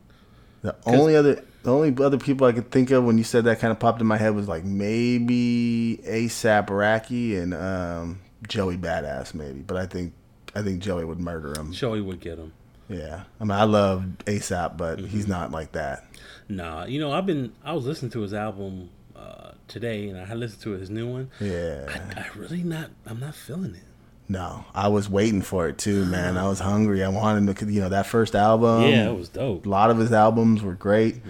The 0.64 0.76
only 0.86 1.16
other 1.16 1.44
the 1.64 1.72
only 1.72 1.96
other 2.04 2.18
people 2.18 2.46
I 2.46 2.52
could 2.52 2.70
think 2.70 2.92
of 2.92 3.04
when 3.06 3.18
you 3.18 3.24
said 3.24 3.46
that 3.46 3.60
kind 3.60 3.72
of 3.72 3.80
popped 3.80 4.02
in 4.02 4.08
my 4.08 4.18
head 4.18 4.36
was 4.36 4.48
like 4.50 4.66
maybe 4.66 6.00
ASAP 6.06 6.70
Rocky 6.70 7.38
and 7.38 7.54
um, 7.54 8.20
Joey 8.50 8.78
Badass 8.78 9.34
maybe, 9.34 9.60
but 9.62 9.78
I 9.78 9.86
think 9.86 10.14
I 10.56 10.62
think 10.62 10.82
Joey 10.82 11.06
would 11.06 11.20
murder 11.20 11.54
him. 11.60 11.72
Joey 11.74 12.02
would 12.02 12.20
get 12.20 12.38
him. 12.38 12.54
Yeah, 12.88 13.24
I 13.40 13.44
mean 13.44 13.52
I 13.52 13.64
love 13.64 14.06
ASAP, 14.26 14.78
but 14.78 15.00
he's 15.00 15.28
not 15.28 15.52
like 15.52 15.72
that. 15.74 16.06
Nah, 16.48 16.86
you 16.86 17.00
know, 17.00 17.12
I've 17.12 17.26
been. 17.26 17.52
I 17.64 17.74
was 17.74 17.86
listening 17.86 18.12
to 18.12 18.22
his 18.22 18.34
album 18.34 18.90
uh, 19.16 19.52
today, 19.68 20.08
and 20.10 20.20
I 20.20 20.34
listened 20.36 20.62
to 20.64 20.72
his 20.72 20.90
new 20.92 21.12
one. 21.12 21.32
Yeah, 21.40 21.88
I 22.16 22.38
really 22.38 22.62
not. 22.64 22.92
I'm 23.08 23.20
not 23.20 23.34
feeling 23.34 23.74
it. 23.74 23.82
no, 24.28 24.66
I 24.76 24.88
was 24.90 25.10
waiting 25.10 25.42
for 25.42 25.68
it 25.68 25.78
too, 25.80 26.06
man. 26.06 26.38
I 26.38 26.48
was 26.48 26.60
hungry. 26.60 27.04
I 27.04 27.08
wanted 27.10 27.58
to, 27.58 27.66
you 27.72 27.82
know, 27.82 27.90
that 27.90 28.06
first 28.06 28.36
album. 28.36 28.84
yeah, 28.84 29.10
it 29.10 29.16
was 29.18 29.30
dope. 29.30 29.66
a 29.66 29.70
lot 29.70 29.90
of 29.90 29.98
his 29.98 30.12
albums 30.14 30.62
were 30.62 30.76
great. 30.76 31.22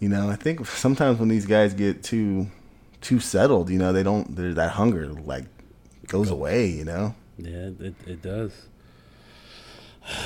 You 0.00 0.08
know, 0.08 0.28
I 0.28 0.36
think 0.36 0.66
sometimes 0.66 1.20
when 1.20 1.28
these 1.28 1.46
guys 1.46 1.74
get 1.74 2.02
too 2.02 2.48
too 3.00 3.20
settled, 3.20 3.70
you 3.70 3.78
know, 3.78 3.92
they 3.92 4.02
don't. 4.02 4.34
There's 4.34 4.56
that 4.56 4.72
hunger 4.72 5.12
like 5.12 5.44
goes 6.08 6.28
away. 6.30 6.66
You 6.70 6.84
know. 6.84 7.14
Yeah, 7.38 7.70
it, 7.80 7.94
it 8.06 8.22
does. 8.22 8.52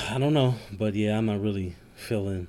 I 0.09 0.17
don't 0.17 0.33
know, 0.33 0.55
but 0.71 0.93
yeah, 0.95 1.17
I'm 1.17 1.25
not 1.25 1.41
really 1.41 1.75
feeling 1.95 2.47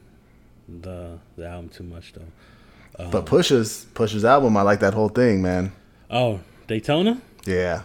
the 0.68 1.18
the 1.37 1.46
album 1.46 1.68
too 1.68 1.83
much 1.85 2.12
though. 2.12 3.09
But 3.11 3.14
um, 3.20 3.24
Pusha's 3.24 3.87
Pusha's 3.94 4.24
album, 4.24 4.57
I 4.57 4.62
like 4.62 4.81
that 4.81 4.94
whole 4.94 5.09
thing, 5.09 5.42
man. 5.42 5.72
Oh, 6.11 6.40
Daytona. 6.68 7.20
Yeah, 7.44 7.83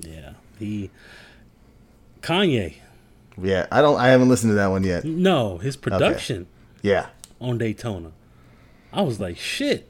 Yeah, 0.00 0.32
he 0.58 0.90
Kanye. 2.20 2.74
yeah. 3.40 3.66
I 3.70 3.80
don't. 3.80 3.98
I 3.98 4.08
haven't 4.08 4.28
listened 4.28 4.50
to 4.50 4.54
that 4.56 4.66
one 4.66 4.82
yet. 4.84 5.04
No, 5.04 5.58
his 5.58 5.76
production 5.76 6.46
Yeah. 6.82 7.06
on 7.40 7.56
Daytona. 7.58 8.12
I 8.92 9.02
was 9.02 9.20
like, 9.20 9.36
shit. 9.38 9.88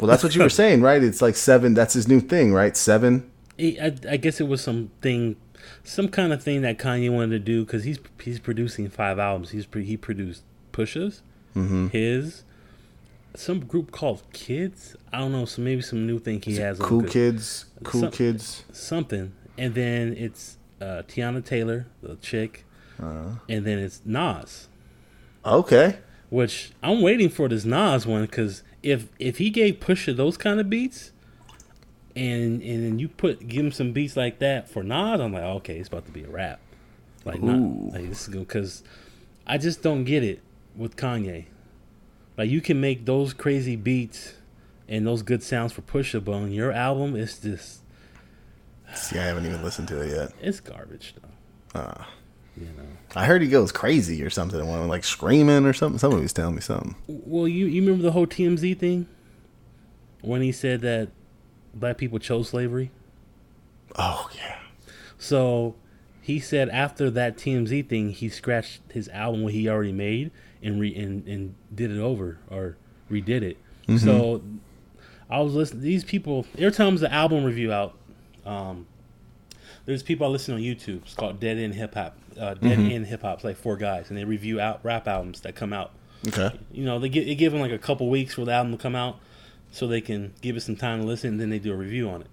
Well, 0.00 0.08
that's 0.08 0.22
what 0.22 0.34
you 0.34 0.42
were 0.42 0.48
saying, 0.62 0.80
right? 0.82 1.02
It's 1.02 1.20
like 1.22 1.36
seven. 1.36 1.74
That's 1.74 1.94
his 1.94 2.08
new 2.08 2.20
thing, 2.20 2.52
right? 2.54 2.76
Seven. 2.76 3.30
I, 3.58 3.94
I 4.08 4.16
guess 4.18 4.40
it 4.40 4.46
was 4.48 4.60
something, 4.60 5.36
some 5.84 6.08
kind 6.08 6.32
of 6.32 6.42
thing 6.42 6.62
that 6.62 6.78
Kanye 6.78 7.10
wanted 7.10 7.30
to 7.30 7.38
do 7.38 7.64
because 7.64 7.84
he's 7.84 7.98
he's 8.22 8.38
producing 8.40 8.88
five 8.88 9.18
albums. 9.18 9.50
He's 9.50 9.66
he 9.72 9.96
produced 9.96 10.42
Pusha's, 10.72 11.22
Mm-hmm. 11.54 11.88
his, 11.88 12.42
some 13.34 13.60
group 13.60 13.90
called 13.90 14.22
Kids. 14.32 14.94
I 15.12 15.18
don't 15.18 15.32
know. 15.32 15.44
So 15.46 15.62
maybe 15.62 15.80
some 15.82 16.06
new 16.06 16.18
thing 16.18 16.40
he 16.42 16.56
has. 16.56 16.80
on 16.80 16.86
Cool 16.88 17.02
kids. 17.04 17.66
Cool 17.84 18.02
Some- 18.02 18.10
kids. 18.10 18.64
something, 18.72 19.32
and 19.56 19.74
then 19.74 20.14
it's 20.18 20.58
uh, 20.80 21.02
Teyana 21.08 21.44
Taylor, 21.44 21.86
the 22.02 22.16
chick, 22.16 22.64
Uh-huh. 23.00 23.36
and 23.48 23.64
then 23.64 23.78
it's 23.78 24.02
Nas. 24.04 24.68
Okay. 25.44 25.98
Which 26.28 26.72
I'm 26.82 27.00
waiting 27.02 27.28
for 27.30 27.48
this 27.48 27.64
Nas 27.64 28.04
one 28.06 28.22
because 28.22 28.62
if 28.82 29.08
if 29.18 29.38
he 29.38 29.48
gave 29.50 29.80
Pusha 29.80 30.14
those 30.16 30.36
kind 30.36 30.58
of 30.60 30.68
beats, 30.68 31.12
and 32.16 32.60
and 32.62 32.84
then 32.84 32.98
you 32.98 33.08
put 33.08 33.46
give 33.46 33.64
him 33.66 33.70
some 33.72 33.92
beats 33.92 34.16
like 34.16 34.38
that 34.40 34.68
for 34.68 34.82
Nas, 34.82 35.20
I'm 35.20 35.32
like, 35.32 35.42
okay, 35.42 35.78
it's 35.78 35.88
about 35.88 36.06
to 36.06 36.12
be 36.12 36.24
a 36.24 36.28
rap. 36.28 36.58
Like 37.24 37.40
Ooh. 37.42 37.46
not 37.46 37.92
like 37.94 38.08
this 38.08 38.22
is 38.22 38.28
good 38.28 38.48
because 38.48 38.82
I 39.46 39.58
just 39.58 39.82
don't 39.82 40.04
get 40.04 40.24
it 40.24 40.40
with 40.74 40.96
Kanye. 40.96 41.44
Like 42.36 42.50
you 42.50 42.60
can 42.60 42.80
make 42.80 43.04
those 43.06 43.32
crazy 43.34 43.76
beats 43.76 44.34
and 44.88 45.06
those 45.06 45.22
good 45.22 45.42
sounds 45.42 45.72
for 45.72 45.82
Pusha, 45.82 46.24
but 46.24 46.32
on 46.32 46.52
your 46.52 46.72
album, 46.72 47.14
it's 47.16 47.38
just 47.38 47.80
See, 48.94 49.18
I 49.18 49.24
haven't 49.24 49.46
even 49.46 49.62
listened 49.62 49.88
to 49.88 50.00
it 50.00 50.10
yet. 50.10 50.32
it's 50.40 50.60
garbage 50.60 51.14
though. 51.20 51.80
Uh, 51.80 52.04
You 52.56 52.66
know. 52.66 52.84
I 53.16 53.24
heard 53.26 53.42
he 53.42 53.48
goes 53.48 53.72
crazy 53.72 54.22
or 54.22 54.30
something. 54.30 54.64
One 54.66 54.86
like 54.88 55.04
screaming 55.04 55.66
or 55.66 55.72
something. 55.72 55.98
Somebody 55.98 56.22
was 56.22 56.32
telling 56.32 56.54
me 56.54 56.60
something. 56.60 56.94
Well, 57.08 57.48
you 57.48 57.66
you 57.66 57.82
remember 57.82 58.02
the 58.02 58.12
whole 58.12 58.26
TMZ 58.26 58.78
thing 58.78 59.06
when 60.22 60.40
he 60.40 60.52
said 60.52 60.80
that 60.82 61.08
black 61.78 61.98
people 61.98 62.18
chose 62.18 62.48
slavery. 62.48 62.90
Oh 63.96 64.28
yeah. 64.34 64.58
So 65.18 65.74
he 66.20 66.40
said 66.40 66.68
after 66.70 67.10
that 67.10 67.36
TMZ 67.36 67.88
thing, 67.88 68.10
he 68.10 68.28
scratched 68.28 68.80
his 68.92 69.08
album 69.08 69.42
what 69.42 69.52
he 69.52 69.68
already 69.68 69.92
made 69.92 70.30
and 70.62 70.80
re 70.80 70.94
and, 70.94 71.26
and 71.26 71.54
did 71.74 71.90
it 71.90 71.98
over 71.98 72.38
or 72.50 72.76
redid 73.10 73.42
it. 73.42 73.58
So 73.98 74.42
I 75.30 75.40
was 75.40 75.54
listening. 75.54 75.82
These 75.82 76.04
people 76.04 76.46
every 76.58 76.72
time 76.72 76.90
there's 76.90 77.02
an 77.02 77.12
album 77.12 77.44
review 77.44 77.72
out, 77.72 77.94
um, 78.44 78.86
there's 79.84 80.02
people 80.02 80.26
I 80.26 80.30
listen 80.30 80.54
on 80.54 80.60
YouTube. 80.60 81.02
It's 81.02 81.14
called 81.14 81.38
Dead 81.38 81.56
End 81.56 81.74
Hip 81.74 81.94
Hop. 81.94 82.16
Uh, 82.38 82.54
Dead 82.54 82.78
End 82.78 83.06
Hip 83.06 83.22
Hop. 83.22 83.36
It's 83.36 83.44
like 83.44 83.56
four 83.56 83.76
guys, 83.76 84.08
and 84.08 84.18
they 84.18 84.24
review 84.24 84.60
out 84.60 84.80
rap 84.82 85.06
albums 85.06 85.40
that 85.42 85.54
come 85.54 85.72
out. 85.72 85.92
Okay. 86.26 86.50
You 86.72 86.84
know, 86.84 86.98
they 86.98 87.08
give 87.08 87.26
they 87.26 87.34
give 87.34 87.52
them 87.52 87.60
like 87.60 87.72
a 87.72 87.78
couple 87.78 88.08
weeks 88.10 88.34
for 88.34 88.44
the 88.44 88.52
album 88.52 88.72
to 88.72 88.78
come 88.78 88.96
out, 88.96 89.20
so 89.70 89.86
they 89.86 90.00
can 90.00 90.32
give 90.40 90.56
it 90.56 90.60
some 90.60 90.76
time 90.76 91.00
to 91.00 91.06
listen, 91.06 91.30
and 91.30 91.40
then 91.40 91.50
they 91.50 91.58
do 91.58 91.72
a 91.72 91.76
review 91.76 92.08
on 92.08 92.22
it. 92.22 92.28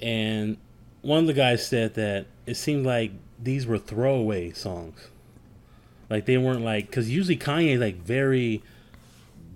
And 0.00 0.56
one 1.02 1.20
of 1.20 1.26
the 1.26 1.32
guys 1.32 1.66
said 1.66 1.94
that 1.94 2.26
it 2.46 2.56
seemed 2.56 2.86
like 2.86 3.12
these 3.40 3.66
were 3.66 3.78
throwaway 3.78 4.52
songs, 4.52 5.08
like 6.10 6.26
they 6.26 6.36
weren't 6.36 6.62
like 6.62 6.86
because 6.86 7.10
usually 7.10 7.36
Kanye 7.36 7.78
like 7.78 7.96
very 8.02 8.62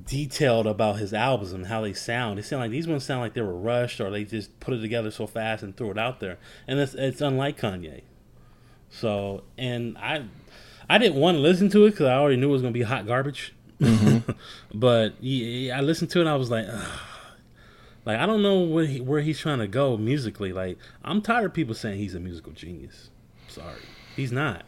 detailed 0.06 0.66
about 0.66 0.96
his 0.96 1.12
albums 1.12 1.52
and 1.52 1.66
how 1.66 1.80
they 1.80 1.92
sound. 1.92 2.38
It 2.38 2.44
sounded 2.44 2.64
like 2.64 2.70
these 2.70 2.86
ones 2.86 3.04
sound 3.04 3.20
like 3.20 3.34
they 3.34 3.42
were 3.42 3.56
rushed 3.56 4.00
or 4.00 4.10
they 4.10 4.24
just 4.24 4.58
put 4.60 4.74
it 4.74 4.80
together 4.80 5.10
so 5.10 5.26
fast 5.26 5.62
and 5.62 5.76
threw 5.76 5.90
it 5.90 5.98
out 5.98 6.20
there, 6.20 6.38
and 6.66 6.78
it's 6.78 6.94
it's 6.94 7.20
unlike 7.20 7.60
Kanye. 7.60 8.02
So 8.90 9.42
and 9.58 9.98
I 9.98 10.24
I 10.88 10.98
didn't 10.98 11.20
want 11.20 11.36
to 11.36 11.40
listen 11.40 11.68
to 11.70 11.86
it 11.86 11.90
because 11.90 12.06
I 12.06 12.14
already 12.14 12.36
knew 12.36 12.48
it 12.48 12.52
was 12.52 12.62
gonna 12.62 12.72
be 12.72 12.82
hot 12.82 13.06
garbage. 13.06 13.54
Mm-hmm. 13.80 14.15
but 14.74 15.14
yeah, 15.20 15.76
I 15.78 15.80
listened 15.80 16.10
to 16.12 16.18
it 16.18 16.22
and 16.22 16.28
I 16.30 16.36
was 16.36 16.50
like, 16.50 16.66
Ugh. 16.68 16.98
like 18.04 18.18
I 18.18 18.26
don't 18.26 18.42
know 18.42 18.60
where 18.60 18.86
he, 18.86 19.00
where 19.00 19.20
he's 19.20 19.38
trying 19.38 19.58
to 19.58 19.66
go 19.68 19.96
musically. 19.96 20.52
Like 20.52 20.78
I'm 21.04 21.22
tired 21.22 21.46
of 21.46 21.54
people 21.54 21.74
saying 21.74 21.98
he's 21.98 22.14
a 22.14 22.20
musical 22.20 22.52
genius. 22.52 23.10
Sorry, 23.48 23.80
he's 24.14 24.32
not. 24.32 24.64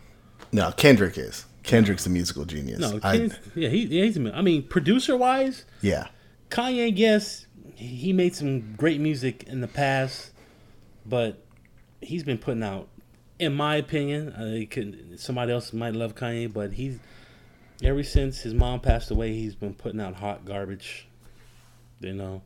No, 0.52 0.72
Kendrick 0.72 1.18
is. 1.18 1.44
Kendrick's 1.62 2.06
a 2.06 2.10
musical 2.10 2.44
genius. 2.44 2.78
No, 2.78 2.98
I- 3.02 3.30
yeah, 3.54 3.68
he, 3.68 3.84
yeah, 3.84 4.04
he's. 4.04 4.16
a- 4.16 4.34
I 4.34 4.40
mean, 4.40 4.62
producer 4.62 5.16
wise, 5.16 5.64
yeah. 5.82 6.08
Kanye, 6.50 6.92
yes, 6.96 7.46
he 7.74 8.12
made 8.14 8.34
some 8.34 8.74
great 8.76 9.00
music 9.00 9.42
in 9.44 9.60
the 9.60 9.68
past, 9.68 10.30
but 11.04 11.42
he's 12.00 12.22
been 12.24 12.38
putting 12.38 12.62
out, 12.62 12.88
in 13.38 13.52
my 13.54 13.76
opinion, 13.76 14.28
uh, 14.32 14.64
could, 14.70 15.20
somebody 15.20 15.52
else 15.52 15.74
might 15.74 15.94
love 15.94 16.14
Kanye, 16.14 16.50
but 16.50 16.72
he's 16.72 16.98
ever 17.82 18.02
since 18.02 18.40
his 18.40 18.54
mom 18.54 18.80
passed 18.80 19.10
away, 19.10 19.32
he's 19.34 19.54
been 19.54 19.74
putting 19.74 20.00
out 20.00 20.14
hot 20.14 20.44
garbage. 20.44 21.06
You 22.00 22.14
know, 22.14 22.42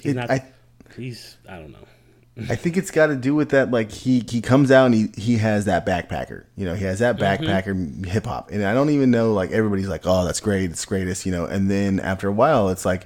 he's 0.00 0.12
It- 0.12 0.16
not. 0.16 0.30
I- 0.30 0.44
he's. 0.96 1.36
I 1.48 1.56
don't 1.58 1.72
know. 1.72 1.86
I 2.48 2.56
think 2.56 2.78
it's 2.78 2.90
got 2.90 3.08
to 3.08 3.16
do 3.16 3.34
with 3.34 3.50
that. 3.50 3.70
Like 3.70 3.90
he 3.92 4.24
he 4.26 4.40
comes 4.40 4.70
out 4.70 4.86
and 4.86 4.94
he 4.94 5.08
he 5.20 5.36
has 5.36 5.66
that 5.66 5.84
backpacker. 5.84 6.44
You 6.56 6.64
know, 6.64 6.74
he 6.74 6.84
has 6.84 7.00
that 7.00 7.18
Mm-hmm. 7.18 7.44
backpacker 7.44 8.06
hip 8.06 8.24
hop, 8.24 8.50
and 8.50 8.64
I 8.64 8.72
don't 8.72 8.88
even 8.88 9.10
know. 9.10 9.34
Like 9.34 9.50
everybody's 9.50 9.88
like, 9.88 10.02
oh, 10.06 10.24
that's 10.24 10.40
great, 10.40 10.70
it's 10.70 10.84
greatest. 10.86 11.26
You 11.26 11.32
know, 11.32 11.44
and 11.44 11.70
then 11.70 12.00
after 12.00 12.28
a 12.28 12.32
while, 12.32 12.70
it's 12.70 12.86
like, 12.86 13.04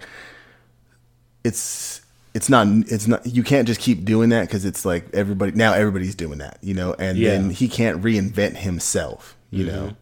it's 1.45 2.03
it's 2.35 2.49
not 2.49 2.67
it's 2.69 3.07
not 3.09 3.27
you 3.27 3.43
can't 3.43 3.67
just 3.67 3.81
keep 3.81 4.05
doing 4.05 4.29
that 4.29 4.43
because 4.43 4.65
it's 4.65 4.85
like 4.85 5.07
everybody 5.15 5.53
now 5.53 5.73
everybody's 5.73 6.15
doing 6.15 6.39
that. 6.39 6.59
You 6.63 6.75
know, 6.75 6.95
and 6.99 7.19
Yeah. 7.19 7.31
then 7.31 7.51
he 7.51 7.67
can't 7.69 8.03
reinvent 8.03 8.57
himself. 8.59 9.37
You 9.51 9.65
know, 9.65 9.97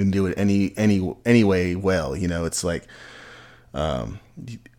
and 0.00 0.12
do 0.12 0.26
it 0.26 0.34
any 0.36 0.72
any 0.76 1.14
any 1.24 1.44
way 1.44 1.76
well. 1.76 2.16
You 2.16 2.28
know, 2.28 2.44
it's 2.44 2.64
like 2.64 2.86
um, 3.74 4.18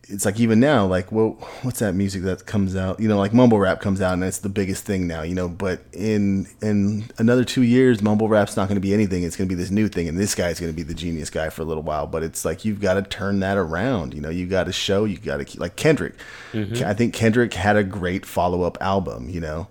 it's 0.08 0.26
like 0.26 0.38
even 0.38 0.60
now, 0.60 0.84
like, 0.84 1.10
well, 1.10 1.30
what's 1.62 1.78
that 1.78 1.94
music 1.94 2.22
that 2.24 2.44
comes 2.44 2.76
out? 2.76 3.00
You 3.00 3.08
know, 3.08 3.16
like 3.16 3.32
mumble 3.32 3.58
rap 3.58 3.80
comes 3.80 4.02
out, 4.02 4.12
and 4.12 4.22
it's 4.24 4.38
the 4.40 4.50
biggest 4.50 4.84
thing 4.84 5.06
now. 5.06 5.22
You 5.22 5.34
know, 5.34 5.48
but 5.48 5.80
in 5.94 6.46
in 6.60 7.04
another 7.16 7.44
two 7.44 7.62
years, 7.62 8.02
mumble 8.02 8.28
rap's 8.28 8.54
not 8.56 8.68
going 8.68 8.74
to 8.76 8.80
be 8.82 8.92
anything. 8.92 9.22
It's 9.22 9.36
going 9.36 9.48
to 9.48 9.54
be 9.54 9.58
this 9.58 9.70
new 9.70 9.88
thing, 9.88 10.08
and 10.08 10.18
this 10.18 10.34
guy's 10.34 10.60
going 10.60 10.70
to 10.70 10.76
be 10.76 10.82
the 10.82 10.92
genius 10.92 11.30
guy 11.30 11.48
for 11.48 11.62
a 11.62 11.64
little 11.64 11.82
while. 11.82 12.06
But 12.06 12.22
it's 12.22 12.44
like 12.44 12.64
you've 12.66 12.80
got 12.80 12.94
to 12.94 13.02
turn 13.02 13.40
that 13.40 13.56
around. 13.56 14.12
You 14.12 14.20
know, 14.20 14.28
you 14.28 14.46
got 14.46 14.64
to 14.64 14.72
show. 14.72 15.04
You 15.06 15.16
got 15.16 15.38
to 15.38 15.44
keep 15.46 15.60
like 15.60 15.76
Kendrick. 15.76 16.14
I 16.52 16.92
think 16.92 17.14
Kendrick 17.14 17.54
had 17.54 17.76
a 17.76 17.84
great 17.84 18.26
follow 18.26 18.64
up 18.64 18.76
album. 18.82 19.30
You 19.30 19.40
know, 19.40 19.68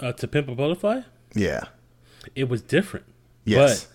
Uh, 0.00 0.12
to 0.12 0.26
Pimp 0.26 0.48
a 0.48 0.54
Butterfly, 0.54 1.00
yeah, 1.34 1.64
it 2.34 2.48
was 2.48 2.62
different. 2.62 3.04
yes, 3.44 3.84
But 3.84 3.92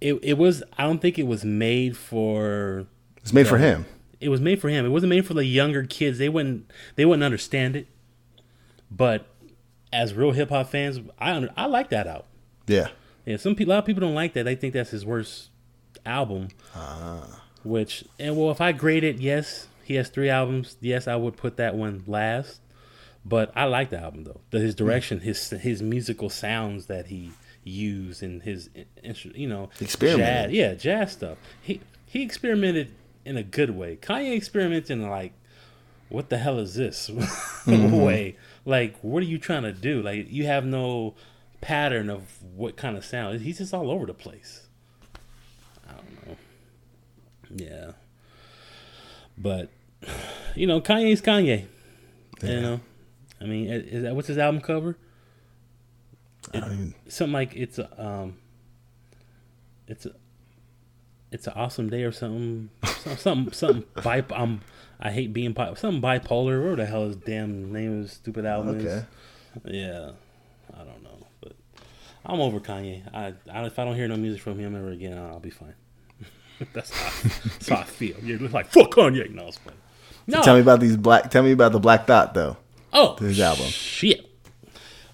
it 0.00 0.18
it 0.22 0.38
was. 0.38 0.62
I 0.76 0.84
don't 0.84 1.00
think 1.00 1.18
it 1.18 1.26
was 1.26 1.44
made 1.44 1.96
for. 1.96 2.86
it's 3.18 3.32
made 3.32 3.48
for 3.48 3.58
him. 3.58 3.86
It 4.20 4.30
was 4.30 4.40
made 4.40 4.60
for 4.60 4.68
him. 4.68 4.84
It 4.84 4.88
wasn't 4.88 5.10
made 5.10 5.26
for 5.26 5.34
the 5.34 5.44
younger 5.44 5.84
kids. 5.84 6.18
They 6.18 6.28
wouldn't. 6.28 6.70
They 6.96 7.04
wouldn't 7.04 7.24
understand 7.24 7.76
it. 7.76 7.86
But 8.90 9.26
as 9.92 10.14
real 10.14 10.32
hip 10.32 10.50
hop 10.50 10.70
fans, 10.70 11.00
I 11.18 11.32
under, 11.32 11.50
I 11.56 11.66
like 11.66 11.90
that 11.90 12.06
out. 12.06 12.26
Yeah, 12.66 12.88
Yeah, 13.24 13.36
some 13.38 13.54
people, 13.54 13.72
a 13.72 13.74
lot 13.74 13.78
of 13.80 13.86
people 13.86 14.00
don't 14.00 14.14
like 14.14 14.34
that. 14.34 14.44
They 14.44 14.54
think 14.54 14.74
that's 14.74 14.90
his 14.90 15.06
worst 15.06 15.48
album. 16.04 16.48
Ah. 16.74 17.42
Which 17.64 18.04
and 18.18 18.36
well, 18.36 18.50
if 18.50 18.60
I 18.60 18.72
grade 18.72 19.04
it, 19.04 19.18
yes, 19.18 19.68
he 19.84 19.94
has 19.94 20.08
three 20.08 20.28
albums. 20.28 20.76
Yes, 20.80 21.08
I 21.08 21.16
would 21.16 21.36
put 21.36 21.56
that 21.56 21.74
one 21.74 22.04
last. 22.06 22.60
But 23.24 23.52
I 23.54 23.64
like 23.64 23.90
the 23.90 23.98
album 23.98 24.24
though. 24.24 24.40
The, 24.50 24.58
his 24.60 24.74
direction, 24.74 25.20
his 25.20 25.50
his 25.50 25.82
musical 25.82 26.30
sounds 26.30 26.86
that 26.86 27.06
he 27.06 27.32
used, 27.68 28.22
and 28.22 28.42
his 28.42 28.70
you 29.34 29.48
know 29.48 29.70
experiment. 29.80 30.50
jazz, 30.50 30.52
yeah, 30.52 30.74
jazz 30.74 31.12
stuff. 31.12 31.38
He 31.60 31.80
he 32.06 32.22
experimented 32.22 32.92
in 33.24 33.36
a 33.36 33.42
good 33.42 33.70
way. 33.70 33.96
Kanye 33.96 34.36
experimented 34.36 34.90
in 34.90 35.08
like, 35.08 35.32
what 36.08 36.30
the 36.30 36.38
hell 36.38 36.58
is 36.58 36.74
this 36.74 37.10
mm-hmm. 37.12 38.00
way? 38.00 38.36
Like, 38.64 38.96
what 39.00 39.22
are 39.22 39.26
you 39.26 39.38
trying 39.38 39.64
to 39.64 39.72
do? 39.72 40.02
Like, 40.02 40.30
you 40.30 40.46
have 40.46 40.64
no 40.64 41.14
pattern 41.60 42.08
of 42.08 42.22
what 42.54 42.76
kind 42.76 42.96
of 42.96 43.04
sound. 43.04 43.40
He's 43.40 43.58
just 43.58 43.74
all 43.74 43.90
over 43.90 44.06
the 44.06 44.14
place. 44.14 44.66
I 45.86 45.92
don't 45.92 46.26
know. 46.28 46.36
Yeah. 47.54 47.92
But 49.36 49.70
you 50.54 50.66
know, 50.66 50.80
Kanye's 50.80 51.22
Kanye. 51.22 51.66
You 52.42 52.60
know, 52.60 52.80
I 53.40 53.44
mean, 53.44 53.68
is 53.68 54.04
that 54.04 54.14
what's 54.14 54.28
his 54.28 54.38
album 54.38 54.60
cover? 54.60 54.96
I 56.54 56.60
don't 56.60 56.72
even, 56.72 56.94
Something 57.08 57.32
like 57.32 57.54
it's 57.56 57.78
a 57.78 58.04
um, 58.04 58.38
it's 59.86 60.06
a 60.06 60.12
it's 61.30 61.46
an 61.46 61.52
awesome 61.56 61.90
day 61.90 62.02
or 62.04 62.12
something. 62.12 62.70
Some- 62.84 63.16
something 63.16 63.52
something 63.52 63.84
bi- 64.02 64.24
um, 64.34 64.60
I 65.00 65.10
hate 65.10 65.32
being 65.32 65.52
bi- 65.52 65.74
something 65.74 66.00
bipolar. 66.02 66.62
Where 66.62 66.76
the 66.76 66.86
hell 66.86 67.04
is 67.04 67.16
damn 67.16 67.72
name 67.72 68.02
of 68.02 68.10
stupid 68.10 68.44
album 68.46 68.78
okay. 68.78 68.86
is? 68.86 69.04
Yeah, 69.64 70.10
I 70.74 70.84
don't 70.84 71.02
know, 71.02 71.26
but 71.40 71.52
I'm 72.24 72.40
over 72.40 72.60
Kanye. 72.60 73.02
I, 73.14 73.34
I 73.52 73.64
if 73.66 73.78
I 73.78 73.84
don't 73.84 73.96
hear 73.96 74.08
no 74.08 74.16
music 74.16 74.40
from 74.42 74.58
him 74.58 74.74
ever 74.76 74.90
again, 74.90 75.18
I'll 75.18 75.40
be 75.40 75.50
fine. 75.50 75.74
that's, 76.72 76.90
how, 76.90 77.28
that's 77.44 77.68
how 77.68 77.76
I 77.76 77.84
feel. 77.84 78.16
You're 78.22 78.38
like 78.48 78.66
fuck 78.66 78.90
Kanye. 78.92 79.30
No, 79.32 79.48
it's 79.48 79.58
fine. 79.58 79.74
No, 80.26 80.42
Tell 80.42 80.54
me 80.54 80.60
about 80.60 80.80
these 80.80 80.96
black. 80.96 81.30
Tell 81.30 81.42
me 81.42 81.52
about 81.52 81.72
the 81.72 81.80
Black 81.80 82.06
Thought 82.06 82.34
though. 82.34 82.56
oh 82.92 83.16
this 83.18 83.40
album. 83.40 83.66
Shit, 83.66 84.28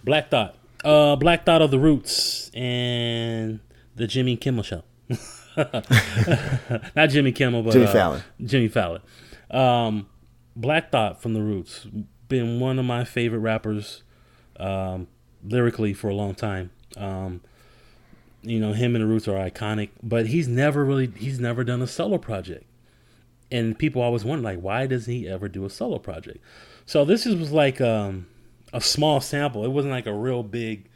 Black 0.02 0.30
Thought, 0.30 0.56
uh, 0.84 1.16
Black 1.16 1.44
Thought 1.44 1.62
of 1.62 1.70
the 1.70 1.78
Roots 1.78 2.50
and 2.54 3.60
the 3.96 4.06
Jimmy 4.06 4.36
Kimmel 4.36 4.62
Show. 4.62 4.82
Not 5.56 7.10
Jimmy 7.10 7.32
Kimmel, 7.32 7.62
but 7.62 7.72
Jimmy 7.72 7.86
uh, 7.86 7.92
Fallon. 7.92 8.22
Jimmy 8.44 8.68
Fallon. 8.68 9.02
Um, 9.50 10.08
Black 10.56 10.90
Thought 10.90 11.22
from 11.22 11.34
the 11.34 11.42
Roots 11.42 11.86
been 12.28 12.60
one 12.60 12.78
of 12.78 12.84
my 12.84 13.04
favorite 13.04 13.40
rappers 13.40 14.02
um, 14.58 15.08
lyrically 15.44 15.94
for 15.94 16.08
a 16.08 16.14
long 16.14 16.34
time. 16.34 16.70
Um, 16.96 17.40
you 18.42 18.60
know, 18.60 18.72
him 18.72 18.94
and 18.94 19.02
the 19.02 19.08
Roots 19.08 19.26
are 19.26 19.32
iconic, 19.32 19.90
but 20.02 20.26
he's 20.26 20.48
never 20.48 20.84
really 20.84 21.06
he's 21.16 21.40
never 21.40 21.64
done 21.64 21.80
a 21.82 21.86
solo 21.86 22.18
project. 22.18 22.64
And 23.50 23.78
people 23.78 24.02
always 24.02 24.24
wonder 24.24 24.42
like 24.42 24.60
why 24.60 24.86
doesn't 24.86 25.12
he 25.12 25.28
ever 25.28 25.48
do 25.48 25.64
a 25.64 25.70
solo 25.70 25.98
project? 25.98 26.38
So 26.86 27.04
this 27.04 27.26
is, 27.26 27.36
was 27.36 27.52
like 27.52 27.80
um, 27.80 28.26
a 28.74 28.80
small 28.80 29.20
sample. 29.20 29.64
It 29.64 29.68
wasn't 29.70 29.92
like 29.92 30.06
a 30.06 30.12
real 30.12 30.42
big 30.42 30.88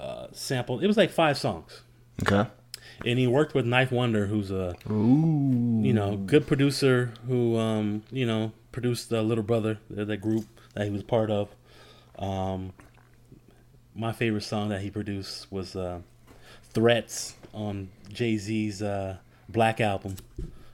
uh, 0.00 0.28
sample. 0.32 0.78
It 0.80 0.86
was 0.86 0.96
like 0.96 1.10
five 1.10 1.36
songs 1.36 1.82
Okay. 2.22 2.48
and 3.04 3.18
he 3.18 3.26
worked 3.26 3.54
with 3.54 3.66
9th 3.66 3.90
Wonder, 3.90 4.26
who's 4.26 4.50
a 4.50 4.74
Ooh. 4.90 5.80
you 5.82 5.92
know 5.92 6.16
good 6.16 6.46
producer 6.46 7.12
who 7.26 7.58
um, 7.58 8.02
you 8.10 8.24
know 8.26 8.52
produced 8.72 9.10
the 9.10 9.22
Little 9.22 9.44
Brother, 9.44 9.78
the, 9.90 10.04
the 10.04 10.16
group 10.16 10.46
that 10.74 10.84
he 10.84 10.90
was 10.90 11.02
part 11.02 11.30
of. 11.30 11.48
Um, 12.18 12.72
my 13.94 14.12
favorite 14.12 14.42
song 14.44 14.68
that 14.70 14.80
he 14.82 14.90
produced 14.90 15.50
was 15.50 15.74
uh, 15.76 16.00
"Threats" 16.72 17.34
on 17.52 17.88
Jay 18.12 18.36
Z's 18.36 18.80
uh, 18.82 19.16
Black 19.48 19.80
album 19.80 20.16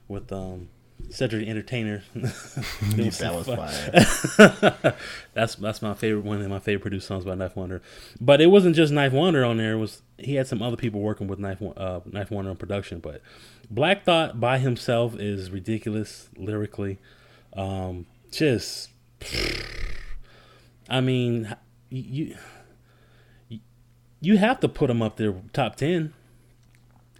with 0.07 0.31
um, 0.31 0.67
Cedric 1.09 1.45
the 1.45 1.49
Entertainer. 1.49 2.03
That 2.15 3.33
was 3.35 3.47
fire. 3.47 4.95
that's 5.33 5.55
that's 5.55 5.81
my 5.81 5.93
favorite 5.93 6.25
one 6.25 6.41
of 6.41 6.49
my 6.49 6.59
favorite 6.59 6.81
produced 6.81 7.07
songs 7.07 7.25
by 7.25 7.35
9th 7.35 7.55
Wonder. 7.55 7.81
But 8.19 8.41
it 8.41 8.47
wasn't 8.47 8.75
just 8.75 8.93
9th 8.93 9.11
Wonder 9.11 9.45
on 9.45 9.57
there. 9.57 9.73
It 9.73 9.77
was 9.77 10.01
he 10.17 10.35
had 10.35 10.47
some 10.47 10.61
other 10.61 10.77
people 10.77 11.01
working 11.01 11.27
with 11.27 11.39
Knife 11.39 11.61
uh, 11.61 12.01
9th 12.01 12.31
Wonder 12.31 12.51
on 12.51 12.57
production. 12.57 12.99
But 12.99 13.21
Black 13.69 14.03
Thought 14.03 14.39
by 14.39 14.59
himself 14.59 15.19
is 15.19 15.51
ridiculous 15.51 16.29
lyrically. 16.37 16.99
Um, 17.55 18.05
just, 18.31 18.89
I 20.89 21.01
mean, 21.01 21.55
you 21.89 22.35
you 23.49 23.59
you 24.19 24.37
have 24.37 24.59
to 24.61 24.67
put 24.67 24.89
him 24.89 25.01
up 25.01 25.17
there 25.17 25.35
top 25.53 25.75
ten. 25.75 26.13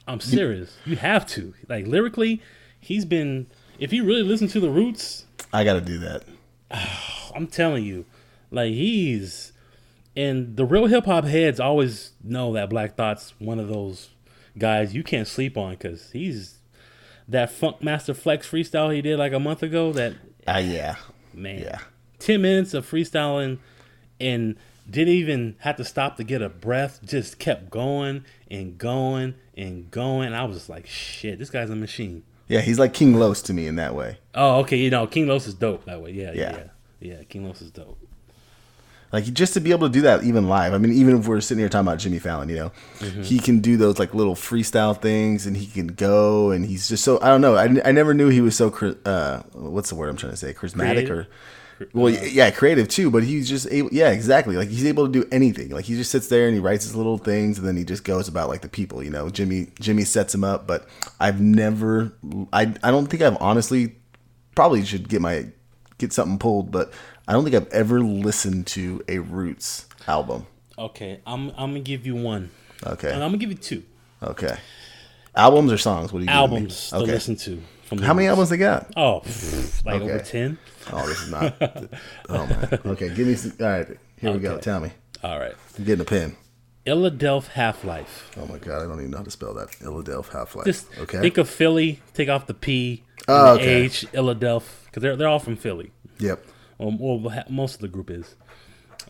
I'm 0.08 0.20
serious. 0.20 0.78
You 0.86 0.98
have 0.98 1.26
to 1.28 1.54
like 1.68 1.88
lyrically. 1.88 2.42
He's 2.80 3.06
been. 3.06 3.48
If 3.80 3.92
you 3.94 4.04
really 4.04 4.24
listen 4.24 4.48
to 4.50 4.60
the 4.60 4.70
Roots, 4.70 5.26
I 5.54 5.64
got 5.64 5.74
to 5.74 5.82
do 5.82 6.00
that. 6.00 6.24
I'm 7.36 7.48
telling 7.48 7.84
you, 7.84 8.06
like 8.52 8.72
he's 8.74 9.52
and 10.16 10.56
the 10.56 10.66
real 10.66 10.86
hip 10.88 11.06
hop 11.06 11.26
heads 11.26 11.60
always 11.60 12.12
know 12.24 12.54
that 12.54 12.70
Black 12.70 12.96
Thought's 12.96 13.34
one 13.40 13.60
of 13.60 13.68
those 13.68 14.10
guys 14.58 14.96
you 14.96 15.04
can't 15.04 15.28
sleep 15.28 15.58
on 15.58 15.72
because 15.72 16.12
he's 16.12 16.60
that 17.28 17.50
Funkmaster 17.52 18.16
Flex 18.16 18.48
freestyle 18.50 18.94
he 18.94 19.02
did 19.02 19.20
like 19.20 19.34
a 19.34 19.40
month 19.40 19.62
ago. 19.64 19.92
That 19.92 20.14
Ah, 20.48 20.60
yeah. 20.60 20.96
man, 21.34 21.60
Yeah. 21.60 21.80
ten 22.20 22.42
minutes 22.42 22.74
of 22.74 22.90
freestyling 22.90 23.58
and 24.22 24.56
didn't 24.90 25.14
even 25.16 25.56
have 25.60 25.76
to 25.78 25.84
stop 25.84 26.16
to 26.18 26.24
get 26.24 26.42
a 26.42 26.48
breath. 26.50 27.00
Just 27.04 27.40
kept 27.40 27.70
going 27.70 28.24
and 28.50 28.78
going 28.78 29.34
and 29.58 29.90
going. 29.92 30.32
I 30.34 30.44
was 30.46 30.58
just 30.58 30.70
like, 30.70 30.86
shit, 30.88 31.40
this 31.40 31.50
guy's 31.50 31.70
a 31.72 31.76
machine. 31.76 32.24
Yeah, 32.48 32.62
he's 32.62 32.78
like 32.80 32.94
King 32.94 33.16
Los 33.16 33.42
to 33.44 33.54
me 33.54 33.68
in 33.68 33.76
that 33.78 33.96
way. 33.96 34.20
Oh, 34.36 34.60
okay, 34.60 34.78
you 34.78 34.90
know, 34.90 35.08
King 35.08 35.28
Los 35.28 35.48
is 35.48 35.54
dope 35.54 35.86
that 35.86 36.02
way. 36.02 36.12
Yeah, 36.12 36.32
yeah, 36.34 36.52
Yeah. 36.52 36.64
yeah. 37.00 37.24
King 37.28 37.48
Los 37.48 37.62
is 37.62 37.72
dope. 37.72 37.98
Like 39.12 39.24
just 39.26 39.54
to 39.54 39.62
be 39.62 39.72
able 39.72 39.88
to 39.88 39.94
do 39.94 40.02
that 40.02 40.24
even 40.24 40.50
live. 40.50 40.74
I 40.74 40.78
mean, 40.78 40.92
even 40.92 41.18
if 41.18 41.28
we're 41.28 41.40
sitting 41.40 41.60
here 41.60 41.70
talking 41.70 41.88
about 41.88 42.00
Jimmy 42.00 42.20
Fallon, 42.20 42.50
you 42.50 42.56
know, 42.56 42.72
he 43.22 43.40
can 43.40 43.60
do 43.60 43.78
those 43.78 43.98
like 43.98 44.14
little 44.14 44.36
freestyle 44.36 45.00
things, 45.00 45.46
and 45.46 45.56
he 45.56 45.68
can 45.68 45.88
go, 45.88 46.52
and 46.52 46.66
he's 46.66 46.90
just 46.90 47.04
so 47.04 47.20
I 47.22 47.28
don't 47.28 47.40
know. 47.42 47.56
I, 47.56 47.64
I 47.86 47.92
never 47.92 48.14
knew 48.14 48.30
he 48.30 48.42
was 48.42 48.56
so 48.58 48.68
uh, 49.06 49.42
what's 49.54 49.90
the 49.90 49.96
word 49.96 50.10
I'm 50.10 50.18
trying 50.18 50.34
to 50.34 50.38
say? 50.38 50.54
Charismatic 50.54 51.08
Creative? 51.08 51.12
or 51.12 51.28
well, 51.94 52.10
yeah, 52.10 52.52
creative 52.52 52.88
too. 52.88 53.12
But 53.12 53.24
he's 53.24 53.48
just 53.48 53.68
able, 53.70 53.90
yeah, 53.92 54.10
exactly. 54.10 54.56
Like 54.56 54.70
he's 54.70 54.86
able 54.86 55.06
to 55.06 55.12
do 55.12 55.28
anything. 55.32 55.70
Like 55.70 55.86
he 55.86 55.96
just 55.96 56.12
sits 56.12 56.28
there 56.28 56.48
and 56.48 56.56
he 56.56 56.60
writes 56.60 56.86
his 56.86 56.96
little 56.96 57.18
things, 57.18 57.58
and 57.58 57.68
then 57.68 57.76
he 57.76 57.84
just 57.84 58.04
goes 58.04 58.28
about 58.28 58.50
like 58.50 58.62
the 58.62 58.70
people. 58.70 59.04
You 59.04 59.10
know, 59.10 59.30
Jimmy 59.30 59.68
Jimmy 59.80 60.04
sets 60.04 60.34
him 60.34 60.44
up, 60.44 60.68
but 60.68 60.88
I've 61.20 61.42
never, 61.42 62.14
I 62.54 62.74
I 62.84 62.92
don't 62.92 63.08
think 63.08 63.22
I've 63.24 63.38
honestly 63.40 63.96
probably 64.56 64.86
should 64.86 65.10
get 65.10 65.22
my 65.22 65.48
get 65.98 66.14
something 66.14 66.40
pulled, 66.40 66.72
but 66.72 66.94
I 67.28 67.34
don't 67.34 67.44
think 67.44 67.56
I've 67.56 67.70
ever 67.70 68.00
listened 68.00 68.68
to 68.68 69.04
a 69.08 69.20
Roots 69.20 69.88
album. 70.08 70.48
Okay, 70.78 71.22
I'm 71.26 71.50
I'm 71.52 71.72
gonna 71.72 71.80
give 71.80 72.06
you 72.06 72.16
one. 72.16 72.52
Okay, 72.86 73.12
And 73.12 73.24
I'm 73.24 73.30
gonna 73.30 73.38
give 73.38 73.50
you 73.50 73.58
two 73.58 73.84
okay. 74.22 74.58
Albums 75.36 75.72
or 75.72 75.78
songs? 75.78 76.14
What 76.14 76.20
do 76.20 76.26
you 76.26 76.32
albums 76.32 76.90
to 76.90 76.98
Okay, 76.98 77.12
listen 77.12 77.36
to. 77.38 77.62
From 77.86 78.00
How 78.00 78.14
many 78.14 78.28
albums 78.28 78.50
they 78.50 78.58
got? 78.58 78.92
Oh, 78.98 79.22
pff, 79.24 79.86
like 79.86 80.02
over 80.02 80.20
ten. 80.20 80.58
Oh, 80.92 81.08
this 81.08 81.22
is 81.22 81.30
not. 81.32 81.56
oh 82.30 82.46
man. 82.48 82.80
Okay, 82.86 83.14
give 83.14 83.28
me. 83.28 83.36
Some, 83.36 83.54
all 83.60 83.66
right, 83.68 83.88
here 84.20 84.32
we 84.32 84.40
go. 84.40 84.58
Tell 84.58 84.80
me. 84.80 84.92
All 85.24 85.40
right. 85.40 85.54
I'm 85.78 85.84
getting 85.84 86.02
a 86.02 86.06
pen. 86.06 86.36
Illadelph 86.88 87.48
Half 87.48 87.84
Life. 87.84 88.32
Oh 88.38 88.46
my 88.48 88.58
god, 88.60 88.82
I 88.84 88.86
don't 88.86 89.00
even 89.00 89.12
know 89.12 89.18
how 89.18 89.24
to 89.24 89.32
spell 89.32 89.54
that. 89.56 89.70
Illadelph 89.82 90.30
Half 90.32 90.56
Life. 90.56 90.66
Just 90.66 90.88
Okay. 91.00 91.20
think 91.20 91.38
of 91.38 91.50
Philly. 91.50 92.02
Take 92.14 92.30
off 92.30 92.48
the 92.48 92.54
P. 92.54 93.04
Oh, 93.28 93.56
the 93.56 93.62
okay. 93.62 93.82
H. 93.84 94.06
Illadelph, 94.14 94.86
because 94.86 95.02
they're 95.02 95.16
they're 95.16 95.28
all 95.28 95.40
from 95.40 95.56
Philly. 95.56 95.92
yep. 96.20 96.44
Well, 96.78 96.96
well, 97.00 97.44
most 97.50 97.76
of 97.76 97.82
the 97.82 97.88
group 97.88 98.10
is. 98.10 98.36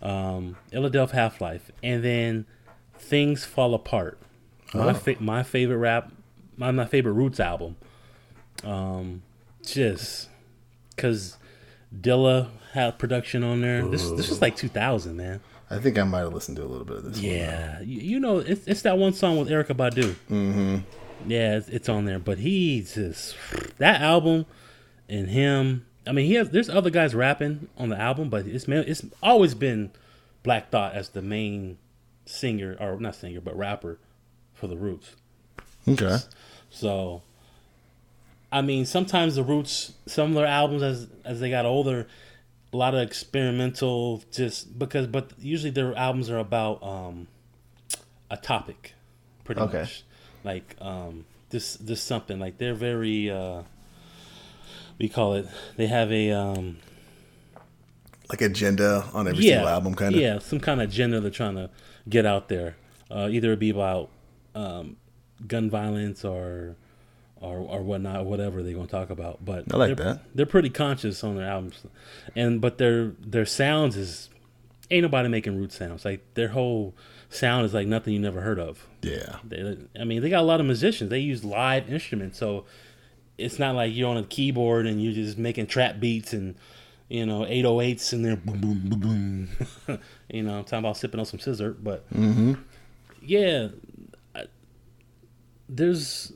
Um, 0.02 0.58
Illadelph 0.72 1.12
Half 1.12 1.42
Life, 1.42 1.72
and 1.82 2.04
then 2.04 2.46
Things 2.98 3.44
Fall 3.46 3.74
Apart. 3.74 4.20
My 4.74 4.90
Oh. 4.92 4.94
fa- 4.94 5.16
my 5.20 5.44
favorite 5.44 5.78
rap, 5.78 6.12
my 6.58 6.72
my 6.72 6.86
favorite 6.86 7.14
Roots 7.14 7.40
album. 7.40 7.76
Um, 8.64 9.22
just 9.64 10.30
because 10.96 11.38
Dilla 11.96 12.50
had 12.74 12.98
production 13.00 13.44
on 13.44 13.62
there. 13.62 13.86
This 13.88 14.10
this 14.12 14.30
was 14.30 14.42
like 14.42 14.56
2000, 14.56 15.16
man. 15.16 15.42
I 15.70 15.80
think 15.80 15.98
I 15.98 16.04
might 16.04 16.20
have 16.20 16.34
listened 16.34 16.58
to 16.58 16.64
a 16.64 16.68
little 16.68 16.86
bit 16.86 16.98
of 16.98 17.04
this. 17.04 17.20
Yeah, 17.20 17.82
you, 17.82 18.00
you 18.00 18.20
know, 18.20 18.38
it's, 18.38 18.68
it's 18.68 18.84
that 18.84 18.98
one 18.98 19.14
song 19.14 19.38
with 19.38 19.50
Erykah 19.50 19.76
Badu. 19.76 20.16
Mm-hmm. 20.30 20.78
Yeah, 21.28 21.58
it's, 21.58 21.70
it's 21.70 21.90
on 21.90 22.06
there, 22.06 22.20
but 22.20 22.38
he's 22.38 22.94
just 22.94 23.36
that 23.78 24.02
album 24.02 24.46
and 25.10 25.30
him. 25.30 25.86
I 26.06 26.12
mean, 26.12 26.28
he 26.28 26.36
has. 26.36 26.52
There's 26.52 26.70
other 26.70 26.92
guys 26.92 27.16
rapping 27.16 27.68
on 27.78 27.90
the 27.90 28.00
album, 28.00 28.30
but 28.30 28.46
it's 28.46 28.68
it's 28.68 29.04
always 29.24 29.56
been 29.56 29.92
Black 30.44 30.70
Thought 30.70 30.94
as 30.94 31.10
the 31.10 31.22
main 31.22 31.80
singer, 32.26 32.78
or 32.80 33.00
not 33.00 33.16
singer, 33.16 33.42
but 33.42 33.58
rapper 33.58 33.98
for 34.54 34.68
the 34.68 34.78
Roots. 34.78 35.16
Okay. 35.88 36.18
So, 36.70 37.24
I 38.58 38.62
mean, 38.62 38.86
sometimes 38.86 39.36
the 39.36 39.44
Roots, 39.44 39.94
some 40.06 40.30
of 40.30 40.36
their 40.36 40.46
albums 40.48 40.82
as 40.84 41.08
as 41.26 41.40
they 41.42 41.50
got 41.50 41.66
older, 41.66 42.08
a 42.74 42.78
lot 42.78 42.94
of 42.96 43.02
experimental, 43.02 44.24
just 44.32 44.78
because. 44.80 45.08
But 45.08 45.32
usually 45.40 45.72
their 45.72 45.94
albums 45.98 46.30
are 46.30 46.38
about 46.40 46.82
um, 46.84 47.28
a 48.32 48.38
topic, 48.38 48.94
pretty 49.44 49.62
Okay. 49.62 49.80
much. 49.82 50.04
Like 50.44 50.76
um, 50.80 51.26
this, 51.50 51.76
this 51.78 52.02
something 52.02 52.40
like 52.40 52.58
they're 52.58 52.74
very. 52.76 53.30
Uh, 53.30 53.64
we 55.00 55.10
call 55.10 55.34
it. 55.34 55.48
They 55.76 55.88
have 55.88 56.10
a 56.12 56.32
um, 56.32 56.78
Like 58.30 58.42
agenda 58.42 59.04
on 59.14 59.28
every 59.28 59.44
yeah 59.44 59.56
single 59.56 59.68
album, 59.70 59.94
kind 59.96 60.16
of. 60.16 60.22
yeah, 60.22 60.40
some 60.40 60.60
kind 60.62 60.82
of 60.82 60.90
agenda 60.90 61.20
they're 61.20 61.30
trying 61.32 61.56
to 61.56 61.70
get 62.08 62.26
out 62.26 62.48
there. 62.48 62.76
Uh, 63.12 63.28
either 63.30 63.52
it 63.54 63.60
be 63.60 63.70
about 63.70 64.10
um, 64.56 64.96
gun 65.46 65.70
violence 65.70 66.24
or 66.24 66.76
or 67.46 67.60
or 67.60 67.82
whatnot, 67.82 68.26
whatever 68.26 68.64
they're 68.64 68.74
gonna 68.74 68.88
talk 68.88 69.10
about. 69.10 69.44
But 69.44 69.66
I 69.74 69.78
like 69.78 69.98
they're, 69.98 70.06
that. 70.06 70.22
They're 70.34 70.46
pretty 70.46 70.70
conscious 70.70 71.24
on 71.24 71.36
their 71.36 71.48
albums, 71.48 71.84
and 72.36 72.62
but 72.62 72.78
their 72.78 73.14
their 73.20 73.46
sounds 73.46 73.96
is 73.96 74.30
ain't 74.92 75.04
nobody 75.04 75.30
making 75.30 75.58
root 75.58 75.72
sounds. 75.72 76.06
Like 76.06 76.22
their 76.34 76.50
whole 76.50 76.94
sound 77.30 77.66
is 77.66 77.74
like 77.74 77.88
nothing 77.88 78.14
you 78.14 78.20
never 78.20 78.42
heard 78.42 78.60
of. 78.60 78.88
Yeah. 79.02 79.38
They, 79.44 79.78
I 80.00 80.04
mean, 80.04 80.22
they 80.22 80.30
got 80.30 80.42
a 80.42 80.46
lot 80.46 80.60
of 80.60 80.66
musicians. 80.66 81.10
They 81.10 81.20
use 81.20 81.44
live 81.44 81.92
instruments, 81.92 82.38
so 82.38 82.66
it's 83.38 83.60
not 83.60 83.76
like 83.76 83.94
you're 83.94 84.10
on 84.10 84.18
a 84.18 84.24
keyboard 84.24 84.88
and 84.88 85.04
you're 85.04 85.14
just 85.14 85.38
making 85.38 85.68
trap 85.68 86.00
beats 86.00 86.34
and 86.34 86.56
you 87.10 87.26
know 87.26 87.42
808s 87.42 88.14
in 88.14 88.22
there, 88.24 88.36
boom, 88.36 88.62
boom, 88.62 88.90
boom, 88.90 89.00
boom. 89.88 90.00
you 90.30 90.44
know, 90.44 90.60
I'm 90.60 90.64
talking 90.64 90.80
about 90.80 90.98
sipping 90.98 91.20
on 91.20 91.26
some 91.26 91.40
scissor, 91.40 91.72
but 91.72 92.10
mm-hmm. 92.12 92.54
yeah, 93.22 93.68
I, 94.34 94.46
there's 95.70 96.34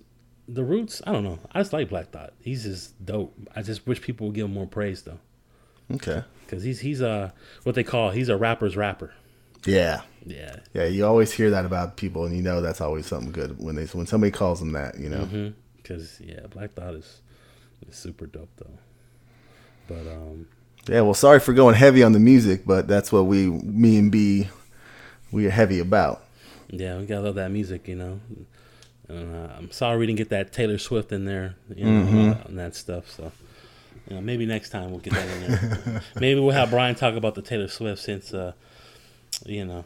the 0.53 0.63
roots. 0.63 1.01
I 1.05 1.11
don't 1.11 1.23
know. 1.23 1.39
I 1.51 1.59
just 1.59 1.73
like 1.73 1.89
Black 1.89 2.11
Thought. 2.11 2.33
He's 2.41 2.63
just 2.63 3.03
dope. 3.05 3.33
I 3.55 3.61
just 3.61 3.85
wish 3.87 4.01
people 4.01 4.27
would 4.27 4.35
give 4.35 4.45
him 4.45 4.53
more 4.53 4.67
praise 4.67 5.03
though, 5.03 5.19
Okay. 5.93 6.23
because 6.45 6.63
he's 6.63 6.79
he's 6.79 7.01
a 7.01 7.33
what 7.63 7.75
they 7.75 7.83
call 7.83 8.11
he's 8.11 8.29
a 8.29 8.37
rapper's 8.37 8.75
rapper. 8.77 9.13
Yeah. 9.65 10.01
Yeah, 10.25 10.57
Yeah. 10.73 10.85
You 10.85 11.05
always 11.05 11.31
hear 11.31 11.49
that 11.51 11.65
about 11.65 11.95
people, 11.97 12.25
and 12.25 12.35
you 12.35 12.41
know 12.43 12.61
that's 12.61 12.81
always 12.81 13.05
something 13.05 13.31
good 13.31 13.57
when 13.61 13.75
they 13.75 13.85
when 13.85 14.05
somebody 14.05 14.31
calls 14.31 14.59
them 14.59 14.73
that. 14.73 14.99
You 14.99 15.09
know. 15.09 15.53
because 15.77 16.19
yeah, 16.21 16.45
Black 16.49 16.73
Thought 16.73 16.95
is, 16.95 17.21
is 17.87 17.95
super 17.95 18.25
dope 18.25 18.49
though. 18.57 18.77
But 19.87 20.07
um, 20.11 20.47
Yeah. 20.87 21.01
Well, 21.01 21.13
sorry 21.13 21.39
for 21.39 21.53
going 21.53 21.75
heavy 21.75 22.03
on 22.03 22.11
the 22.13 22.19
music, 22.19 22.63
but 22.65 22.87
that's 22.87 23.11
what 23.11 23.25
we, 23.25 23.47
me 23.47 23.97
and 23.97 24.11
B, 24.11 24.49
we 25.31 25.45
are 25.47 25.51
heavy 25.51 25.79
about. 25.79 26.23
yeah, 26.69 26.97
we 26.97 27.05
gotta 27.05 27.21
love 27.21 27.35
that 27.35 27.49
music, 27.51 27.87
you 27.87 27.95
know. 27.95 28.19
And, 29.09 29.35
uh, 29.35 29.53
I'm 29.57 29.71
sorry 29.71 29.97
we 29.97 30.05
didn't 30.05 30.19
get 30.19 30.29
that 30.29 30.53
Taylor 30.53 30.77
Swift 30.77 31.11
in 31.11 31.25
there, 31.25 31.55
you 31.75 31.83
know, 31.85 32.31
uh, 32.31 32.47
and 32.47 32.57
that 32.59 32.75
stuff. 32.75 33.09
So, 33.09 33.31
you 34.07 34.15
know, 34.15 34.21
maybe 34.21 34.45
next 34.45 34.69
time 34.69 34.91
we'll 34.91 34.99
get 34.99 35.13
that 35.13 35.27
in 35.27 35.41
there. 35.83 36.01
maybe 36.19 36.39
we'll 36.39 36.51
have 36.53 36.69
Brian 36.69 36.95
talk 36.95 37.15
about 37.15 37.35
the 37.35 37.41
Taylor 37.41 37.67
Swift 37.67 38.01
since, 38.01 38.33
uh, 38.33 38.53
you 39.45 39.65
know, 39.65 39.83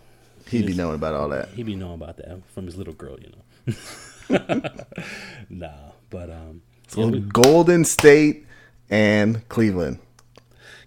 He'd 0.49 0.65
be 0.65 0.73
knowing 0.73 0.95
about 0.95 1.13
all 1.15 1.29
that. 1.29 1.49
He'd 1.49 1.65
be 1.65 1.75
knowing 1.75 1.93
about 1.95 2.17
that 2.17 2.41
from 2.53 2.65
his 2.65 2.75
little 2.75 2.93
girl, 2.93 3.15
you 3.17 3.31
know. 3.31 3.75
nah, 5.49 5.69
but 6.09 6.29
um, 6.29 6.61
So 6.89 7.01
yeah, 7.05 7.05
we- 7.11 7.19
Golden 7.21 7.85
State 7.85 8.45
and 8.89 9.47
Cleveland. 9.47 9.99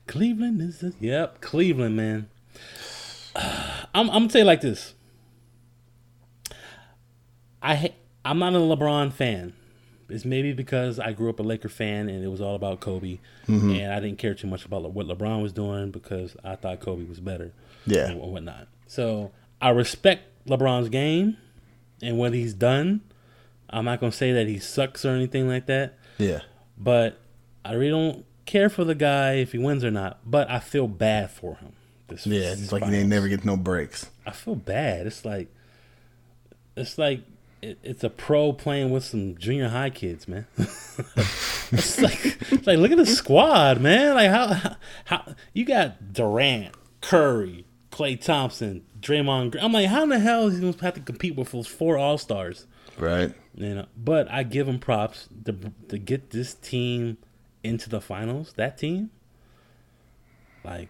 Cleveland 0.07 0.61
is 0.61 0.81
the, 0.81 0.93
yep, 1.01 1.41
Cleveland, 1.41 1.97
man. 1.97 2.29
I'm 3.37 3.81
I'm 3.95 4.07
gonna 4.09 4.29
tell 4.29 4.41
you 4.43 4.47
like 4.47 4.61
this. 4.61 4.93
I 7.63 7.93
I'm 8.27 8.39
not 8.39 8.55
a 8.55 8.59
LeBron 8.59 9.13
fan. 9.13 9.55
It's 10.09 10.25
maybe 10.25 10.53
because 10.53 10.99
I 11.01 11.13
grew 11.13 11.31
up 11.31 11.41
a 11.41 11.43
Laker 11.43 11.69
fan 11.69 12.09
and 12.09 12.23
it 12.25 12.29
was 12.29 12.41
all 12.41 12.55
about 12.55 12.81
Kobe, 12.81 13.19
mm-hmm. 13.49 13.71
and 13.73 13.93
I 13.93 13.99
didn't 14.01 14.19
care 14.19 14.35
too 14.35 14.47
much 14.47 14.65
about 14.65 14.83
what 14.93 15.07
LeBron 15.07 15.43
was 15.43 15.53
doing 15.53 15.91
because 15.91 16.37
I 16.45 16.55
thought 16.57 16.81
Kobe 16.81 17.05
was 17.05 17.19
better, 17.21 17.53
Yeah. 17.87 18.07
and 18.11 18.21
whatnot. 18.21 18.69
So 18.87 19.33
I 19.61 19.71
respect 19.71 20.25
LeBron's 20.47 20.89
game 20.91 21.37
and 22.03 22.19
what 22.19 22.35
he's 22.35 22.55
done. 22.55 23.01
I'm 23.71 23.85
not 23.85 23.99
gonna 24.01 24.13
say 24.13 24.33
that 24.33 24.47
he 24.47 24.59
sucks 24.61 25.05
or 25.05 25.11
anything 25.11 25.49
like 25.49 25.67
that 25.67 25.99
Yeah. 26.19 26.41
but 26.79 27.19
I 27.65 27.73
really 27.73 27.91
don't 27.91 28.25
care 28.45 28.69
for 28.69 28.85
the 28.85 28.95
guy 28.95 29.35
if 29.35 29.51
he 29.51 29.59
wins 29.59 29.83
or 29.83 29.91
not. 29.91 30.21
But 30.25 30.49
I 30.49 30.61
feel 30.61 30.87
bad 30.87 31.33
for 31.33 31.57
him. 31.57 31.73
This 32.07 32.25
Yeah. 32.29 32.53
It's 32.53 32.71
like 32.71 32.83
they 32.83 32.89
finals. 32.91 33.09
never 33.09 33.27
get 33.29 33.45
no 33.45 33.57
breaks. 33.57 34.09
I 34.25 34.31
feel 34.31 34.55
bad. 34.55 35.09
It's 35.09 35.25
like, 35.25 35.49
it's 36.77 36.97
like 36.97 37.23
it, 37.63 37.79
it's 37.83 38.05
a 38.05 38.11
pro 38.11 38.53
playing 38.53 38.91
with 38.91 39.05
some 39.05 39.37
junior 39.37 39.69
high 39.69 39.91
kids, 39.91 40.29
man. 40.29 40.47
it's 40.59 42.01
like, 42.01 42.25
it's 42.25 42.67
like 42.67 42.79
look 42.79 42.91
at 42.91 42.99
the 42.99 43.07
squad, 43.07 43.81
man. 43.81 44.15
Like 44.15 44.31
how, 44.31 44.47
how 44.55 44.77
how 45.05 45.35
you 45.53 45.65
got 45.65 46.13
Durant, 46.13 46.75
Curry, 47.01 47.65
Klay 47.91 48.21
Thompson, 48.21 48.85
Draymond. 49.01 49.53
Green. 49.53 49.65
I'm 49.65 49.73
like, 49.73 49.87
how 49.87 50.03
in 50.03 50.11
the 50.11 50.19
hell 50.19 50.49
is 50.49 50.55
he 50.55 50.61
gonna 50.61 50.77
have 50.83 50.95
to 50.95 51.01
compete 51.01 51.37
with 51.37 51.53
those 51.53 51.67
four 51.67 51.97
All 51.97 52.19
Stars? 52.19 52.67
Right. 52.99 53.35
You 53.55 53.75
know, 53.75 53.87
but 53.97 54.31
I 54.31 54.43
give 54.43 54.69
him 54.69 54.79
props 54.79 55.29
to 55.45 55.57
to 55.89 55.99
get 55.99 56.31
this 56.31 56.55
team 56.55 57.19
into 57.65 57.89
the 57.89 58.01
finals. 58.01 58.53
That 58.57 58.79
team, 58.79 59.11
like, 60.65 60.89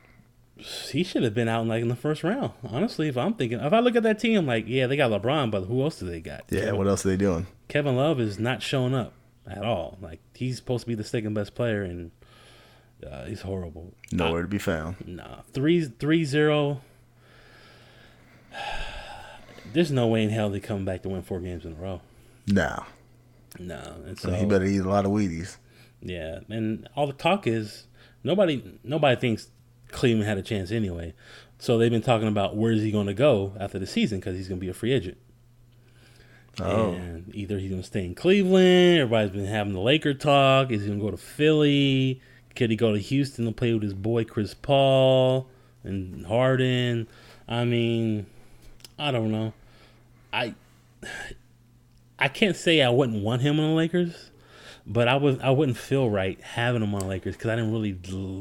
he 0.58 1.02
should 1.04 1.22
have 1.22 1.34
been 1.34 1.48
out 1.48 1.62
in, 1.62 1.68
like 1.68 1.82
in 1.82 1.88
the 1.88 1.96
first 1.96 2.24
round. 2.24 2.52
Honestly, 2.64 3.08
if 3.08 3.16
I'm 3.16 3.34
thinking, 3.34 3.60
if 3.60 3.72
I 3.72 3.80
look 3.80 3.94
at 3.96 4.02
that 4.04 4.18
team, 4.18 4.46
like, 4.46 4.64
yeah, 4.66 4.86
they 4.86 4.96
got 4.96 5.10
LeBron, 5.10 5.50
but 5.50 5.64
who 5.64 5.82
else 5.82 5.98
do 5.98 6.06
they 6.06 6.20
got? 6.20 6.44
Yeah. 6.50 6.60
Kevin, 6.60 6.76
What 6.78 6.86
else 6.88 7.04
are 7.04 7.10
they 7.10 7.16
doing? 7.16 7.46
Kevin 7.68 7.96
Love 7.96 8.20
is 8.20 8.38
not 8.38 8.62
showing 8.62 8.94
up 8.94 9.12
at 9.46 9.62
all. 9.64 9.98
Like 10.00 10.20
he's 10.34 10.56
supposed 10.56 10.82
to 10.84 10.88
be 10.88 10.94
the 10.94 11.04
second 11.04 11.34
best 11.34 11.54
player, 11.54 11.82
and 11.82 12.10
uh, 13.06 13.26
he's 13.26 13.42
horrible. 13.42 13.92
Nowhere 14.12 14.42
to 14.42 14.48
be 14.48 14.58
found. 14.58 14.96
Nah, 15.06 15.42
three 15.52 15.84
three 15.84 16.24
zero. 16.24 16.80
There's 19.72 19.90
no 19.92 20.06
way 20.06 20.22
in 20.22 20.30
hell 20.30 20.48
they 20.48 20.60
come 20.60 20.84
back 20.84 21.02
to 21.02 21.08
win 21.08 21.22
four 21.22 21.40
games 21.40 21.64
in 21.64 21.72
a 21.72 21.76
row. 21.76 22.00
Nah. 22.46 22.84
No, 23.58 23.96
and 24.06 24.18
So 24.18 24.28
so 24.30 24.34
he 24.34 24.46
better 24.46 24.64
eat 24.64 24.78
a 24.78 24.88
lot 24.88 25.04
of 25.04 25.10
Wheaties. 25.10 25.56
Yeah, 26.00 26.40
and 26.48 26.88
all 26.94 27.06
the 27.06 27.12
talk 27.12 27.46
is 27.46 27.86
nobody 28.22 28.78
nobody 28.84 29.20
thinks 29.20 29.48
Cleveland 29.90 30.28
had 30.28 30.38
a 30.38 30.42
chance 30.42 30.70
anyway. 30.70 31.14
So 31.58 31.78
they've 31.78 31.90
been 31.90 32.02
talking 32.02 32.28
about 32.28 32.56
where 32.56 32.72
is 32.72 32.82
he 32.82 32.90
going 32.90 33.06
to 33.06 33.14
go 33.14 33.54
after 33.58 33.78
the 33.78 33.86
season 33.86 34.20
because 34.20 34.36
he's 34.36 34.48
going 34.48 34.60
to 34.60 34.64
be 34.64 34.68
a 34.68 34.74
free 34.74 34.92
agent. 34.92 35.16
Oh. 36.60 36.92
And 36.92 37.34
either 37.34 37.58
he's 37.58 37.70
going 37.70 37.82
to 37.82 37.86
stay 37.86 38.04
in 38.04 38.14
Cleveland. 38.14 39.00
Everybody's 39.00 39.30
been 39.30 39.46
having 39.46 39.72
the 39.72 39.80
Laker 39.80 40.14
talk. 40.14 40.70
Is 40.70 40.82
he 40.82 40.88
going 40.88 41.00
to 41.00 41.04
go 41.04 41.10
to 41.10 41.16
Philly? 41.16 42.20
Could 42.54 42.70
he 42.70 42.76
go 42.76 42.92
to 42.92 42.98
Houston 42.98 43.44
to 43.44 43.52
play 43.52 43.72
with 43.74 43.82
his 43.82 43.94
boy 43.94 44.24
Chris 44.24 44.54
Paul 44.54 45.48
and 45.84 46.26
Harden? 46.26 47.06
I 47.46 47.64
mean, 47.64 48.26
I 48.98 49.10
don't 49.10 49.30
know. 49.30 49.52
I 50.32 50.54
I 52.18 52.28
can't 52.28 52.56
say 52.56 52.82
I 52.82 52.88
wouldn't 52.88 53.22
want 53.22 53.42
him 53.42 53.60
on 53.60 53.70
the 53.70 53.74
Lakers, 53.74 54.30
but 54.86 55.06
I 55.06 55.16
was 55.16 55.38
I 55.40 55.50
wouldn't 55.50 55.76
feel 55.76 56.08
right 56.08 56.40
having 56.40 56.82
him 56.82 56.94
on 56.94 57.00
the 57.00 57.06
Lakers 57.06 57.36
because 57.36 57.50
I 57.50 57.56
didn't 57.56 57.72
really 57.72 57.92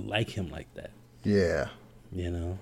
like 0.08 0.30
him 0.30 0.50
like 0.50 0.74
that, 0.76 0.92
Yeah. 1.26 1.68
you 2.12 2.30
know. 2.32 2.60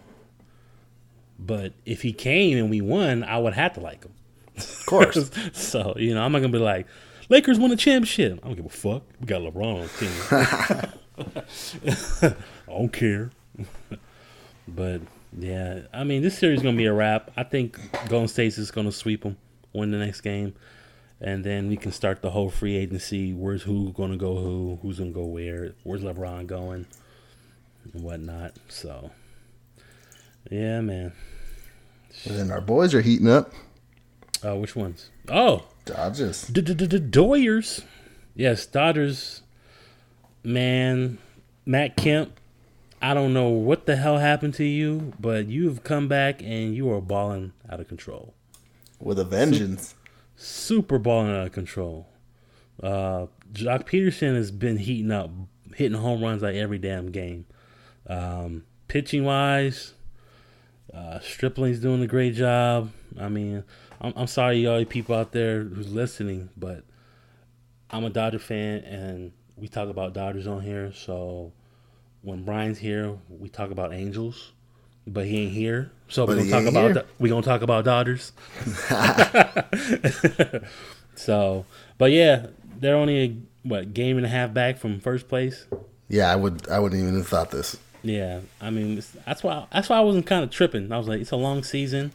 But 1.38 1.74
if 1.86 2.02
he 2.02 2.14
came 2.14 2.58
and 2.58 2.70
we 2.70 2.82
won, 2.82 3.24
I 3.24 3.38
would 3.38 3.54
have 3.54 3.74
to 3.74 3.82
like 3.82 4.04
him. 4.04 4.14
Of 4.58 4.86
course. 4.86 5.30
so 5.54 5.94
you 5.98 6.14
know, 6.16 6.24
I'm 6.24 6.32
not 6.32 6.40
gonna 6.40 6.54
be 6.54 6.60
like, 6.60 6.88
Lakers 7.30 7.60
won 7.60 7.70
the 7.70 7.76
championship. 7.76 8.40
I 8.44 8.48
don't 8.48 8.56
give 8.56 8.66
a 8.66 8.70
fuck. 8.70 9.04
We 9.20 9.28
got 9.28 9.42
LeBron 9.42 9.82
on 9.82 9.82
the 9.82 10.84
team. 12.22 12.34
I 12.68 12.72
don't 12.72 12.94
care. 12.94 13.32
but 14.68 15.02
yeah, 15.38 15.82
I 15.94 16.04
mean, 16.04 16.22
this 16.22 16.38
series 16.38 16.60
is 16.60 16.64
gonna 16.64 16.78
be 16.78 16.86
a 16.86 16.94
wrap. 16.94 17.32
I 17.36 17.44
think 17.44 17.80
Golden 18.08 18.28
State's 18.28 18.58
is 18.58 18.72
gonna 18.72 18.92
sweep 18.92 19.24
them, 19.24 19.38
win 19.74 19.92
the 19.92 19.98
next 19.98 20.22
game, 20.22 20.54
and 21.20 21.44
then 21.44 21.68
we 21.68 21.76
can 21.78 21.92
start 21.92 22.22
the 22.22 22.30
whole 22.32 22.50
free 22.50 22.78
agency. 22.78 23.34
Where's 23.34 23.64
who 23.64 23.92
gonna 23.94 24.18
go? 24.18 24.36
Who? 24.36 24.80
Who's 24.82 25.00
gonna 25.00 25.12
go 25.12 25.26
where? 25.26 25.74
Where's 25.84 26.04
LeBron 26.04 26.48
going? 26.48 26.86
And 27.92 28.04
whatnot. 28.04 28.54
So, 28.70 29.12
yeah, 30.50 30.82
man. 30.82 31.14
And 32.26 32.38
then 32.38 32.52
our 32.52 32.62
boys 32.62 32.94
are 32.94 33.02
heating 33.02 33.30
up. 33.30 33.52
Uh, 34.46 34.56
which 34.56 34.76
ones? 34.76 35.10
Oh, 35.30 35.66
Dodgers. 35.86 36.46
Doyers. 36.50 37.84
Yes, 38.36 38.66
Dodgers. 38.66 39.42
Man, 40.44 41.18
Matt 41.66 41.96
Kemp. 41.98 42.40
I 43.02 43.14
don't 43.14 43.34
know 43.34 43.50
what 43.50 43.86
the 43.86 43.98
hell 43.98 44.18
happened 44.18 44.54
to 44.56 44.64
you, 44.64 45.14
but 45.20 45.48
you've 45.48 45.84
come 45.84 46.08
back 46.08 46.42
and 46.42 46.74
you 46.74 46.90
are 46.92 47.02
balling 47.02 47.52
out 47.70 47.82
of 47.82 47.88
control. 47.88 48.34
With 49.00 49.20
a 49.20 49.26
vengeance. 49.26 49.96
Super 50.38 50.98
balling 50.98 51.32
out 51.36 51.48
of 51.48 51.52
control. 51.52 52.08
Uh, 52.82 53.28
Joc 53.52 53.86
Pederson 53.86 54.36
has 54.36 54.52
been 54.52 54.78
heating 54.78 55.12
up, 55.12 55.30
hitting 55.76 55.98
home 55.98 56.24
runs 56.24 56.42
like 56.42 56.56
every 56.56 56.78
damn 56.78 57.12
game. 57.12 57.46
Um, 58.08 58.64
pitching 58.88 59.24
wise, 59.24 59.94
uh, 60.94 61.20
Stripling's 61.20 61.80
doing 61.80 62.02
a 62.04 62.08
great 62.08 62.36
job. 62.36 62.92
I 63.20 63.30
mean, 63.30 63.64
I'm, 64.02 64.14
I'm 64.16 64.28
sorry, 64.28 64.66
all 64.68 64.80
you 64.80 64.86
people 64.86 65.16
out 65.16 65.32
there 65.32 65.64
who's 65.64 65.92
listening, 65.92 66.50
but 66.58 66.84
I'm 67.90 68.04
a 68.04 68.10
Dodger 68.10 68.40
fan, 68.40 68.80
and 68.84 69.32
we 69.56 69.68
talk 69.68 69.90
about 69.90 70.14
Dodgers 70.14 70.48
on 70.48 70.62
here. 70.62 70.92
So 70.94 71.54
when 72.22 72.44
Brian's 72.44 72.78
here, 72.78 73.18
we 73.30 73.50
talk 73.50 73.72
about 73.72 73.94
Angels, 73.94 74.52
but 75.08 75.26
he 75.26 75.44
ain't 75.44 75.54
here. 75.54 75.92
So 76.08 76.26
we're 76.26 76.38
gonna 76.38 76.50
talk 76.50 76.66
about 76.66 77.06
we 77.20 77.30
gonna 77.30 77.42
talk 77.42 77.62
about 77.62 77.86
Dodgers. 77.86 78.34
so, 81.16 81.66
but 81.98 82.12
yeah, 82.12 82.48
they're 82.80 82.96
only 82.96 83.24
a 83.24 83.38
what 83.64 83.94
game 83.94 84.18
and 84.18 84.26
a 84.26 84.30
half 84.30 84.54
back 84.54 84.78
from 84.78 85.00
first 85.00 85.28
place. 85.28 85.66
Yeah, 86.10 86.32
I 86.32 86.36
would. 86.36 86.70
I 86.70 86.80
wouldn't 86.80 87.02
even 87.02 87.16
have 87.16 87.28
thought 87.28 87.52
this. 87.52 87.78
Yeah, 88.04 88.42
I 88.62 88.70
mean 88.70 88.98
it's, 88.98 89.12
that's 89.26 89.44
why 89.44 89.66
that's 89.72 89.88
why 89.90 89.98
I 89.98 90.02
wasn't 90.02 90.26
kind 90.26 90.44
of 90.44 90.50
tripping. 90.52 90.92
I 90.92 90.98
was 90.98 91.08
like, 91.08 91.22
it's 91.22 91.32
a 91.32 91.36
long 91.38 91.64
season. 91.64 92.12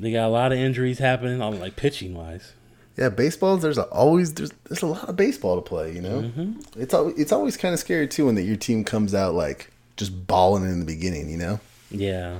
They 0.00 0.12
got 0.12 0.26
a 0.26 0.28
lot 0.30 0.52
of 0.52 0.58
injuries 0.58 0.98
happening. 0.98 1.42
I'm 1.42 1.58
like 1.60 1.76
pitching 1.76 2.14
wise. 2.14 2.52
Yeah, 2.96 3.10
baseballs. 3.10 3.62
There's 3.62 3.78
a, 3.78 3.82
always 3.84 4.34
there's 4.34 4.50
there's 4.68 4.82
a 4.82 4.86
lot 4.86 5.08
of 5.08 5.16
baseball 5.16 5.56
to 5.56 5.62
play. 5.62 5.92
You 5.94 6.00
know, 6.00 6.22
Mm-hmm. 6.22 6.80
it's 6.80 6.94
al- 6.94 7.12
it's 7.16 7.32
always 7.32 7.56
kind 7.56 7.74
of 7.74 7.80
scary 7.80 8.08
too 8.08 8.26
when 8.26 8.34
that 8.36 8.42
your 8.42 8.56
team 8.56 8.82
comes 8.84 9.14
out 9.14 9.34
like 9.34 9.70
just 9.96 10.26
balling 10.26 10.64
in 10.64 10.80
the 10.80 10.86
beginning. 10.86 11.28
You 11.30 11.36
know, 11.36 11.60
Yeah, 11.90 12.38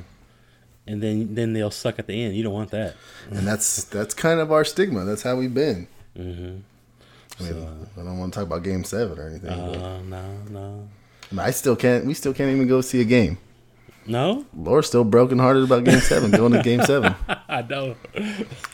and 0.87 1.03
then 1.03 1.35
then 1.35 1.53
they'll 1.53 1.71
suck 1.71 1.99
at 1.99 2.07
the 2.07 2.23
end. 2.25 2.35
You 2.35 2.43
don't 2.45 2.55
want 2.55 2.71
that. 2.71 2.97
and 3.31 3.47
that's 3.47 3.85
that's 3.85 4.15
kind 4.15 4.41
of 4.41 4.51
our 4.51 4.65
stigma. 4.65 5.05
That's 5.05 5.23
how 5.23 5.37
we've 5.37 5.53
been. 5.55 5.87
Mm-hmm. 6.17 6.57
I 7.41 7.43
mean, 7.53 7.87
I 7.97 8.03
don't 8.03 8.19
want 8.19 8.33
to 8.33 8.39
talk 8.41 8.47
about 8.47 8.65
Game 8.65 8.83
Seven 8.83 9.19
or 9.19 9.29
anything. 9.29 9.51
Uh, 9.51 10.01
no, 10.03 10.25
no, 10.51 10.89
I, 11.37 11.45
I 11.47 11.51
still 11.51 11.77
can't. 11.77 12.05
We 12.07 12.15
still 12.15 12.33
can't 12.35 12.51
even 12.55 12.69
go 12.69 12.81
see 12.81 13.01
a 13.01 13.05
game. 13.05 13.39
no. 14.07 14.45
Laura's 14.57 14.87
still 14.87 15.05
brokenhearted 15.05 15.65
about 15.65 15.85
Game 15.85 16.01
Seven, 16.01 16.31
going 16.31 16.53
to 16.53 16.63
Game 16.63 16.83
Seven. 16.83 17.15
I 17.49 17.63
know. 17.63 17.97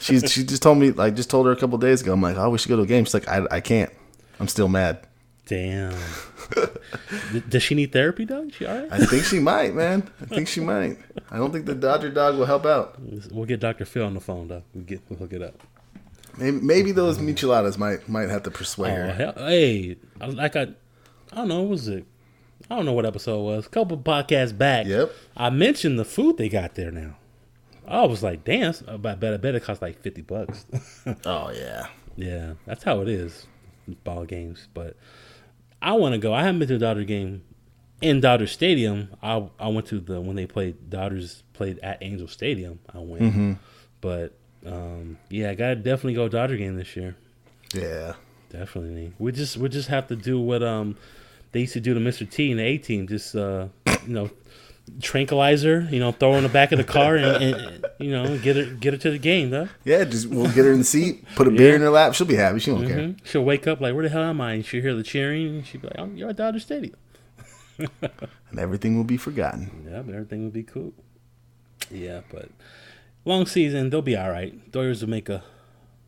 She's 0.00 0.30
she 0.32 0.44
just 0.44 0.62
told 0.62 0.78
me 0.78 0.90
like 0.92 1.14
just 1.16 1.30
told 1.30 1.46
her 1.46 1.52
a 1.52 1.56
couple 1.56 1.78
days 1.78 2.02
ago. 2.02 2.12
I'm 2.12 2.22
like, 2.22 2.36
oh, 2.36 2.50
we 2.50 2.58
should 2.58 2.68
go 2.68 2.76
to 2.76 2.82
a 2.82 2.86
game. 2.86 3.04
She's 3.04 3.14
like, 3.14 3.28
I 3.28 3.46
I 3.50 3.60
can't. 3.60 3.90
I'm 4.40 4.48
still 4.48 4.68
mad. 4.68 5.06
Damn. 5.46 5.94
Does 7.48 7.62
she 7.62 7.74
need 7.74 7.92
therapy, 7.92 8.24
Doug? 8.24 8.52
She 8.52 8.64
all 8.66 8.78
right? 8.80 8.88
I 8.92 9.04
think 9.04 9.24
she 9.24 9.38
might, 9.40 9.74
man. 9.74 10.08
I 10.20 10.24
think 10.26 10.48
she 10.48 10.60
might. 10.60 10.98
I 11.30 11.36
don't 11.36 11.52
think 11.52 11.66
the 11.66 11.74
Dodger 11.74 12.10
dog 12.10 12.36
will 12.38 12.46
help 12.46 12.64
out. 12.64 12.96
We'll 13.30 13.44
get 13.44 13.60
Dr. 13.60 13.84
Phil 13.84 14.04
on 14.06 14.14
the 14.14 14.20
phone, 14.20 14.48
Doug. 14.48 14.62
We'll 14.74 14.84
get 14.84 15.02
we'll 15.08 15.18
hook 15.18 15.32
it 15.32 15.42
up. 15.42 15.54
Maybe, 16.38 16.58
maybe 16.60 16.92
those 16.92 17.18
micheladas 17.18 17.76
might 17.78 18.08
might 18.08 18.30
have 18.30 18.42
to 18.44 18.50
persuade 18.50 18.92
Oh, 18.92 18.96
her. 18.96 19.12
hell, 19.12 19.34
hey, 19.36 19.96
like 20.20 20.56
I, 20.56 20.62
I 20.62 21.36
don't 21.36 21.48
know, 21.48 21.60
what 21.62 21.70
was 21.70 21.88
it? 21.88 22.04
I 22.70 22.76
don't 22.76 22.86
know 22.86 22.92
what 22.92 23.04
episode 23.06 23.40
it 23.40 23.42
was. 23.44 23.66
A 23.66 23.68
couple 23.68 23.96
podcasts 23.98 24.56
back. 24.56 24.86
Yep. 24.86 25.12
I 25.36 25.50
mentioned 25.50 25.98
the 25.98 26.04
food 26.04 26.36
they 26.38 26.48
got 26.48 26.74
there 26.74 26.90
now. 26.90 27.16
I 27.86 28.04
was 28.06 28.22
like, 28.22 28.44
damn, 28.44 28.72
I 28.88 28.96
bet, 28.96 29.34
I 29.34 29.36
bet 29.36 29.54
it 29.54 29.62
cost 29.62 29.82
like 29.82 30.00
50 30.00 30.22
bucks. 30.22 30.64
Oh 31.26 31.50
yeah. 31.50 31.86
yeah, 32.16 32.54
that's 32.64 32.82
how 32.82 33.00
it 33.02 33.08
is, 33.08 33.46
ball 34.04 34.24
games. 34.24 34.68
But 34.72 34.96
I 35.82 35.92
want 35.92 36.14
to 36.14 36.18
go. 36.18 36.32
I 36.32 36.42
haven't 36.42 36.60
been 36.60 36.68
to 36.68 36.76
a 36.76 36.78
Dodger 36.78 37.04
game 37.04 37.42
in 38.00 38.20
Dodger 38.20 38.46
Stadium. 38.46 39.10
I 39.22 39.46
I 39.60 39.68
went 39.68 39.86
to 39.88 40.00
the 40.00 40.18
when 40.20 40.34
they 40.36 40.46
played 40.46 40.88
Dodgers 40.88 41.42
played 41.52 41.78
at 41.80 41.98
Angel 42.02 42.26
Stadium. 42.28 42.78
I 42.94 42.98
went, 43.00 43.22
Mm-hmm. 43.22 43.52
but 44.00 44.32
um, 44.64 45.18
yeah, 45.28 45.50
I 45.50 45.54
gotta 45.54 45.76
definitely 45.76 46.14
go 46.14 46.26
Dodger 46.28 46.56
game 46.56 46.76
this 46.76 46.96
year. 46.96 47.16
Yeah. 47.74 48.14
Definitely. 48.48 49.12
We 49.18 49.32
just 49.32 49.58
we 49.58 49.68
just 49.68 49.88
have 49.88 50.06
to 50.08 50.16
do 50.16 50.40
what 50.40 50.62
um 50.62 50.96
they 51.54 51.60
used 51.60 51.72
to 51.72 51.80
do 51.80 51.94
to 51.94 52.00
Mr. 52.00 52.30
T 52.30 52.50
and 52.50 52.60
the 52.60 52.64
A 52.64 52.76
team. 52.76 53.08
Just 53.08 53.34
uh 53.34 53.68
you 54.06 54.12
know 54.12 54.30
tranquilizer, 55.00 55.88
you 55.90 55.98
know, 55.98 56.12
throw 56.12 56.32
her 56.32 56.36
in 56.36 56.42
the 56.42 56.48
back 56.50 56.70
of 56.70 56.76
the 56.76 56.84
car 56.84 57.16
and, 57.16 57.42
and 57.42 57.86
you 57.98 58.10
know 58.10 58.36
get 58.38 58.56
her 58.56 58.64
get 58.66 58.92
her 58.92 58.98
to 58.98 59.10
the 59.10 59.18
game, 59.18 59.48
though. 59.50 59.68
Yeah. 59.84 60.04
Just 60.04 60.26
we'll 60.28 60.46
get 60.52 60.66
her 60.66 60.72
in 60.72 60.78
the 60.78 60.84
seat, 60.84 61.24
put 61.36 61.48
a 61.48 61.50
beer 61.50 61.74
in 61.74 61.80
her 61.80 61.88
lap. 61.90 62.14
She'll 62.14 62.26
be 62.26 62.34
happy. 62.34 62.58
She 62.58 62.70
won't 62.70 62.86
care. 62.88 62.98
Mhm. 62.98 63.18
She'll 63.24 63.44
wake 63.44 63.66
up 63.66 63.80
like, 63.80 63.94
where 63.94 64.02
the 64.02 64.10
hell 64.10 64.24
am 64.24 64.40
I? 64.42 64.52
And 64.52 64.64
she'll 64.66 64.82
hear 64.82 64.94
the 64.94 65.02
cheering. 65.02 65.46
And 65.46 65.66
she'll 65.66 65.80
be 65.80 65.86
like, 65.88 65.98
oh, 65.98 66.10
you're 66.14 66.28
at 66.28 66.36
Dodger 66.36 66.60
Stadium. 66.60 66.96
And 68.50 68.60
everything 68.60 68.96
will 68.96 69.02
be 69.04 69.16
forgotten. 69.16 69.84
Yeah, 69.90 70.02
but 70.02 70.14
everything 70.14 70.44
will 70.44 70.52
be 70.52 70.62
cool. 70.62 70.92
Yeah, 71.90 72.20
but 72.30 72.50
long 73.24 73.46
season, 73.46 73.90
they'll 73.90 74.00
be 74.00 74.16
all 74.16 74.30
right. 74.30 74.70
Doyers 74.70 75.00
will 75.00 75.10
make 75.10 75.28
a. 75.28 75.42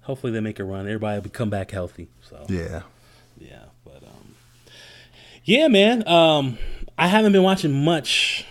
Hopefully, 0.03 0.33
they 0.33 0.39
make 0.39 0.61
a 0.61 0.65
run. 0.65 0.87
Everybody 0.87 1.21
will 1.21 1.31
come 1.31 1.51
back 1.51 1.73
healthy. 1.73 2.07
So 2.23 2.47
Yeah. 2.49 2.61
Yeah, 2.69 2.83
yeah, 5.47 5.69
man. 5.69 6.07
Um, 6.07 6.59
I 6.99 7.09
haven't 7.09 7.33
been 7.33 7.43
watching 7.43 7.73
much 7.85 8.45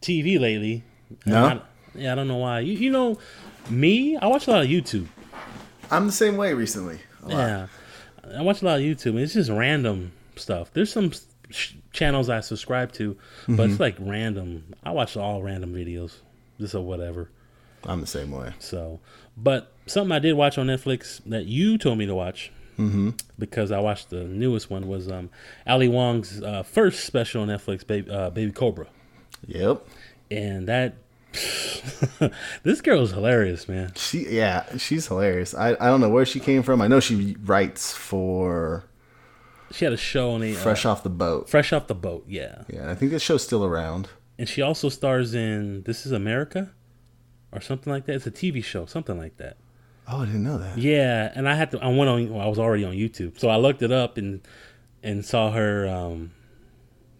TV 0.00 0.38
lately. 0.38 0.84
No? 1.26 1.44
I- 1.44 1.60
yeah, 1.96 2.10
I 2.12 2.14
don't 2.16 2.26
know 2.28 2.36
why. 2.38 2.60
You, 2.60 2.72
you 2.72 2.90
know, 2.90 3.18
me, 3.70 4.16
I 4.16 4.26
watch 4.26 4.46
a 4.48 4.50
lot 4.50 4.62
of 4.64 4.68
YouTube. 4.68 5.06
I'm 5.92 6.06
the 6.06 6.12
same 6.12 6.36
way 6.36 6.52
recently. 6.52 6.98
A 7.22 7.28
lot. 7.28 7.36
Yeah, 7.38 7.66
I 8.36 8.42
watch 8.42 8.62
a 8.62 8.64
lot 8.64 8.78
of 8.78 8.84
YouTube. 8.84 9.10
and 9.10 9.20
It's 9.20 9.34
just 9.34 9.48
random 9.50 10.10
stuff. 10.34 10.72
There's 10.72 10.92
some 10.92 11.12
sh- 11.50 11.74
channels 11.92 12.28
I 12.28 12.40
subscribe 12.40 12.90
to, 12.94 13.16
but 13.46 13.70
it's 13.70 13.78
like 13.80 13.94
random. 14.00 14.74
I 14.82 14.90
watch 14.90 15.16
all 15.16 15.40
random 15.42 15.72
videos, 15.72 16.14
just 16.58 16.74
or 16.74 16.84
whatever. 16.84 17.30
I'm 17.84 18.00
the 18.00 18.06
same 18.08 18.32
way. 18.32 18.52
So, 18.58 18.98
but 19.36 19.72
something 19.86 20.10
I 20.10 20.18
did 20.18 20.32
watch 20.34 20.58
on 20.58 20.66
Netflix 20.66 21.20
that 21.26 21.44
you 21.46 21.78
told 21.78 21.98
me 21.98 22.06
to 22.06 22.14
watch 22.14 22.50
Mm-hmm. 22.78 23.10
because 23.38 23.70
I 23.70 23.78
watched 23.80 24.10
the 24.10 24.24
newest 24.24 24.68
one 24.70 24.88
was 24.88 25.08
um, 25.10 25.30
Ali 25.66 25.88
Wong's 25.88 26.42
uh, 26.42 26.62
first 26.62 27.04
special 27.04 27.42
on 27.42 27.48
Netflix, 27.48 27.86
Baby, 27.86 28.10
uh, 28.10 28.30
Baby 28.30 28.52
Cobra, 28.52 28.86
Yep. 29.46 29.86
and 30.30 30.66
that 30.68 30.94
this 32.62 32.80
girl 32.80 33.02
is 33.02 33.10
hilarious, 33.12 33.68
man. 33.68 33.92
She 33.96 34.26
yeah, 34.28 34.64
she's 34.78 35.06
hilarious. 35.08 35.54
I, 35.54 35.70
I 35.70 35.86
don't 35.86 36.00
know 36.00 36.08
where 36.08 36.24
she 36.26 36.40
came 36.40 36.62
from. 36.62 36.80
I 36.80 36.86
know 36.88 37.00
she 37.00 37.36
writes 37.44 37.92
for 37.92 38.84
She 39.72 39.84
had 39.84 39.92
a 39.92 39.96
show 39.98 40.30
on 40.32 40.40
the 40.40 40.54
Fresh 40.54 40.84
uh, 40.86 40.90
Off 40.92 41.02
the 41.02 41.10
Boat. 41.10 41.48
Fresh 41.48 41.72
off 41.72 41.86
the 41.88 41.94
boat, 41.94 42.24
yeah, 42.28 42.62
Yeah, 42.68 42.90
I 42.90 42.94
think 42.94 43.10
that 43.12 43.20
show's 43.20 43.42
still 43.42 43.64
around. 43.64 44.08
and 44.38 44.48
she 44.48 44.62
also 44.62 44.88
stars 44.88 45.34
in 45.34 45.82
This 45.82 46.06
Is 46.06 46.12
America 46.12 46.70
or 47.52 47.60
something 47.60 47.92
like 47.92 48.06
that. 48.06 48.14
It's 48.16 48.26
a 48.26 48.30
TV 48.30 48.62
show, 48.64 48.86
something 48.86 49.18
like 49.18 49.36
that. 49.38 49.56
Oh, 50.06 50.22
I 50.22 50.26
didn't 50.26 50.44
know 50.44 50.58
that. 50.58 50.76
Yeah, 50.78 51.32
and 51.34 51.48
I 51.48 51.54
had 51.54 51.70
to. 51.72 51.80
I 51.82 51.88
went 51.88 52.08
on. 52.10 52.30
Well, 52.30 52.40
I 52.40 52.46
was 52.46 52.58
already 52.58 52.84
on 52.84 52.92
YouTube, 52.94 53.38
so 53.38 53.48
I 53.48 53.56
looked 53.56 53.82
it 53.82 53.90
up 53.92 54.18
and 54.18 54.40
and 55.02 55.24
saw 55.24 55.50
her. 55.52 55.88
Um, 55.88 56.32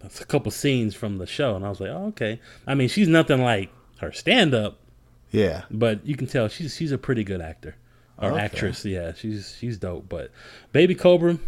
a 0.02 0.24
couple 0.26 0.50
scenes 0.52 0.94
from 0.94 1.16
the 1.16 1.26
show, 1.26 1.56
and 1.56 1.64
I 1.64 1.70
was 1.70 1.80
like, 1.80 1.88
oh, 1.88 2.08
okay. 2.08 2.38
I 2.66 2.74
mean, 2.74 2.88
she's 2.88 3.08
nothing 3.08 3.40
like 3.40 3.70
her 4.00 4.12
stand 4.12 4.52
up, 4.52 4.76
Yeah. 5.30 5.62
but 5.70 6.04
you 6.06 6.14
can 6.14 6.26
tell 6.26 6.46
she's 6.48 6.76
she's 6.76 6.92
a 6.92 6.98
pretty 6.98 7.24
good 7.24 7.40
actor 7.40 7.74
or 8.18 8.32
Okay. 8.32 8.40
actress. 8.40 8.84
Yeah, 8.84 9.14
she's 9.14 9.56
she's 9.58 9.78
dope. 9.78 10.06
But 10.10 10.30
Baby 10.72 10.94
Cobra, 10.94 11.38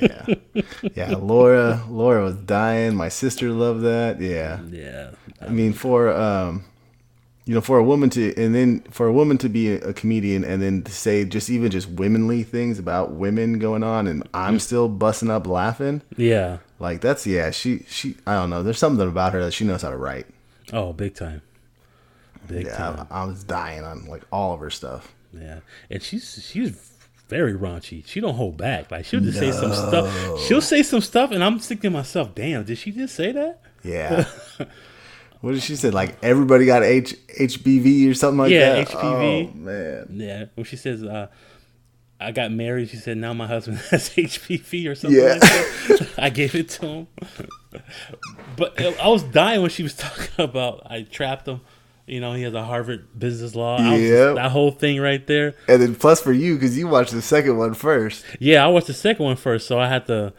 Yeah. 0.00 0.26
yeah, 0.96 1.14
Laura 1.16 1.84
Laura 1.88 2.24
was 2.24 2.34
dying. 2.36 2.96
My 2.96 3.08
sister 3.10 3.50
loved 3.50 3.82
that. 3.82 4.20
Yeah. 4.20 4.60
yeah, 4.70 5.10
I 5.40 5.50
mean 5.50 5.72
for 5.72 6.10
um 6.10 6.64
you 7.46 7.54
know, 7.54 7.60
for 7.60 7.78
a 7.78 7.84
woman 7.84 8.08
to 8.10 8.34
and 8.42 8.54
then 8.54 8.80
for 8.90 9.06
a 9.06 9.12
woman 9.12 9.36
to 9.38 9.48
be 9.48 9.72
a, 9.72 9.92
comedian 9.92 10.44
and 10.44 10.62
then 10.62 10.82
to 10.82 10.92
say 10.92 11.24
just 11.24 11.50
even 11.50 11.70
just 11.70 11.88
womanly 11.88 12.42
things 12.42 12.78
about 12.78 13.12
women 13.12 13.58
going 13.58 13.82
on 13.82 14.06
and 14.06 14.26
I'm 14.32 14.56
mm. 14.56 14.60
still 14.60 14.88
busting 14.88 15.30
up 15.30 15.46
laughing, 15.46 16.02
yeah. 16.16 16.58
like 16.78 17.00
that's 17.00 17.26
yeah, 17.26 17.50
she 17.50 17.84
she 17.88 18.16
I 18.26 18.34
don't 18.34 18.50
know. 18.50 18.62
There's 18.62 18.78
something 18.78 19.06
about 19.06 19.34
her 19.34 19.44
that 19.44 19.52
she 19.52 19.64
knows 19.64 19.82
how 19.82 19.90
to 19.90 19.96
write. 19.96 20.26
Oh, 20.72 20.92
big 20.94 21.14
time, 21.14 21.42
big 22.46 22.66
Yeah, 22.66 22.76
time. 22.76 23.06
I, 23.10 23.22
I 23.22 23.24
was 23.24 23.44
dying 23.44 23.84
on 23.84 24.06
like 24.06 24.22
all 24.32 24.54
of 24.54 24.60
her 24.60 24.70
stuff. 24.70 25.14
Yeah, 25.32 25.60
and 25.90 26.02
she's 26.02 26.46
she's 26.48 26.92
very 27.28 27.52
raunchy. 27.52 28.06
She 28.06 28.20
don't 28.20 28.36
hold 28.36 28.56
back. 28.56 28.90
Like 28.90 29.04
she'll 29.04 29.20
just 29.20 29.38
say 29.38 29.52
some 29.52 29.74
stuff. 29.74 30.40
She'll 30.46 30.62
say 30.62 30.82
some 30.82 31.02
stuff, 31.02 31.30
and 31.30 31.44
I'm 31.44 31.58
thinking 31.58 31.90
to 31.90 31.98
myself, 31.98 32.34
"Damn, 32.34 32.64
did 32.64 32.78
she 32.78 32.90
just 32.90 33.14
say 33.14 33.32
that?" 33.32 33.60
Yeah. 33.82 34.24
what 35.44 35.52
did 35.52 35.62
she 35.62 35.76
say? 35.76 35.90
Like 35.90 36.16
everybody 36.22 36.64
got 36.66 36.82
H 36.82 37.14
HBV 37.38 38.10
or 38.10 38.14
something 38.14 38.38
like 38.38 38.50
Yeah, 38.50 38.76
that. 38.76 38.90
Yeah, 38.90 38.96
HPV. 39.00 39.50
Oh, 39.52 39.56
man. 39.58 40.06
Yeah. 40.12 40.44
When 40.54 40.64
she 40.64 40.76
says, 40.76 41.02
uh, 41.02 41.26
"I 42.18 42.32
got 42.32 42.50
married," 42.50 42.88
she 42.88 42.96
said, 42.96 43.18
"Now 43.18 43.32
my 43.34 43.46
husband 43.46 43.78
has 43.90 44.08
HPV 44.10 44.88
or 44.88 44.94
something." 44.94 45.20
Yeah. 45.20 45.32
Like 45.34 45.40
that. 45.40 46.08
I 46.18 46.30
gave 46.30 46.54
it 46.54 46.70
to 46.70 46.86
him. 46.86 47.06
but 48.56 48.80
I 48.80 49.08
was 49.08 49.22
dying 49.22 49.60
when 49.60 49.70
she 49.70 49.82
was 49.82 49.94
talking 49.94 50.44
about 50.44 50.82
I 50.90 51.02
trapped 51.02 51.46
him. 51.46 51.60
You 52.06 52.20
know, 52.20 52.34
he 52.34 52.42
has 52.42 52.52
a 52.52 52.62
Harvard 52.62 53.18
business 53.18 53.54
law. 53.54 53.78
I 53.78 53.92
was 53.92 54.00
just- 54.00 54.12
Yep. 54.12 54.34
that 54.36 54.50
whole 54.50 54.70
thing 54.70 55.00
right 55.00 55.26
there. 55.26 55.54
And 55.68 55.80
then 55.80 55.94
plus 55.94 56.20
for 56.20 56.32
you 56.32 56.54
because 56.54 56.76
you 56.76 56.86
watched 56.86 57.12
the 57.12 57.22
second 57.22 57.56
one 57.56 57.72
first. 57.72 58.24
Yeah, 58.38 58.62
I 58.64 58.68
watched 58.68 58.88
the 58.88 58.92
second 58.94 59.24
one 59.24 59.36
first, 59.36 59.66
so 59.66 59.78
I 59.78 59.88
had 59.88 60.06
to 60.08 60.34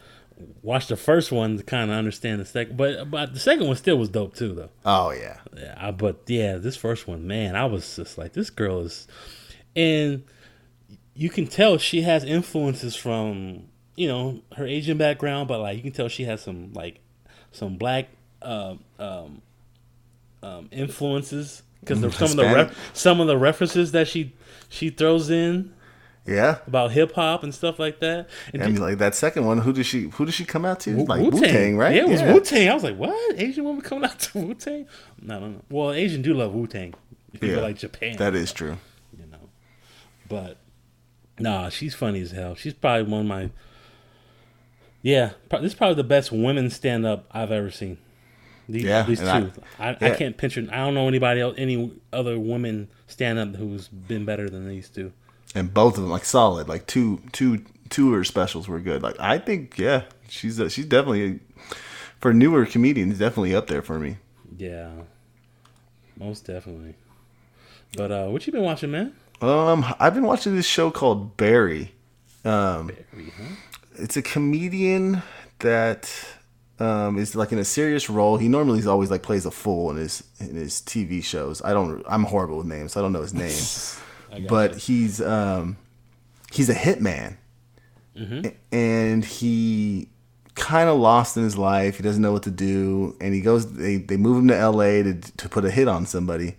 watch 0.62 0.88
the 0.88 0.96
first 0.98 1.32
one 1.32 1.58
to 1.58 1.64
kind 1.64 1.90
of 1.92 1.98
understand 1.98 2.42
the 2.42 2.46
second. 2.46 2.78
But 2.78 3.10
but 3.12 3.34
the 3.34 3.40
second 3.40 3.68
one 3.68 3.76
still 3.76 3.98
was 3.98 4.10
dope 4.10 4.36
too, 4.36 4.54
though. 4.54 4.70
Oh 4.86 5.12
yeah. 5.12 5.38
Yeah, 5.56 5.74
I, 5.78 5.92
but 5.92 6.22
yeah, 6.28 6.58
this 6.58 6.76
first 6.76 7.08
one, 7.08 7.26
man, 7.28 7.56
I 7.56 7.66
was 7.66 7.96
just 7.96 8.18
like, 8.18 8.34
this 8.34 8.50
girl 8.50 8.82
is, 8.82 9.08
and 9.76 10.24
you 11.14 11.30
can 11.30 11.48
tell 11.48 11.78
she 11.78 12.02
has 12.02 12.24
influences 12.24 12.96
from 12.96 13.64
you 13.96 14.08
know 14.08 14.42
her 14.58 14.66
Asian 14.66 14.98
background, 14.98 15.48
but 15.48 15.60
like 15.62 15.78
you 15.78 15.84
can 15.84 15.92
tell 15.94 16.08
she 16.10 16.24
has 16.26 16.42
some 16.42 16.74
like 16.74 17.00
some 17.52 17.78
black 17.78 18.10
um, 18.42 18.80
um, 19.00 19.42
um, 20.44 20.70
influences 20.72 21.64
because 21.80 22.00
Mm, 22.00 22.12
some 22.14 22.32
of 22.32 22.36
the 22.38 22.44
Hispanic? 22.44 22.68
ref- 22.70 22.92
some 22.96 23.22
of 23.22 23.28
the 23.28 23.38
references 23.38 23.92
that 23.94 24.08
she 24.08 24.34
she 24.70 24.90
throws 24.90 25.30
in 25.30 25.74
Yeah. 26.28 26.58
about 26.66 26.92
hip 26.92 27.12
hop 27.14 27.44
and 27.44 27.54
stuff 27.54 27.78
like 27.78 28.00
that. 28.00 28.30
And 28.54 28.64
I 28.64 28.68
mean, 28.68 28.82
like 28.82 28.98
that 28.98 29.14
second 29.16 29.46
one. 29.46 29.60
Who 29.60 29.72
did 29.74 29.86
she? 29.86 30.04
Who 30.10 30.26
did 30.26 30.34
she 30.34 30.44
come 30.46 30.66
out 30.66 30.80
to? 30.82 30.96
Wu- 30.96 31.06
like 31.06 31.22
Wu 31.22 31.40
Tang, 31.40 31.78
right? 31.78 31.96
Yeah, 31.96 32.04
it 32.06 32.10
was 32.10 32.22
Wu 32.24 32.40
Tang. 32.42 32.70
I 32.70 32.74
was 32.74 32.84
like, 32.84 32.98
what? 32.98 33.40
Asian 33.40 33.64
woman 33.64 33.82
coming 33.82 34.06
out 34.10 34.20
to 34.20 34.40
Wu 34.40 34.54
Tang? 34.56 34.88
No, 35.22 35.40
no, 35.40 35.48
no. 35.50 35.62
Well, 35.70 35.92
Asian 35.92 36.22
do 36.22 36.34
love 36.34 36.54
Wu 36.54 36.66
Tang. 36.68 36.94
Yeah, 37.42 37.58
like 37.58 37.78
Japan, 37.78 38.16
That 38.18 38.34
is 38.34 38.52
true. 38.54 38.78
you 39.20 39.26
know. 39.28 39.50
But 40.30 40.58
nah, 41.38 41.70
she's 41.70 41.94
funny 41.94 42.22
as 42.22 42.32
hell. 42.32 42.56
She's 42.56 42.74
probably 42.74 43.12
one 43.12 43.22
of 43.22 43.28
my. 43.28 43.50
Yeah, 45.02 45.32
this 45.52 45.62
is 45.62 45.76
probably 45.76 45.96
the 45.96 46.04
best 46.04 46.32
women 46.32 46.70
stand 46.72 47.06
up 47.06 47.26
I've 47.32 47.52
ever 47.52 47.70
seen. 47.70 47.98
These, 48.68 48.84
Yeah, 48.84 49.04
these 49.04 49.20
two. 49.20 49.26
I, 49.28 49.52
I, 49.80 49.98
yeah. 50.02 50.16
can't 50.16 50.38
picture. 50.38 50.66
I 50.72 50.78
don't 50.78 50.96
know 50.96 51.08
anybody 51.08 51.42
else, 51.42 51.54
any 51.60 51.92
other 52.12 52.40
women 52.40 52.88
stand 53.06 53.38
up 53.38 53.56
who's 53.56 53.88
been 53.88 54.26
better 54.26 54.50
than 54.50 54.68
these 54.68 54.90
two. 54.90 55.14
And 55.56 55.74
both 55.74 55.96
of 55.98 56.04
them 56.04 56.12
like 56.12 56.26
solid. 56.26 56.68
Like 56.68 56.86
two, 56.86 57.22
two, 57.32 57.64
two 57.90 58.10
of 58.10 58.16
her 58.16 58.24
specials 58.24 58.68
were 58.68 58.80
good. 58.80 59.02
Like 59.02 59.20
I 59.20 59.38
think, 59.40 59.78
yeah, 59.78 60.04
she's 60.28 60.60
uh, 60.60 60.70
she's 60.70 60.86
definitely 60.86 61.40
for 62.20 62.34
newer 62.34 62.66
comedians 62.66 63.20
definitely 63.20 63.56
up 63.56 63.68
there 63.68 63.82
for 63.82 64.00
me. 64.00 64.18
Yeah, 64.58 64.92
most 66.18 66.46
definitely. 66.46 66.96
But 67.96 68.12
uh, 68.12 68.26
what 68.28 68.46
you 68.46 68.54
been 68.54 68.64
watching, 68.64 68.92
man? 68.92 69.16
Um, 69.42 69.86
I've 70.00 70.14
been 70.14 70.26
watching 70.26 70.56
this 70.56 70.66
show 70.66 70.92
called 70.92 71.38
Barry. 71.38 71.94
Um, 72.44 72.88
Barry, 72.88 73.34
huh? 73.38 73.56
it's 73.98 74.18
a 74.18 74.22
comedian 74.22 75.22
that 75.60 76.12
um, 76.80 77.18
is 77.18 77.36
like 77.36 77.52
in 77.52 77.60
a 77.60 77.66
serious 77.66 78.10
role. 78.10 78.38
He 78.38 78.48
normally 78.48 78.80
is 78.80 78.88
always 78.88 79.12
like 79.12 79.24
plays 79.24 79.46
a 79.46 79.52
fool 79.52 79.92
in 79.92 79.98
his 79.98 80.24
in 80.40 80.56
his 80.56 80.82
TV 80.82 81.24
shows. 81.24 81.62
I 81.64 81.74
don't. 81.74 82.04
I'm 82.08 82.24
horrible 82.24 82.58
with 82.58 82.68
names. 82.68 82.94
So 82.94 83.00
I 83.00 83.04
don't 83.04 83.14
know 83.14 83.22
his 83.22 83.34
name. 83.34 84.02
but 84.48 84.76
he's 84.76 85.22
um, 85.22 85.78
he's 86.52 86.70
a 86.70 86.76
hitman, 86.76 87.38
A- 88.46 88.76
and 88.76 89.26
he 89.26 90.08
kind 90.56 90.90
of 90.90 90.98
lost 90.98 91.36
in 91.38 91.44
his 91.44 91.58
life. 91.58 91.98
He 91.98 92.04
doesn't 92.04 92.22
know 92.22 92.32
what 92.32 92.44
to 92.44 92.52
do, 92.52 93.16
and 93.20 93.34
he 93.34 93.42
goes. 93.42 93.74
They 93.74 93.98
they 93.98 94.18
move 94.18 94.38
him 94.38 94.48
to 94.50 94.56
L.A. 94.56 95.04
to 95.04 95.14
to 95.14 95.50
put 95.50 95.66
a 95.66 95.72
hit 95.72 95.88
on 95.88 96.06
somebody, 96.06 96.56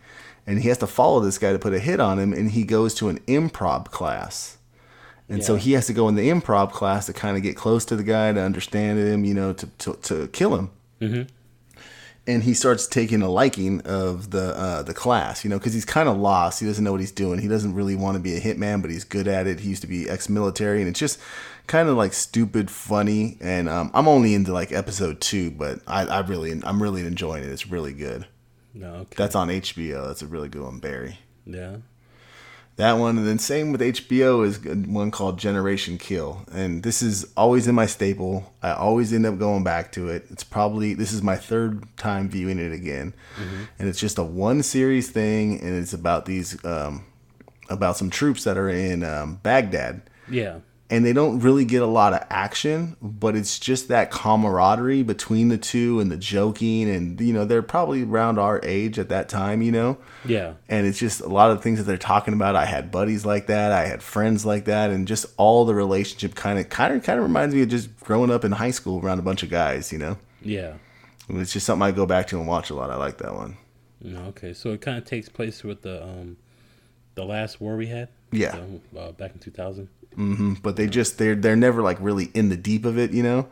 and 0.46 0.60
he 0.60 0.68
has 0.68 0.78
to 0.78 0.86
follow 0.86 1.20
this 1.20 1.38
guy 1.38 1.52
to 1.52 1.58
put 1.58 1.72
a 1.72 1.78
hit 1.78 1.98
on 2.00 2.18
him. 2.18 2.32
And 2.32 2.50
he 2.50 2.64
goes 2.64 2.94
to 2.96 3.08
an 3.08 3.18
improv 3.20 3.86
class. 3.86 4.58
And 5.28 5.42
so 5.42 5.56
he 5.56 5.72
has 5.72 5.86
to 5.88 5.92
go 5.92 6.08
in 6.08 6.14
the 6.14 6.28
improv 6.30 6.70
class 6.70 7.06
to 7.06 7.12
kind 7.12 7.36
of 7.36 7.42
get 7.42 7.56
close 7.56 7.84
to 7.86 7.96
the 7.96 8.04
guy 8.04 8.32
to 8.32 8.40
understand 8.40 9.00
him, 9.00 9.24
you 9.24 9.34
know, 9.34 9.52
to 9.54 9.66
to, 9.78 9.94
to 10.02 10.28
kill 10.28 10.54
him. 10.54 10.70
Mm-hmm. 11.00 11.22
And 12.28 12.42
he 12.42 12.54
starts 12.54 12.88
taking 12.88 13.22
a 13.22 13.30
liking 13.30 13.80
of 13.82 14.30
the 14.30 14.56
uh, 14.56 14.82
the 14.82 14.94
class, 14.94 15.44
you 15.44 15.50
know, 15.50 15.58
because 15.58 15.74
he's 15.74 15.84
kind 15.84 16.08
of 16.08 16.16
lost. 16.16 16.58
He 16.58 16.66
doesn't 16.66 16.82
know 16.82 16.90
what 16.90 17.00
he's 17.00 17.12
doing. 17.12 17.38
He 17.38 17.46
doesn't 17.46 17.74
really 17.74 17.94
want 17.94 18.16
to 18.16 18.20
be 18.20 18.34
a 18.36 18.40
hitman, 18.40 18.82
but 18.82 18.90
he's 18.90 19.04
good 19.04 19.28
at 19.28 19.46
it. 19.46 19.60
He 19.60 19.68
used 19.68 19.82
to 19.82 19.88
be 19.88 20.10
ex-military, 20.10 20.80
and 20.80 20.88
it's 20.88 20.98
just 20.98 21.20
kind 21.68 21.88
of 21.88 21.96
like 21.96 22.12
stupid, 22.12 22.68
funny. 22.68 23.36
And 23.40 23.68
um, 23.68 23.92
I'm 23.94 24.08
only 24.08 24.34
into 24.34 24.52
like 24.52 24.72
episode 24.72 25.20
two, 25.20 25.52
but 25.52 25.80
I, 25.86 26.04
I 26.06 26.20
really 26.20 26.60
I'm 26.64 26.82
really 26.82 27.06
enjoying 27.06 27.44
it. 27.44 27.48
It's 27.48 27.68
really 27.68 27.92
good. 27.92 28.26
No, 28.74 28.94
okay. 28.94 29.14
That's 29.16 29.36
on 29.36 29.48
HBO. 29.48 30.08
That's 30.08 30.22
a 30.22 30.26
really 30.26 30.48
good 30.48 30.62
one, 30.62 30.78
Barry. 30.80 31.18
yeah. 31.44 31.76
That 32.76 32.94
one, 32.94 33.16
and 33.16 33.26
then 33.26 33.38
same 33.38 33.72
with 33.72 33.80
HBO 33.80 34.44
is 34.44 34.58
one 34.86 35.10
called 35.10 35.38
Generation 35.38 35.96
Kill, 35.96 36.42
and 36.52 36.82
this 36.82 37.00
is 37.00 37.26
always 37.34 37.66
in 37.66 37.74
my 37.74 37.86
staple. 37.86 38.52
I 38.62 38.72
always 38.72 39.14
end 39.14 39.24
up 39.24 39.38
going 39.38 39.64
back 39.64 39.92
to 39.92 40.10
it. 40.10 40.26
It's 40.28 40.44
probably 40.44 40.92
this 40.92 41.10
is 41.10 41.22
my 41.22 41.36
third 41.36 41.84
time 41.96 42.28
viewing 42.28 42.58
it 42.58 42.72
again, 42.72 43.14
and 43.78 43.88
it's 43.88 43.98
just 43.98 44.18
a 44.18 44.22
one 44.22 44.62
series 44.62 45.08
thing, 45.08 45.58
and 45.60 45.74
it's 45.74 45.94
about 45.94 46.26
these 46.26 46.62
um, 46.66 47.06
about 47.70 47.96
some 47.96 48.10
troops 48.10 48.44
that 48.44 48.58
are 48.58 48.68
in 48.68 49.02
um, 49.04 49.40
Baghdad, 49.42 50.02
Yeah. 50.28 50.58
And 50.88 51.04
they 51.04 51.12
don't 51.12 51.40
really 51.40 51.64
get 51.64 51.82
a 51.82 51.86
lot 51.86 52.12
of 52.12 52.24
action, 52.30 52.96
but 53.02 53.34
it's 53.34 53.58
just 53.58 53.88
that 53.88 54.10
camaraderie 54.12 55.02
between 55.02 55.48
the 55.48 55.58
two 55.58 55.98
and 56.00 56.12
the 56.12 56.16
joking, 56.16 56.88
and 56.88 57.20
you 57.20 57.32
know 57.32 57.44
they're 57.44 57.62
probably 57.62 58.04
around 58.04 58.38
our 58.38 58.60
age 58.62 58.98
at 58.98 59.08
that 59.08 59.28
time, 59.28 59.62
you 59.62 59.72
know 59.72 59.98
Yeah. 60.24 60.54
and 60.68 60.86
it's 60.86 60.98
just 60.98 61.20
a 61.20 61.28
lot 61.28 61.50
of 61.50 61.62
things 61.62 61.78
that 61.78 61.84
they're 61.84 61.96
talking 61.98 62.34
about. 62.34 62.54
I 62.56 62.66
had 62.66 62.90
buddies 62.90 63.26
like 63.26 63.46
that, 63.48 63.72
I 63.72 63.86
had 63.86 64.02
friends 64.02 64.46
like 64.46 64.66
that, 64.66 64.90
and 64.90 65.08
just 65.08 65.26
all 65.36 65.64
the 65.64 65.74
relationship 65.74 66.34
kind 66.36 66.58
of 66.58 66.68
kind 66.68 66.94
of 66.94 67.02
kind 67.02 67.18
of 67.18 67.24
reminds 67.24 67.54
me 67.54 67.62
of 67.62 67.68
just 67.68 67.98
growing 68.00 68.30
up 68.30 68.44
in 68.44 68.52
high 68.52 68.70
school 68.70 69.04
around 69.04 69.18
a 69.18 69.22
bunch 69.22 69.42
of 69.42 69.50
guys. 69.50 69.92
You 69.92 69.98
know, 69.98 70.18
Yeah. 70.42 70.74
it's 71.28 71.52
just 71.52 71.66
something 71.66 71.82
I 71.84 71.90
go 71.90 72.06
back 72.06 72.28
to 72.28 72.38
and 72.38 72.46
watch 72.46 72.70
a 72.70 72.74
lot. 72.74 72.90
I 72.90 72.96
like 72.96 73.18
that 73.18 73.34
one. 73.34 73.56
Okay. 74.28 74.52
So 74.52 74.70
it 74.70 74.80
kind 74.82 74.98
of 74.98 75.04
takes 75.04 75.28
place 75.28 75.64
with 75.64 75.82
the 75.82 76.02
um, 76.04 76.36
the 77.16 77.24
last 77.24 77.60
war 77.60 77.76
we 77.76 77.86
had. 77.88 78.08
Yeah. 78.30 78.52
So, 78.52 78.80
uh, 78.98 79.12
back 79.12 79.32
in 79.32 79.38
2000. 79.40 79.88
Hmm 80.16 80.54
But 80.62 80.76
they 80.76 80.86
just 80.86 81.18
they're 81.18 81.34
they're 81.34 81.56
never 81.56 81.82
like 81.82 81.98
really 82.00 82.30
in 82.34 82.48
the 82.48 82.56
deep 82.56 82.84
of 82.84 82.98
it. 82.98 83.12
You 83.12 83.22
know, 83.22 83.48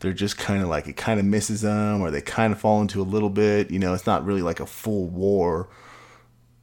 they're 0.00 0.12
just 0.12 0.38
kind 0.38 0.62
of 0.62 0.68
like 0.68 0.86
it 0.86 0.96
kind 0.96 1.18
of 1.20 1.26
misses 1.26 1.60
them, 1.62 2.00
or 2.00 2.10
they 2.10 2.20
kind 2.22 2.52
of 2.52 2.60
fall 2.60 2.80
into 2.80 3.00
a 3.00 3.04
little 3.04 3.30
bit. 3.30 3.70
You 3.70 3.78
know, 3.80 3.94
it's 3.94 4.06
not 4.06 4.24
really 4.24 4.42
like 4.42 4.60
a 4.60 4.66
full 4.66 5.06
war 5.08 5.68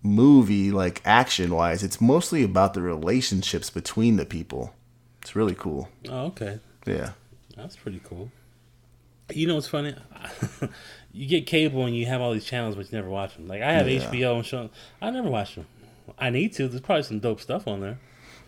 movie 0.03 0.71
like 0.71 1.01
action 1.05 1.53
wise. 1.53 1.83
It's 1.83 2.01
mostly 2.01 2.43
about 2.43 2.73
the 2.73 2.81
relationships 2.81 3.69
between 3.69 4.15
the 4.15 4.25
people. 4.25 4.73
It's 5.21 5.35
really 5.35 5.53
cool. 5.55 5.89
Oh, 6.09 6.27
okay. 6.27 6.59
Yeah. 6.85 7.11
That's 7.55 7.75
pretty 7.75 8.01
cool. 8.03 8.31
You 9.33 9.47
know 9.47 9.55
what's 9.55 9.67
funny? 9.67 9.93
you 11.13 11.27
get 11.27 11.45
cable 11.45 11.85
and 11.85 11.95
you 11.95 12.05
have 12.07 12.21
all 12.21 12.33
these 12.33 12.45
channels, 12.45 12.75
but 12.75 12.91
you 12.91 12.97
never 12.97 13.09
watch 13.09 13.35
them. 13.35 13.47
Like 13.47 13.61
I 13.61 13.73
have 13.73 13.87
Yeah. 13.87 14.09
HBO 14.09 14.37
and 14.37 14.45
show. 14.45 14.69
I 15.01 15.09
never 15.11 15.29
watch 15.29 15.55
them. 15.55 15.67
I 16.17 16.29
need 16.29 16.53
to. 16.53 16.67
There's 16.67 16.81
probably 16.81 17.03
some 17.03 17.19
dope 17.19 17.39
stuff 17.41 17.67
on 17.67 17.81
there. 17.81 17.99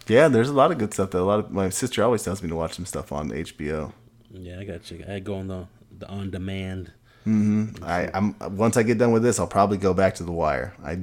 Yeah, 0.07 0.27
there's 0.27 0.49
a 0.49 0.53
lot 0.53 0.71
of 0.71 0.77
good 0.77 0.93
stuff. 0.93 1.11
That 1.11 1.19
a 1.19 1.23
lot 1.23 1.39
of 1.39 1.51
my 1.51 1.69
sister 1.69 2.03
always 2.03 2.23
tells 2.23 2.43
me 2.43 2.49
to 2.49 2.55
watch 2.55 2.73
some 2.73 2.85
stuff 2.85 3.11
on 3.11 3.29
HBO. 3.29 3.93
Yeah, 4.31 4.59
I 4.59 4.63
got 4.65 4.89
you. 4.91 5.03
I 5.07 5.19
go 5.19 5.35
on 5.35 5.47
the 5.47 5.67
the 5.97 6.07
on 6.07 6.31
demand. 6.31 6.91
I, 7.25 8.09
I'm 8.13 8.35
once 8.57 8.75
I 8.75 8.83
get 8.83 8.97
done 8.97 9.13
with 9.13 9.23
this, 9.23 9.39
I'll 9.39 9.47
probably 9.47 9.77
go 9.77 9.93
back 9.93 10.15
to 10.15 10.23
The 10.23 10.31
Wire. 10.31 10.73
I, 10.83 10.99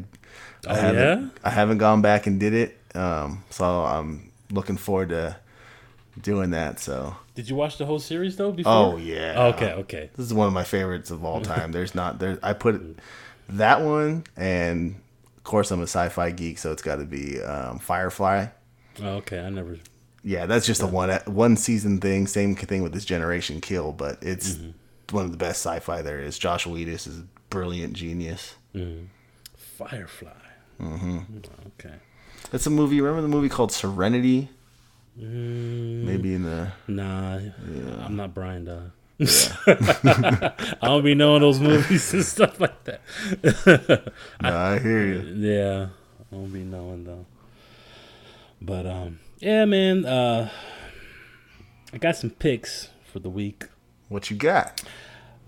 Oh 0.66 0.72
I 0.72 0.76
haven't, 0.76 1.22
yeah. 1.22 1.28
I 1.42 1.51
haven't 1.51 1.78
gone 1.78 2.03
back 2.03 2.26
and 2.26 2.38
did 2.38 2.53
it, 2.53 2.78
um, 2.94 3.44
so 3.48 3.64
I'm 3.64 4.30
looking 4.51 4.76
forward 4.76 5.09
to 5.11 5.36
doing 6.20 6.51
that. 6.51 6.78
So, 6.78 7.16
Did 7.34 7.48
you 7.48 7.57
watch 7.57 7.78
the 7.78 7.86
whole 7.86 7.98
series 7.98 8.36
though? 8.36 8.53
Before? 8.53 8.72
oh 8.72 8.96
yeah, 8.98 9.46
Okay. 9.55 9.72
Okay. 9.72 10.11
This 10.16 10.26
is 10.26 10.34
one 10.34 10.46
of 10.46 10.53
my 10.53 10.64
favorites 10.64 11.11
of 11.11 11.24
all 11.24 11.40
time. 11.40 11.72
There's 11.76 11.94
not 11.94 12.18
there. 12.18 12.38
I 12.42 12.53
put 12.53 12.98
that 13.48 13.80
one, 13.80 14.24
and 14.36 14.96
of 15.38 15.44
course 15.44 15.70
I'm 15.70 15.80
a 15.80 15.84
sci-fi 15.84 16.30
geek, 16.32 16.59
so 16.59 16.72
it's 16.72 16.82
got 16.82 16.96
to 16.96 17.05
be 17.05 17.40
um, 17.40 17.78
Firefly. 17.78 18.48
Oh, 19.03 19.16
okay. 19.16 19.41
I 19.41 19.51
never. 19.51 19.78
Yeah, 20.22 20.47
that's 20.47 20.66
just 20.66 20.82
a 20.82 20.86
one 20.86 21.11
one 21.26 21.57
season 21.57 21.99
thing. 22.01 22.26
Same 22.26 22.55
thing 22.55 22.82
with 22.82 22.93
this 22.93 23.05
Generation 23.05 23.61
Kill, 23.61 23.93
but 23.93 24.18
it's 24.22 24.55
mm-hmm. 24.55 25.16
one 25.16 25.24
of 25.24 25.30
the 25.30 25.38
best 25.38 25.64
sci-fi 25.64 26.03
there 26.03 26.20
is. 26.20 26.38
Joss 26.38 26.66
Whedon 26.66 26.95
is 26.95 27.07
a 27.07 27.24
brilliant 27.49 27.95
genius. 27.95 28.55
Mm-hmm. 28.74 29.07
Firefly. 29.57 30.30
Mm-hmm. 30.80 31.18
Oh, 31.18 31.70
okay. 31.78 31.95
That's 32.51 32.66
a 32.66 32.70
movie. 32.70 33.01
Remember 33.01 33.22
the 33.22 33.28
movie 33.28 33.49
called 33.49 33.72
Serenity? 33.72 34.51
Mm, 35.18 36.05
Maybe 36.05 36.34
in 36.34 36.45
the 36.45 36.72
Nah, 36.86 37.41
I'm 38.05 38.16
not 38.16 38.34
Brian 38.34 38.64
Dog. 38.64 38.91
I 39.20 40.78
don't 40.82 41.05
be 41.05 41.14
knowing 41.14 41.43
those 41.43 41.61
movies 41.61 42.14
and 42.14 42.24
stuff 42.24 42.59
like 42.59 42.84
that. 42.84 43.01
no, 44.43 44.57
I 44.57 44.78
hear 44.78 45.07
you. 45.07 45.20
yeah, 45.36 45.88
I 46.18 46.34
don't 46.34 46.51
be 46.51 46.61
knowing 46.61 47.05
though. 47.05 47.26
But 48.61 48.87
um, 48.87 49.21
Yeah, 49.39 49.65
man. 49.65 50.05
Uh, 50.05 50.51
I 51.93 51.99
got 51.99 52.17
some 52.17 52.31
picks 52.31 52.89
for 53.11 53.19
the 53.19 53.31
week. 53.31 53.65
What 54.09 54.31
you 54.31 54.37
got? 54.37 54.83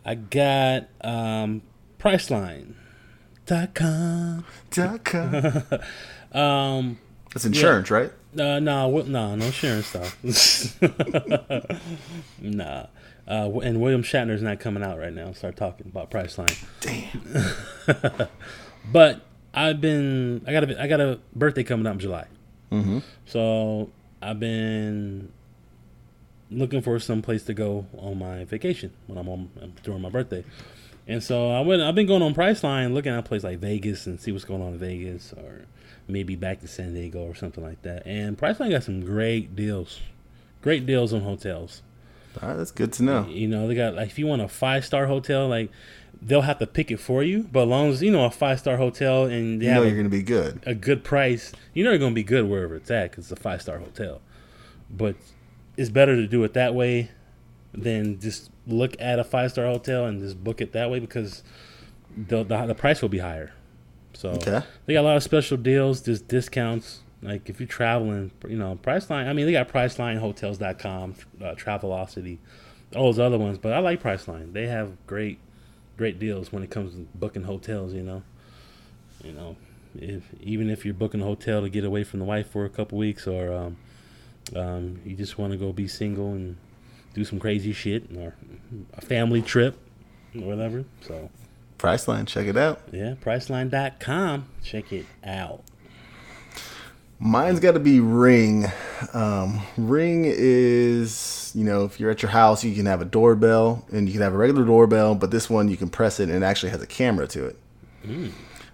I 0.04 0.14
got 0.16 0.88
um, 1.02 1.62
Priceline. 1.98 2.74
Dot 3.46 3.74
com. 3.74 4.44
Dot 4.70 5.04
Um, 6.32 6.98
That's 7.34 7.44
insurance, 7.44 7.90
right? 7.90 8.10
uh, 8.38 8.58
no, 8.60 8.88
wi- 8.90 9.08
no, 9.08 9.34
no 9.34 9.44
insurance 9.46 9.86
stuff. 9.88 10.16
nah. 12.40 12.86
Uh, 13.28 13.50
and 13.60 13.80
William 13.80 14.02
Shatner's 14.02 14.42
not 14.42 14.58
coming 14.58 14.82
out 14.82 14.98
right 14.98 15.12
now. 15.12 15.32
Start 15.32 15.56
talking 15.56 15.86
about 15.86 16.10
Priceline. 16.10 16.56
Damn. 16.80 18.28
But 18.90 19.20
I've 19.54 19.80
been 19.80 20.42
I 20.46 20.52
got 20.52 20.68
a 20.68 20.82
I 20.82 20.86
got 20.88 21.00
a 21.00 21.20
birthday 21.36 21.62
coming 21.62 21.86
up 21.86 21.92
in 21.94 22.00
July. 22.00 22.26
Mm-hmm. 22.72 22.98
So 23.26 23.90
I've 24.20 24.40
been 24.40 25.30
looking 26.50 26.80
for 26.82 26.98
some 26.98 27.22
place 27.22 27.44
to 27.44 27.54
go 27.54 27.86
on 27.98 28.18
my 28.18 28.44
vacation 28.44 28.92
when 29.06 29.18
I'm 29.18 29.28
on 29.28 29.50
during 29.82 30.02
my 30.02 30.10
birthday. 30.10 30.44
And 31.06 31.22
so 31.22 31.50
I 31.50 31.60
went 31.60 31.82
I've 31.82 31.94
been 31.94 32.06
going 32.06 32.22
on 32.22 32.34
Priceline 32.34 32.94
looking 32.94 33.12
at 33.12 33.24
places 33.24 33.44
like 33.44 33.58
Vegas 33.58 34.06
and 34.06 34.20
see 34.20 34.32
what's 34.32 34.44
going 34.44 34.62
on 34.62 34.74
in 34.74 34.78
Vegas 34.78 35.32
or 35.32 35.66
maybe 36.08 36.36
back 36.36 36.60
to 36.60 36.68
San 36.68 36.94
Diego 36.94 37.20
or 37.20 37.34
something 37.34 37.62
like 37.62 37.82
that. 37.82 38.06
And 38.06 38.38
Priceline 38.38 38.70
got 38.70 38.84
some 38.84 39.04
great 39.04 39.54
deals. 39.56 40.00
Great 40.62 40.86
deals 40.86 41.12
on 41.12 41.22
hotels. 41.22 41.82
All 42.40 42.48
right, 42.48 42.56
that's 42.56 42.70
good 42.70 42.92
to 42.94 43.02
know. 43.02 43.26
You 43.26 43.48
know, 43.48 43.68
they 43.68 43.74
got 43.74 43.94
like 43.94 44.08
if 44.08 44.18
you 44.18 44.26
want 44.26 44.42
a 44.42 44.48
five 44.48 44.84
star 44.84 45.06
hotel, 45.06 45.48
like 45.48 45.70
they'll 46.24 46.42
have 46.42 46.58
to 46.60 46.66
pick 46.66 46.90
it 46.90 46.98
for 46.98 47.22
you. 47.22 47.48
But 47.50 47.62
as 47.64 47.68
long 47.68 47.90
as 47.90 48.02
you 48.02 48.10
know 48.12 48.24
a 48.24 48.30
five 48.30 48.58
star 48.60 48.76
hotel 48.76 49.24
and 49.24 49.60
they 49.60 49.66
you 49.66 49.72
know 49.74 49.82
you're 49.82 49.90
a, 49.92 49.94
going 49.94 50.04
to 50.04 50.10
be 50.10 50.22
good. 50.22 50.62
a 50.64 50.74
good 50.74 51.02
price, 51.04 51.52
you 51.74 51.82
know 51.84 51.90
you're 51.90 51.98
gonna 51.98 52.14
be 52.14 52.22
good 52.22 52.48
wherever 52.48 52.76
it's 52.76 52.90
at 52.90 53.10
because 53.10 53.30
it's 53.30 53.40
a 53.40 53.42
five 53.42 53.60
star 53.62 53.78
hotel. 53.78 54.20
But 54.90 55.16
it's 55.76 55.90
better 55.90 56.14
to 56.16 56.26
do 56.26 56.44
it 56.44 56.52
that 56.54 56.74
way 56.74 57.10
than 57.72 58.20
just 58.20 58.50
look 58.66 58.94
at 59.00 59.18
a 59.18 59.24
five 59.24 59.50
star 59.50 59.64
hotel 59.66 60.04
and 60.04 60.20
just 60.20 60.42
book 60.44 60.60
it 60.60 60.72
that 60.72 60.90
way 60.90 60.98
because 61.00 61.42
the 62.16 62.42
the, 62.44 62.66
the 62.66 62.74
price 62.74 63.00
will 63.02 63.08
be 63.08 63.18
higher. 63.18 63.52
So 64.14 64.30
Okay. 64.32 64.60
they 64.86 64.92
got 64.92 65.00
a 65.00 65.08
lot 65.08 65.16
of 65.16 65.22
special 65.22 65.56
deals, 65.56 66.02
just 66.02 66.28
discounts. 66.28 67.00
Like 67.22 67.48
if 67.48 67.58
you're 67.60 67.66
traveling, 67.68 68.30
you 68.48 68.56
know, 68.58 68.78
Priceline. 68.82 69.26
I 69.28 69.32
mean, 69.32 69.46
they 69.46 69.52
got 69.52 69.68
Priceline, 69.68 70.18
Hotels.com, 70.18 71.14
uh, 71.40 71.54
Travelocity, 71.54 72.38
all 72.94 73.04
those 73.04 73.18
other 73.20 73.38
ones. 73.38 73.58
But 73.58 73.72
I 73.72 73.78
like 73.78 74.02
Priceline. 74.02 74.52
They 74.52 74.66
have 74.66 74.90
great, 75.06 75.38
great 76.02 76.18
deals 76.18 76.50
when 76.52 76.64
it 76.64 76.70
comes 76.70 76.94
to 76.94 77.06
booking 77.14 77.44
hotels. 77.44 77.92
You 77.94 78.02
know, 78.02 78.22
you 79.22 79.30
know, 79.30 79.54
if 79.94 80.24
even 80.40 80.68
if 80.68 80.84
you're 80.84 80.94
booking 80.94 81.20
a 81.20 81.24
hotel 81.24 81.62
to 81.62 81.68
get 81.68 81.84
away 81.84 82.02
from 82.02 82.18
the 82.18 82.24
wife 82.24 82.50
for 82.50 82.64
a 82.64 82.68
couple 82.68 82.98
weeks, 82.98 83.28
or 83.28 83.52
um, 83.52 83.76
um, 84.56 85.00
you 85.04 85.14
just 85.14 85.38
want 85.38 85.52
to 85.52 85.56
go 85.56 85.72
be 85.72 85.86
single 85.86 86.32
and 86.32 86.56
do 87.14 87.24
some 87.24 87.38
crazy 87.38 87.72
shit, 87.72 88.10
or 88.16 88.34
a 88.94 89.00
family 89.00 89.42
trip, 89.42 89.78
or 90.34 90.42
whatever. 90.42 90.84
So 91.02 91.30
Priceline, 91.78 92.26
check 92.26 92.48
it 92.48 92.56
out. 92.56 92.80
yeah, 92.90 93.14
Priceline.com. 93.22 94.46
Check 94.64 94.92
it 94.92 95.06
out. 95.22 95.62
Mine's 97.24 97.60
got 97.60 97.72
to 97.72 97.78
be 97.78 98.00
Ring. 98.00 98.66
Um, 99.14 99.60
Ring 99.76 100.24
is, 100.26 101.52
you 101.54 101.62
know, 101.62 101.84
if 101.84 102.00
you're 102.00 102.10
at 102.10 102.20
your 102.20 102.32
house, 102.32 102.64
you 102.64 102.74
can 102.74 102.86
have 102.86 103.00
a 103.00 103.04
doorbell 103.04 103.84
and 103.92 104.08
you 104.08 104.12
can 104.12 104.22
have 104.22 104.34
a 104.34 104.36
regular 104.36 104.64
doorbell, 104.64 105.14
but 105.14 105.30
this 105.30 105.48
one 105.48 105.68
you 105.68 105.76
can 105.76 105.88
press 105.88 106.18
it 106.18 106.28
and 106.28 106.42
it 106.42 106.44
actually 106.44 106.70
has 106.70 106.82
a 106.82 106.86
camera 106.86 107.28
to 107.28 107.46
it. 107.46 107.56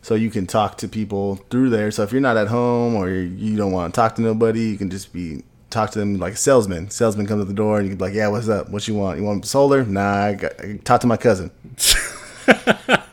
So 0.01 0.15
you 0.15 0.31
can 0.31 0.47
talk 0.47 0.79
to 0.79 0.89
people 0.89 1.37
through 1.51 1.69
there. 1.69 1.91
So 1.91 2.03
if 2.05 2.11
you're 2.11 2.23
not 2.23 2.39
at 2.39 2.49
home 2.49 2.95
or 2.95 3.11
you 3.11 3.55
don't 3.55 3.73
want 3.73 3.93
to 3.93 4.01
talk 4.01 4.15
to 4.15 4.23
nobody, 4.23 4.63
you 4.71 4.79
can 4.79 4.89
just 4.89 5.13
be 5.13 5.45
talk 5.69 5.91
to 5.91 5.99
them 5.99 6.19
like 6.19 6.33
a 6.33 6.37
salesman. 6.37 6.89
Salesman 6.89 7.27
comes 7.27 7.43
to 7.43 7.45
the 7.45 7.53
door 7.53 7.77
and 7.77 7.87
you 7.87 7.91
can 7.91 7.99
be 7.99 8.05
like, 8.07 8.15
"Yeah, 8.15 8.29
what's 8.29 8.49
up? 8.49 8.71
What 8.71 8.89
you 8.89 8.95
want? 8.95 9.19
You 9.19 9.25
want 9.25 9.45
solar? 9.45 9.85
Nah, 9.85 10.25
I 10.25 10.35
got 10.35 10.59
I 10.59 10.79
talk 10.79 11.03
to 11.03 11.07
my 11.07 11.19
cousin." 11.19 11.51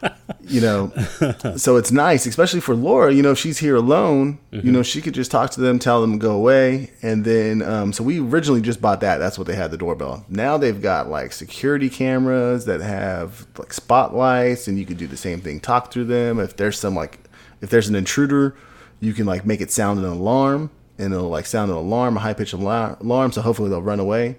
you 0.56 0.62
know 0.62 0.90
so 1.58 1.76
it's 1.76 1.92
nice 1.92 2.26
especially 2.26 2.62
for 2.62 2.74
laura 2.74 3.14
you 3.14 3.22
know 3.22 3.32
if 3.32 3.38
she's 3.38 3.58
here 3.58 3.76
alone 3.76 4.40
you 4.52 4.72
know 4.72 4.82
she 4.82 5.02
could 5.02 5.14
just 5.14 5.30
talk 5.30 5.52
to 5.52 5.60
them 5.60 5.78
tell 5.78 6.00
them 6.02 6.14
to 6.14 6.18
go 6.18 6.34
away 6.34 6.90
and 7.02 7.26
then 7.26 7.62
um, 7.62 7.92
so 7.92 8.04
we 8.04 8.20
originally 8.20 8.62
just 8.62 8.82
bought 8.82 9.02
that. 9.02 9.18
That's 9.18 9.38
what 9.38 9.48
they 9.48 9.56
had 9.56 9.72
the 9.72 9.78
doorbell. 9.78 10.26
Now 10.30 10.58
they've 10.58 10.82
got 10.82 11.10
like 11.10 11.34
security 11.34 11.90
cameras 11.90 12.66
that 12.66 12.82
have 12.82 13.48
like 13.58 13.74
spotlights 13.74 14.68
and 14.68 14.80
you 14.80 14.86
could 14.86 14.98
do 14.98 15.08
the 15.08 15.18
same 15.18 15.42
thing 15.42 15.60
talk 15.60 15.92
through 15.92 16.06
them. 16.06 16.40
If 16.40 16.56
there's 16.56 16.80
some 16.80 16.96
like 16.96 17.20
if 17.62 17.70
there's 17.70 17.88
an 17.88 17.96
intruder 17.96 18.56
you 19.00 19.14
can 19.14 19.26
like 19.26 19.46
make 19.46 19.62
it 19.62 19.72
sound 19.72 20.00
an 20.00 20.06
alarm 20.06 20.70
and 20.98 21.14
it'll 21.14 21.30
like 21.30 21.46
sound 21.46 21.70
an 21.70 21.78
alarm 21.78 22.18
a 22.18 22.20
high-pitched 22.20 22.54
alarm 22.54 23.32
so 23.32 23.42
hopefully 23.42 23.70
they'll 23.70 23.82
run 23.82 24.00
away 24.00 24.36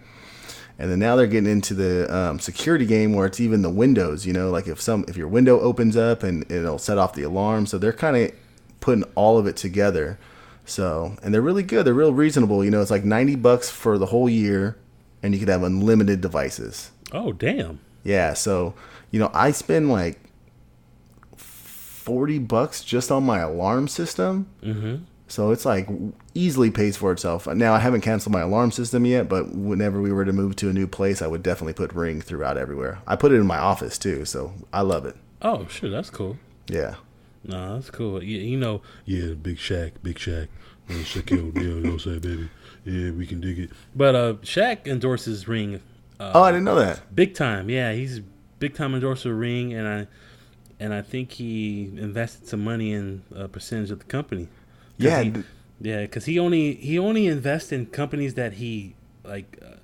and 0.79 0.91
then 0.91 0.99
now 0.99 1.17
they're 1.17 1.27
getting 1.27 1.51
into 1.51 1.75
the 1.75 2.15
um, 2.15 2.39
security 2.39 2.85
game 2.85 3.15
where 3.15 3.27
it's 3.27 3.41
even 3.41 3.63
the 3.63 3.71
windows. 3.71 4.27
You 4.27 4.33
know, 4.33 4.51
like 4.51 4.67
if 4.67 4.81
some 4.81 5.05
if 5.09 5.17
your 5.17 5.29
window 5.29 5.59
opens 5.61 5.97
up 5.97 6.23
and 6.23 6.51
it'll 6.51 6.79
set 6.79 6.99
off 6.99 7.15
the 7.15 7.23
alarm. 7.23 7.67
So 7.67 7.79
they're 7.79 7.93
kind 7.93 8.17
of 8.17 8.33
putting 8.81 9.05
all 9.15 9.39
of 9.39 9.47
it 9.47 9.57
together. 9.57 10.19
So 10.65 11.17
and 11.23 11.33
they're 11.33 11.43
really 11.43 11.63
good. 11.63 11.87
They're 11.87 11.95
real 11.95 12.13
reasonable. 12.13 12.65
You 12.65 12.71
know, 12.71 12.83
it's 12.83 12.91
like 12.91 13.05
ninety 13.05 13.37
bucks 13.37 13.71
for 13.71 13.97
the 13.97 14.07
whole 14.07 14.29
year, 14.29 14.77
and 15.23 15.33
you 15.33 15.41
could 15.41 15.49
have 15.49 15.63
unlimited 15.63 16.21
devices. 16.21 16.91
Oh 17.13 17.33
damn. 17.33 17.81
Yeah. 18.05 18.35
So 18.35 18.75
you 19.11 19.19
know, 19.19 19.31
I 19.33 19.53
spend 19.53 19.91
like 19.91 20.19
forty 21.37 22.39
bucks 22.39 22.85
just 22.85 23.11
on 23.11 23.25
my 23.25 23.39
alarm 23.39 23.89
system. 23.89 24.49
Mm-hmm. 24.63 25.05
So 25.29 25.53
it's 25.53 25.65
like 25.65 25.89
easily 26.37 26.71
pays 26.71 26.97
for 26.97 27.13
itself. 27.13 27.47
Now 27.47 27.73
I 27.75 27.79
haven't 27.79 28.03
canceled 28.03 28.33
my 28.33 28.43
alarm 28.43 28.71
system 28.71 29.05
yet, 29.07 29.29
but 29.29 29.55
whenever 29.55 30.01
we 30.01 30.13
were 30.13 30.25
to 30.25 30.33
move 30.33 30.57
to 30.57 30.69
a 30.69 30.73
new 30.73 30.87
place, 30.87 31.23
I 31.23 31.27
would 31.27 31.43
definitely 31.43 31.73
put 31.75 31.93
Ring 31.95 32.21
throughout 32.21 32.57
everywhere. 32.59 32.99
I 33.07 33.17
put 33.17 33.33
it 33.33 33.37
in 33.37 33.47
my 33.47 33.59
office 33.59 33.99
too, 33.99 34.25
so 34.25 34.53
I 34.73 34.83
love 34.83 35.07
it. 35.07 35.17
Oh 35.43 35.67
sure, 35.69 35.91
that's 35.91 36.11
cool. 36.11 36.37
Yeah. 36.69 36.97
No, 37.45 37.75
that's 37.77 37.91
cool. 37.91 38.23
You, 38.23 38.39
you 38.39 38.57
know, 38.57 38.83
yeah, 39.05 39.35
Big 39.35 39.57
Shaq, 39.57 39.93
Big 40.03 40.17
Shaq, 40.17 40.49
uh, 40.91 40.93
Shaquille 40.95 41.55
O'Neal. 41.57 41.63
You 41.63 41.81
know 41.81 41.91
what 41.91 41.93
I'm 41.93 41.99
saying, 42.01 42.21
baby? 42.21 42.49
Yeah, 42.85 43.11
we 43.13 43.27
can 43.27 43.41
dig 43.41 43.59
it. 43.59 43.71
But 43.95 44.15
uh, 44.17 44.33
Shaq 44.43 44.87
endorses 44.87 45.47
Ring. 45.49 45.81
Uh, 46.19 46.33
Oh, 46.35 46.43
I 46.43 46.51
didn't 46.51 46.65
know 46.65 46.75
that. 46.77 47.15
big 47.15 47.35
time. 47.35 47.71
Yeah, 47.71 47.93
he's 47.93 48.21
big 48.59 48.75
time 48.75 48.95
endorser 48.95 49.33
of 49.33 49.39
Ring, 49.39 49.73
and 49.75 49.87
I 49.87 50.07
and 50.81 50.93
I 50.93 51.03
think 51.03 51.33
he 51.33 51.85
invested 51.97 52.49
some 52.49 52.65
money 52.65 52.93
in 52.93 53.23
a 53.35 53.49
percentage 53.49 53.91
of 53.91 53.99
the 54.01 54.05
company. 54.07 54.49
Yeah. 54.99 55.23
he- 55.23 55.33
yeah, 55.81 56.03
because 56.03 56.25
he 56.25 56.39
only 56.39 56.75
he 56.77 56.99
only 56.99 57.27
invests 57.27 57.73
in 57.73 57.87
companies 57.87 58.35
that 58.35 58.55
he 58.55 58.95
like. 59.25 59.59
Uh, 59.63 59.77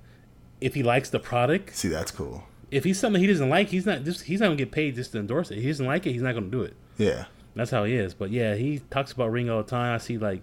if 0.60 0.74
he 0.74 0.82
likes 0.84 1.10
the 1.10 1.18
product, 1.18 1.74
See, 1.74 1.88
that's 1.88 2.12
cool. 2.12 2.44
if 2.70 2.84
he's 2.84 2.96
something 2.98 3.20
he 3.20 3.26
doesn't 3.26 3.48
like, 3.48 3.68
he's 3.70 3.84
not 3.84 4.04
just 4.04 4.22
he's 4.24 4.38
not 4.40 4.46
gonna 4.46 4.56
get 4.56 4.70
paid 4.70 4.94
just 4.94 5.10
to 5.12 5.18
endorse 5.18 5.50
it. 5.50 5.56
If 5.58 5.62
he 5.64 5.68
doesn't 5.68 5.86
like 5.86 6.06
it, 6.06 6.12
he's 6.12 6.22
not 6.22 6.34
gonna 6.34 6.46
do 6.46 6.62
it. 6.62 6.74
Yeah. 6.98 7.24
That's 7.56 7.70
how 7.72 7.82
he 7.84 7.94
is. 7.94 8.14
But 8.14 8.30
yeah, 8.30 8.54
he 8.54 8.78
talks 8.90 9.10
about 9.12 9.30
Ring 9.32 9.50
all 9.50 9.62
the 9.62 9.68
time. 9.68 9.92
I 9.94 9.98
see 9.98 10.18
like 10.18 10.42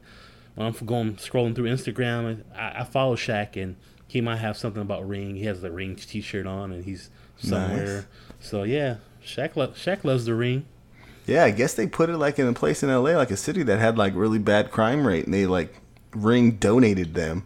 when 0.55 0.67
I'm 0.67 0.73
going 0.85 1.15
scrolling 1.15 1.55
through 1.55 1.65
Instagram, 1.69 2.43
I, 2.53 2.81
I 2.81 2.83
follow 2.83 3.15
Shaq 3.15 3.55
and 3.61 3.77
he 4.07 4.19
might 4.19 4.37
have 4.37 4.57
something 4.57 4.81
about 4.81 5.07
Ring. 5.07 5.35
He 5.37 5.45
has 5.45 5.61
the 5.61 5.71
Ring 5.71 5.95
T-shirt 5.95 6.45
on 6.45 6.71
and 6.73 6.83
he's 6.83 7.09
somewhere. 7.37 7.95
Nice. 7.95 8.05
So 8.41 8.63
yeah, 8.63 8.97
Shaq 9.25 9.55
lo- 9.55 9.69
Shaq 9.69 10.03
loves 10.03 10.25
the 10.25 10.35
Ring. 10.35 10.65
Yeah, 11.29 11.43
I 11.45 11.51
guess 11.51 11.73
they 11.73 11.87
put 11.87 12.09
it 12.09 12.17
like 12.17 12.39
in 12.39 12.47
a 12.47 12.53
place 12.53 12.83
in 12.83 12.89
LA, 12.89 13.11
like 13.11 13.31
a 13.31 13.37
city 13.37 13.63
that 13.63 13.79
had 13.79 13.97
like 13.97 14.13
really 14.15 14.39
bad 14.39 14.71
crime 14.71 15.05
rate, 15.07 15.25
and 15.25 15.33
they 15.33 15.45
like 15.45 15.73
Ring 16.13 16.51
donated 16.51 17.13
them 17.13 17.43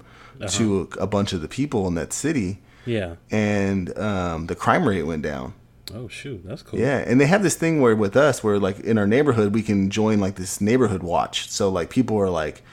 to 0.49 0.89
a, 0.99 1.03
a 1.03 1.07
bunch 1.07 1.34
of 1.34 1.41
the 1.41 1.47
people 1.47 1.88
in 1.88 1.95
that 1.95 2.11
city, 2.13 2.59
Yeah. 2.86 3.15
and 3.31 3.97
um, 3.97 4.47
the 4.47 4.55
crime 4.55 4.88
rate 4.88 5.03
went 5.03 5.21
down. 5.23 5.53
Oh 5.93 6.07
shoot, 6.07 6.41
that's 6.45 6.61
cool. 6.63 6.79
Yeah, 6.79 6.97
and 7.05 7.19
they 7.21 7.25
have 7.27 7.43
this 7.43 7.55
thing 7.55 7.81
where 7.81 7.95
with 7.95 8.15
us, 8.17 8.43
where 8.43 8.57
like 8.59 8.79
in 8.79 8.97
our 8.97 9.05
neighborhood, 9.07 9.53
we 9.53 9.61
can 9.61 9.89
join 9.89 10.19
like 10.19 10.36
this 10.36 10.59
neighborhood 10.61 11.03
watch. 11.03 11.49
So 11.49 11.69
like 11.69 11.89
people 11.89 12.17
are 12.17 12.29
like, 12.29 12.63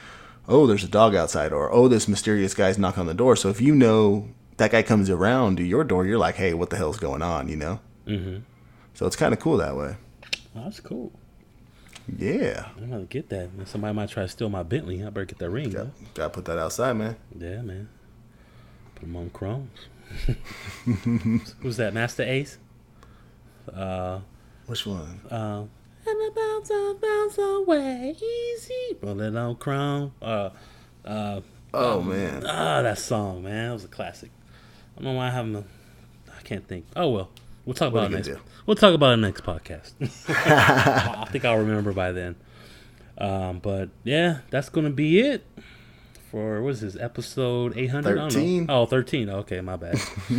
"Oh, 0.48 0.66
there's 0.66 0.84
a 0.84 0.88
dog 0.88 1.14
outside," 1.14 1.52
or 1.52 1.70
"Oh, 1.72 1.86
this 1.88 2.08
mysterious 2.08 2.54
guy's 2.54 2.78
knocking 2.78 3.00
on 3.02 3.06
the 3.06 3.14
door." 3.14 3.36
So 3.36 3.48
if 3.50 3.60
you 3.60 3.74
know 3.74 4.28
that 4.56 4.70
guy 4.70 4.82
comes 4.82 5.10
around 5.10 5.56
to 5.58 5.64
your 5.64 5.84
door, 5.84 6.06
you're 6.06 6.18
like, 6.18 6.36
"Hey, 6.36 6.54
what 6.54 6.70
the 6.70 6.76
hell's 6.76 6.98
going 6.98 7.20
on?" 7.22 7.48
You 7.48 7.56
know. 7.56 7.80
Mm-hmm. 8.06 8.36
So 8.94 9.06
it's 9.06 9.16
kind 9.16 9.32
of 9.34 9.40
cool 9.40 9.56
that 9.58 9.76
way. 9.76 9.96
Oh, 10.54 10.64
that's 10.64 10.80
cool. 10.80 11.12
Yeah, 12.18 12.68
I'm 12.76 12.90
gonna 12.90 13.04
get 13.04 13.28
that. 13.28 13.50
Somebody 13.66 13.94
might 13.94 14.08
try 14.08 14.24
to 14.24 14.28
steal 14.28 14.48
my 14.48 14.62
Bentley. 14.62 15.04
I 15.04 15.10
better 15.10 15.26
get 15.26 15.38
that 15.38 15.50
ring. 15.50 15.70
got, 15.70 15.88
gotta 16.14 16.30
put 16.30 16.44
that 16.46 16.58
outside, 16.58 16.94
man. 16.94 17.16
Yeah, 17.38 17.62
man. 17.62 17.88
Put 18.94 19.02
them 19.02 19.16
on 19.16 19.30
Chromes. 19.30 19.86
Who's 21.60 21.76
that? 21.76 21.94
Masta 21.94 22.28
Ace. 22.28 22.58
Uh. 23.72 24.20
Which 24.66 24.86
one? 24.86 25.20
Uh, 25.30 25.64
and 26.06 26.34
bounce 26.34 26.70
on, 26.70 26.98
bounce 26.98 27.38
away 27.38 28.16
easy. 28.16 28.96
Roll 29.02 29.20
it 29.20 29.36
on 29.36 29.56
chrome. 29.56 30.12
Uh, 30.22 30.50
uh, 31.04 31.40
Oh 31.72 32.02
man, 32.02 32.44
ah, 32.46 32.82
that 32.82 32.98
song, 32.98 33.44
man, 33.44 33.68
that 33.68 33.72
was 33.72 33.84
a 33.84 33.88
classic. 33.88 34.30
I 34.96 35.02
don't 35.02 35.12
know 35.12 35.18
why 35.18 35.28
I 35.28 35.30
haven't. 35.30 35.64
I 36.36 36.42
can't 36.42 36.66
think. 36.66 36.84
Oh 36.96 37.10
well, 37.10 37.30
we'll 37.64 37.74
talk 37.74 37.92
about 37.92 38.10
it 38.10 38.14
next. 38.14 38.28
gonna 38.28 38.40
We'll 38.66 38.76
talk 38.76 38.94
about 38.94 39.14
it 39.14 39.16
next 39.18 39.42
podcast. 39.42 39.92
I 40.28 41.26
think 41.30 41.44
I'll 41.44 41.58
remember 41.58 41.92
by 41.92 42.12
then. 42.12 42.36
Um, 43.18 43.58
but 43.58 43.90
yeah, 44.04 44.40
that's 44.50 44.68
gonna 44.68 44.90
be 44.90 45.20
it 45.20 45.46
for 46.30 46.62
what 46.62 46.70
is 46.70 46.80
this 46.80 46.96
episode 46.96 47.76
800? 47.76 48.30
13. 48.32 48.66
Oh, 48.68 48.86
13. 48.86 49.28
Okay, 49.30 49.60
my 49.60 49.74
bad. 49.74 49.94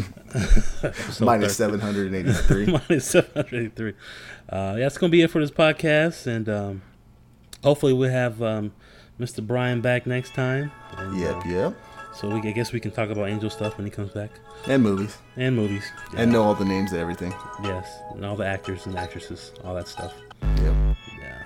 Minus 1.20 1.58
13. 1.58 1.80
783. 1.82 2.66
Minus 2.90 3.06
783. 3.08 3.94
Uh, 4.48 4.76
that's 4.76 4.98
going 4.98 5.10
to 5.10 5.12
be 5.12 5.22
it 5.22 5.30
for 5.30 5.42
this 5.42 5.52
podcast. 5.52 6.28
And 6.28 6.48
um, 6.48 6.82
hopefully 7.62 7.92
we'll 7.92 8.10
have 8.10 8.42
um, 8.42 8.72
Mr. 9.20 9.46
Brian 9.46 9.82
back 9.82 10.06
next 10.06 10.34
time. 10.34 10.72
And, 10.98 11.20
yep, 11.20 11.46
uh, 11.46 11.50
yep. 11.50 11.76
So 12.14 12.30
we, 12.30 12.40
I 12.48 12.52
guess 12.52 12.72
we 12.72 12.80
can 12.80 12.92
talk 12.92 13.10
about 13.10 13.28
Angel 13.28 13.50
stuff 13.50 13.78
when 13.78 13.86
he 13.86 13.92
comes 13.92 14.12
back. 14.12 14.32
And 14.68 14.84
movies. 14.84 15.18
And 15.38 15.56
movies. 15.56 15.84
Yeah. 16.14 16.22
And 16.22 16.32
know 16.32 16.44
all 16.44 16.54
the 16.54 16.66
names 16.66 16.94
of 16.94 17.00
everything. 17.00 17.34
Yes. 17.64 17.88
And 18.14 18.26
all 18.26 18.36
the 18.36 18.46
actors 18.46 18.86
and 18.86 18.98
actresses. 18.98 19.52
All 19.64 19.74
that 19.76 19.88
stuff. 19.88 20.14
Yep. 20.42 20.76
Yeah. 21.20 21.44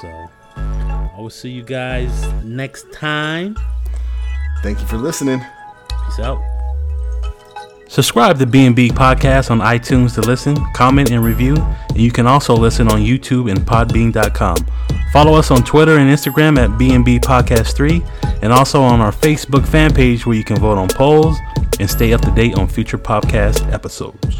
So 0.00 0.08
I 0.56 1.14
will 1.18 1.30
see 1.30 1.50
you 1.50 1.62
guys 1.62 2.26
next 2.42 2.92
time. 2.92 3.56
Thank 4.62 4.80
you 4.80 4.86
for 4.86 4.96
listening. 4.96 5.40
Peace 6.06 6.18
out. 6.18 6.40
Subscribe 7.88 8.38
to 8.38 8.46
B&B 8.46 8.88
Podcast 8.88 9.50
on 9.50 9.60
iTunes 9.60 10.14
to 10.14 10.22
listen, 10.22 10.56
comment, 10.72 11.10
and 11.10 11.22
review. 11.22 11.56
And 11.90 11.98
you 11.98 12.10
can 12.10 12.26
also 12.26 12.56
listen 12.56 12.88
on 12.88 13.02
YouTube 13.02 13.50
and 13.50 13.60
podbean.com. 13.60 14.56
Follow 15.12 15.34
us 15.34 15.50
on 15.50 15.62
Twitter 15.62 15.98
and 15.98 16.10
Instagram 16.10 16.56
at 16.56 16.78
B&B 16.78 17.18
Podcast 17.20 17.76
3 17.76 18.02
and 18.40 18.50
also 18.50 18.80
on 18.80 19.00
our 19.02 19.12
Facebook 19.12 19.68
fan 19.68 19.92
page 19.92 20.24
where 20.24 20.34
you 20.34 20.42
can 20.42 20.56
vote 20.56 20.78
on 20.78 20.88
polls 20.88 21.36
and 21.82 21.90
stay 21.90 22.12
up 22.12 22.20
to 22.20 22.30
date 22.30 22.56
on 22.56 22.68
future 22.68 22.96
podcast 22.96 23.60
episodes. 23.72 24.38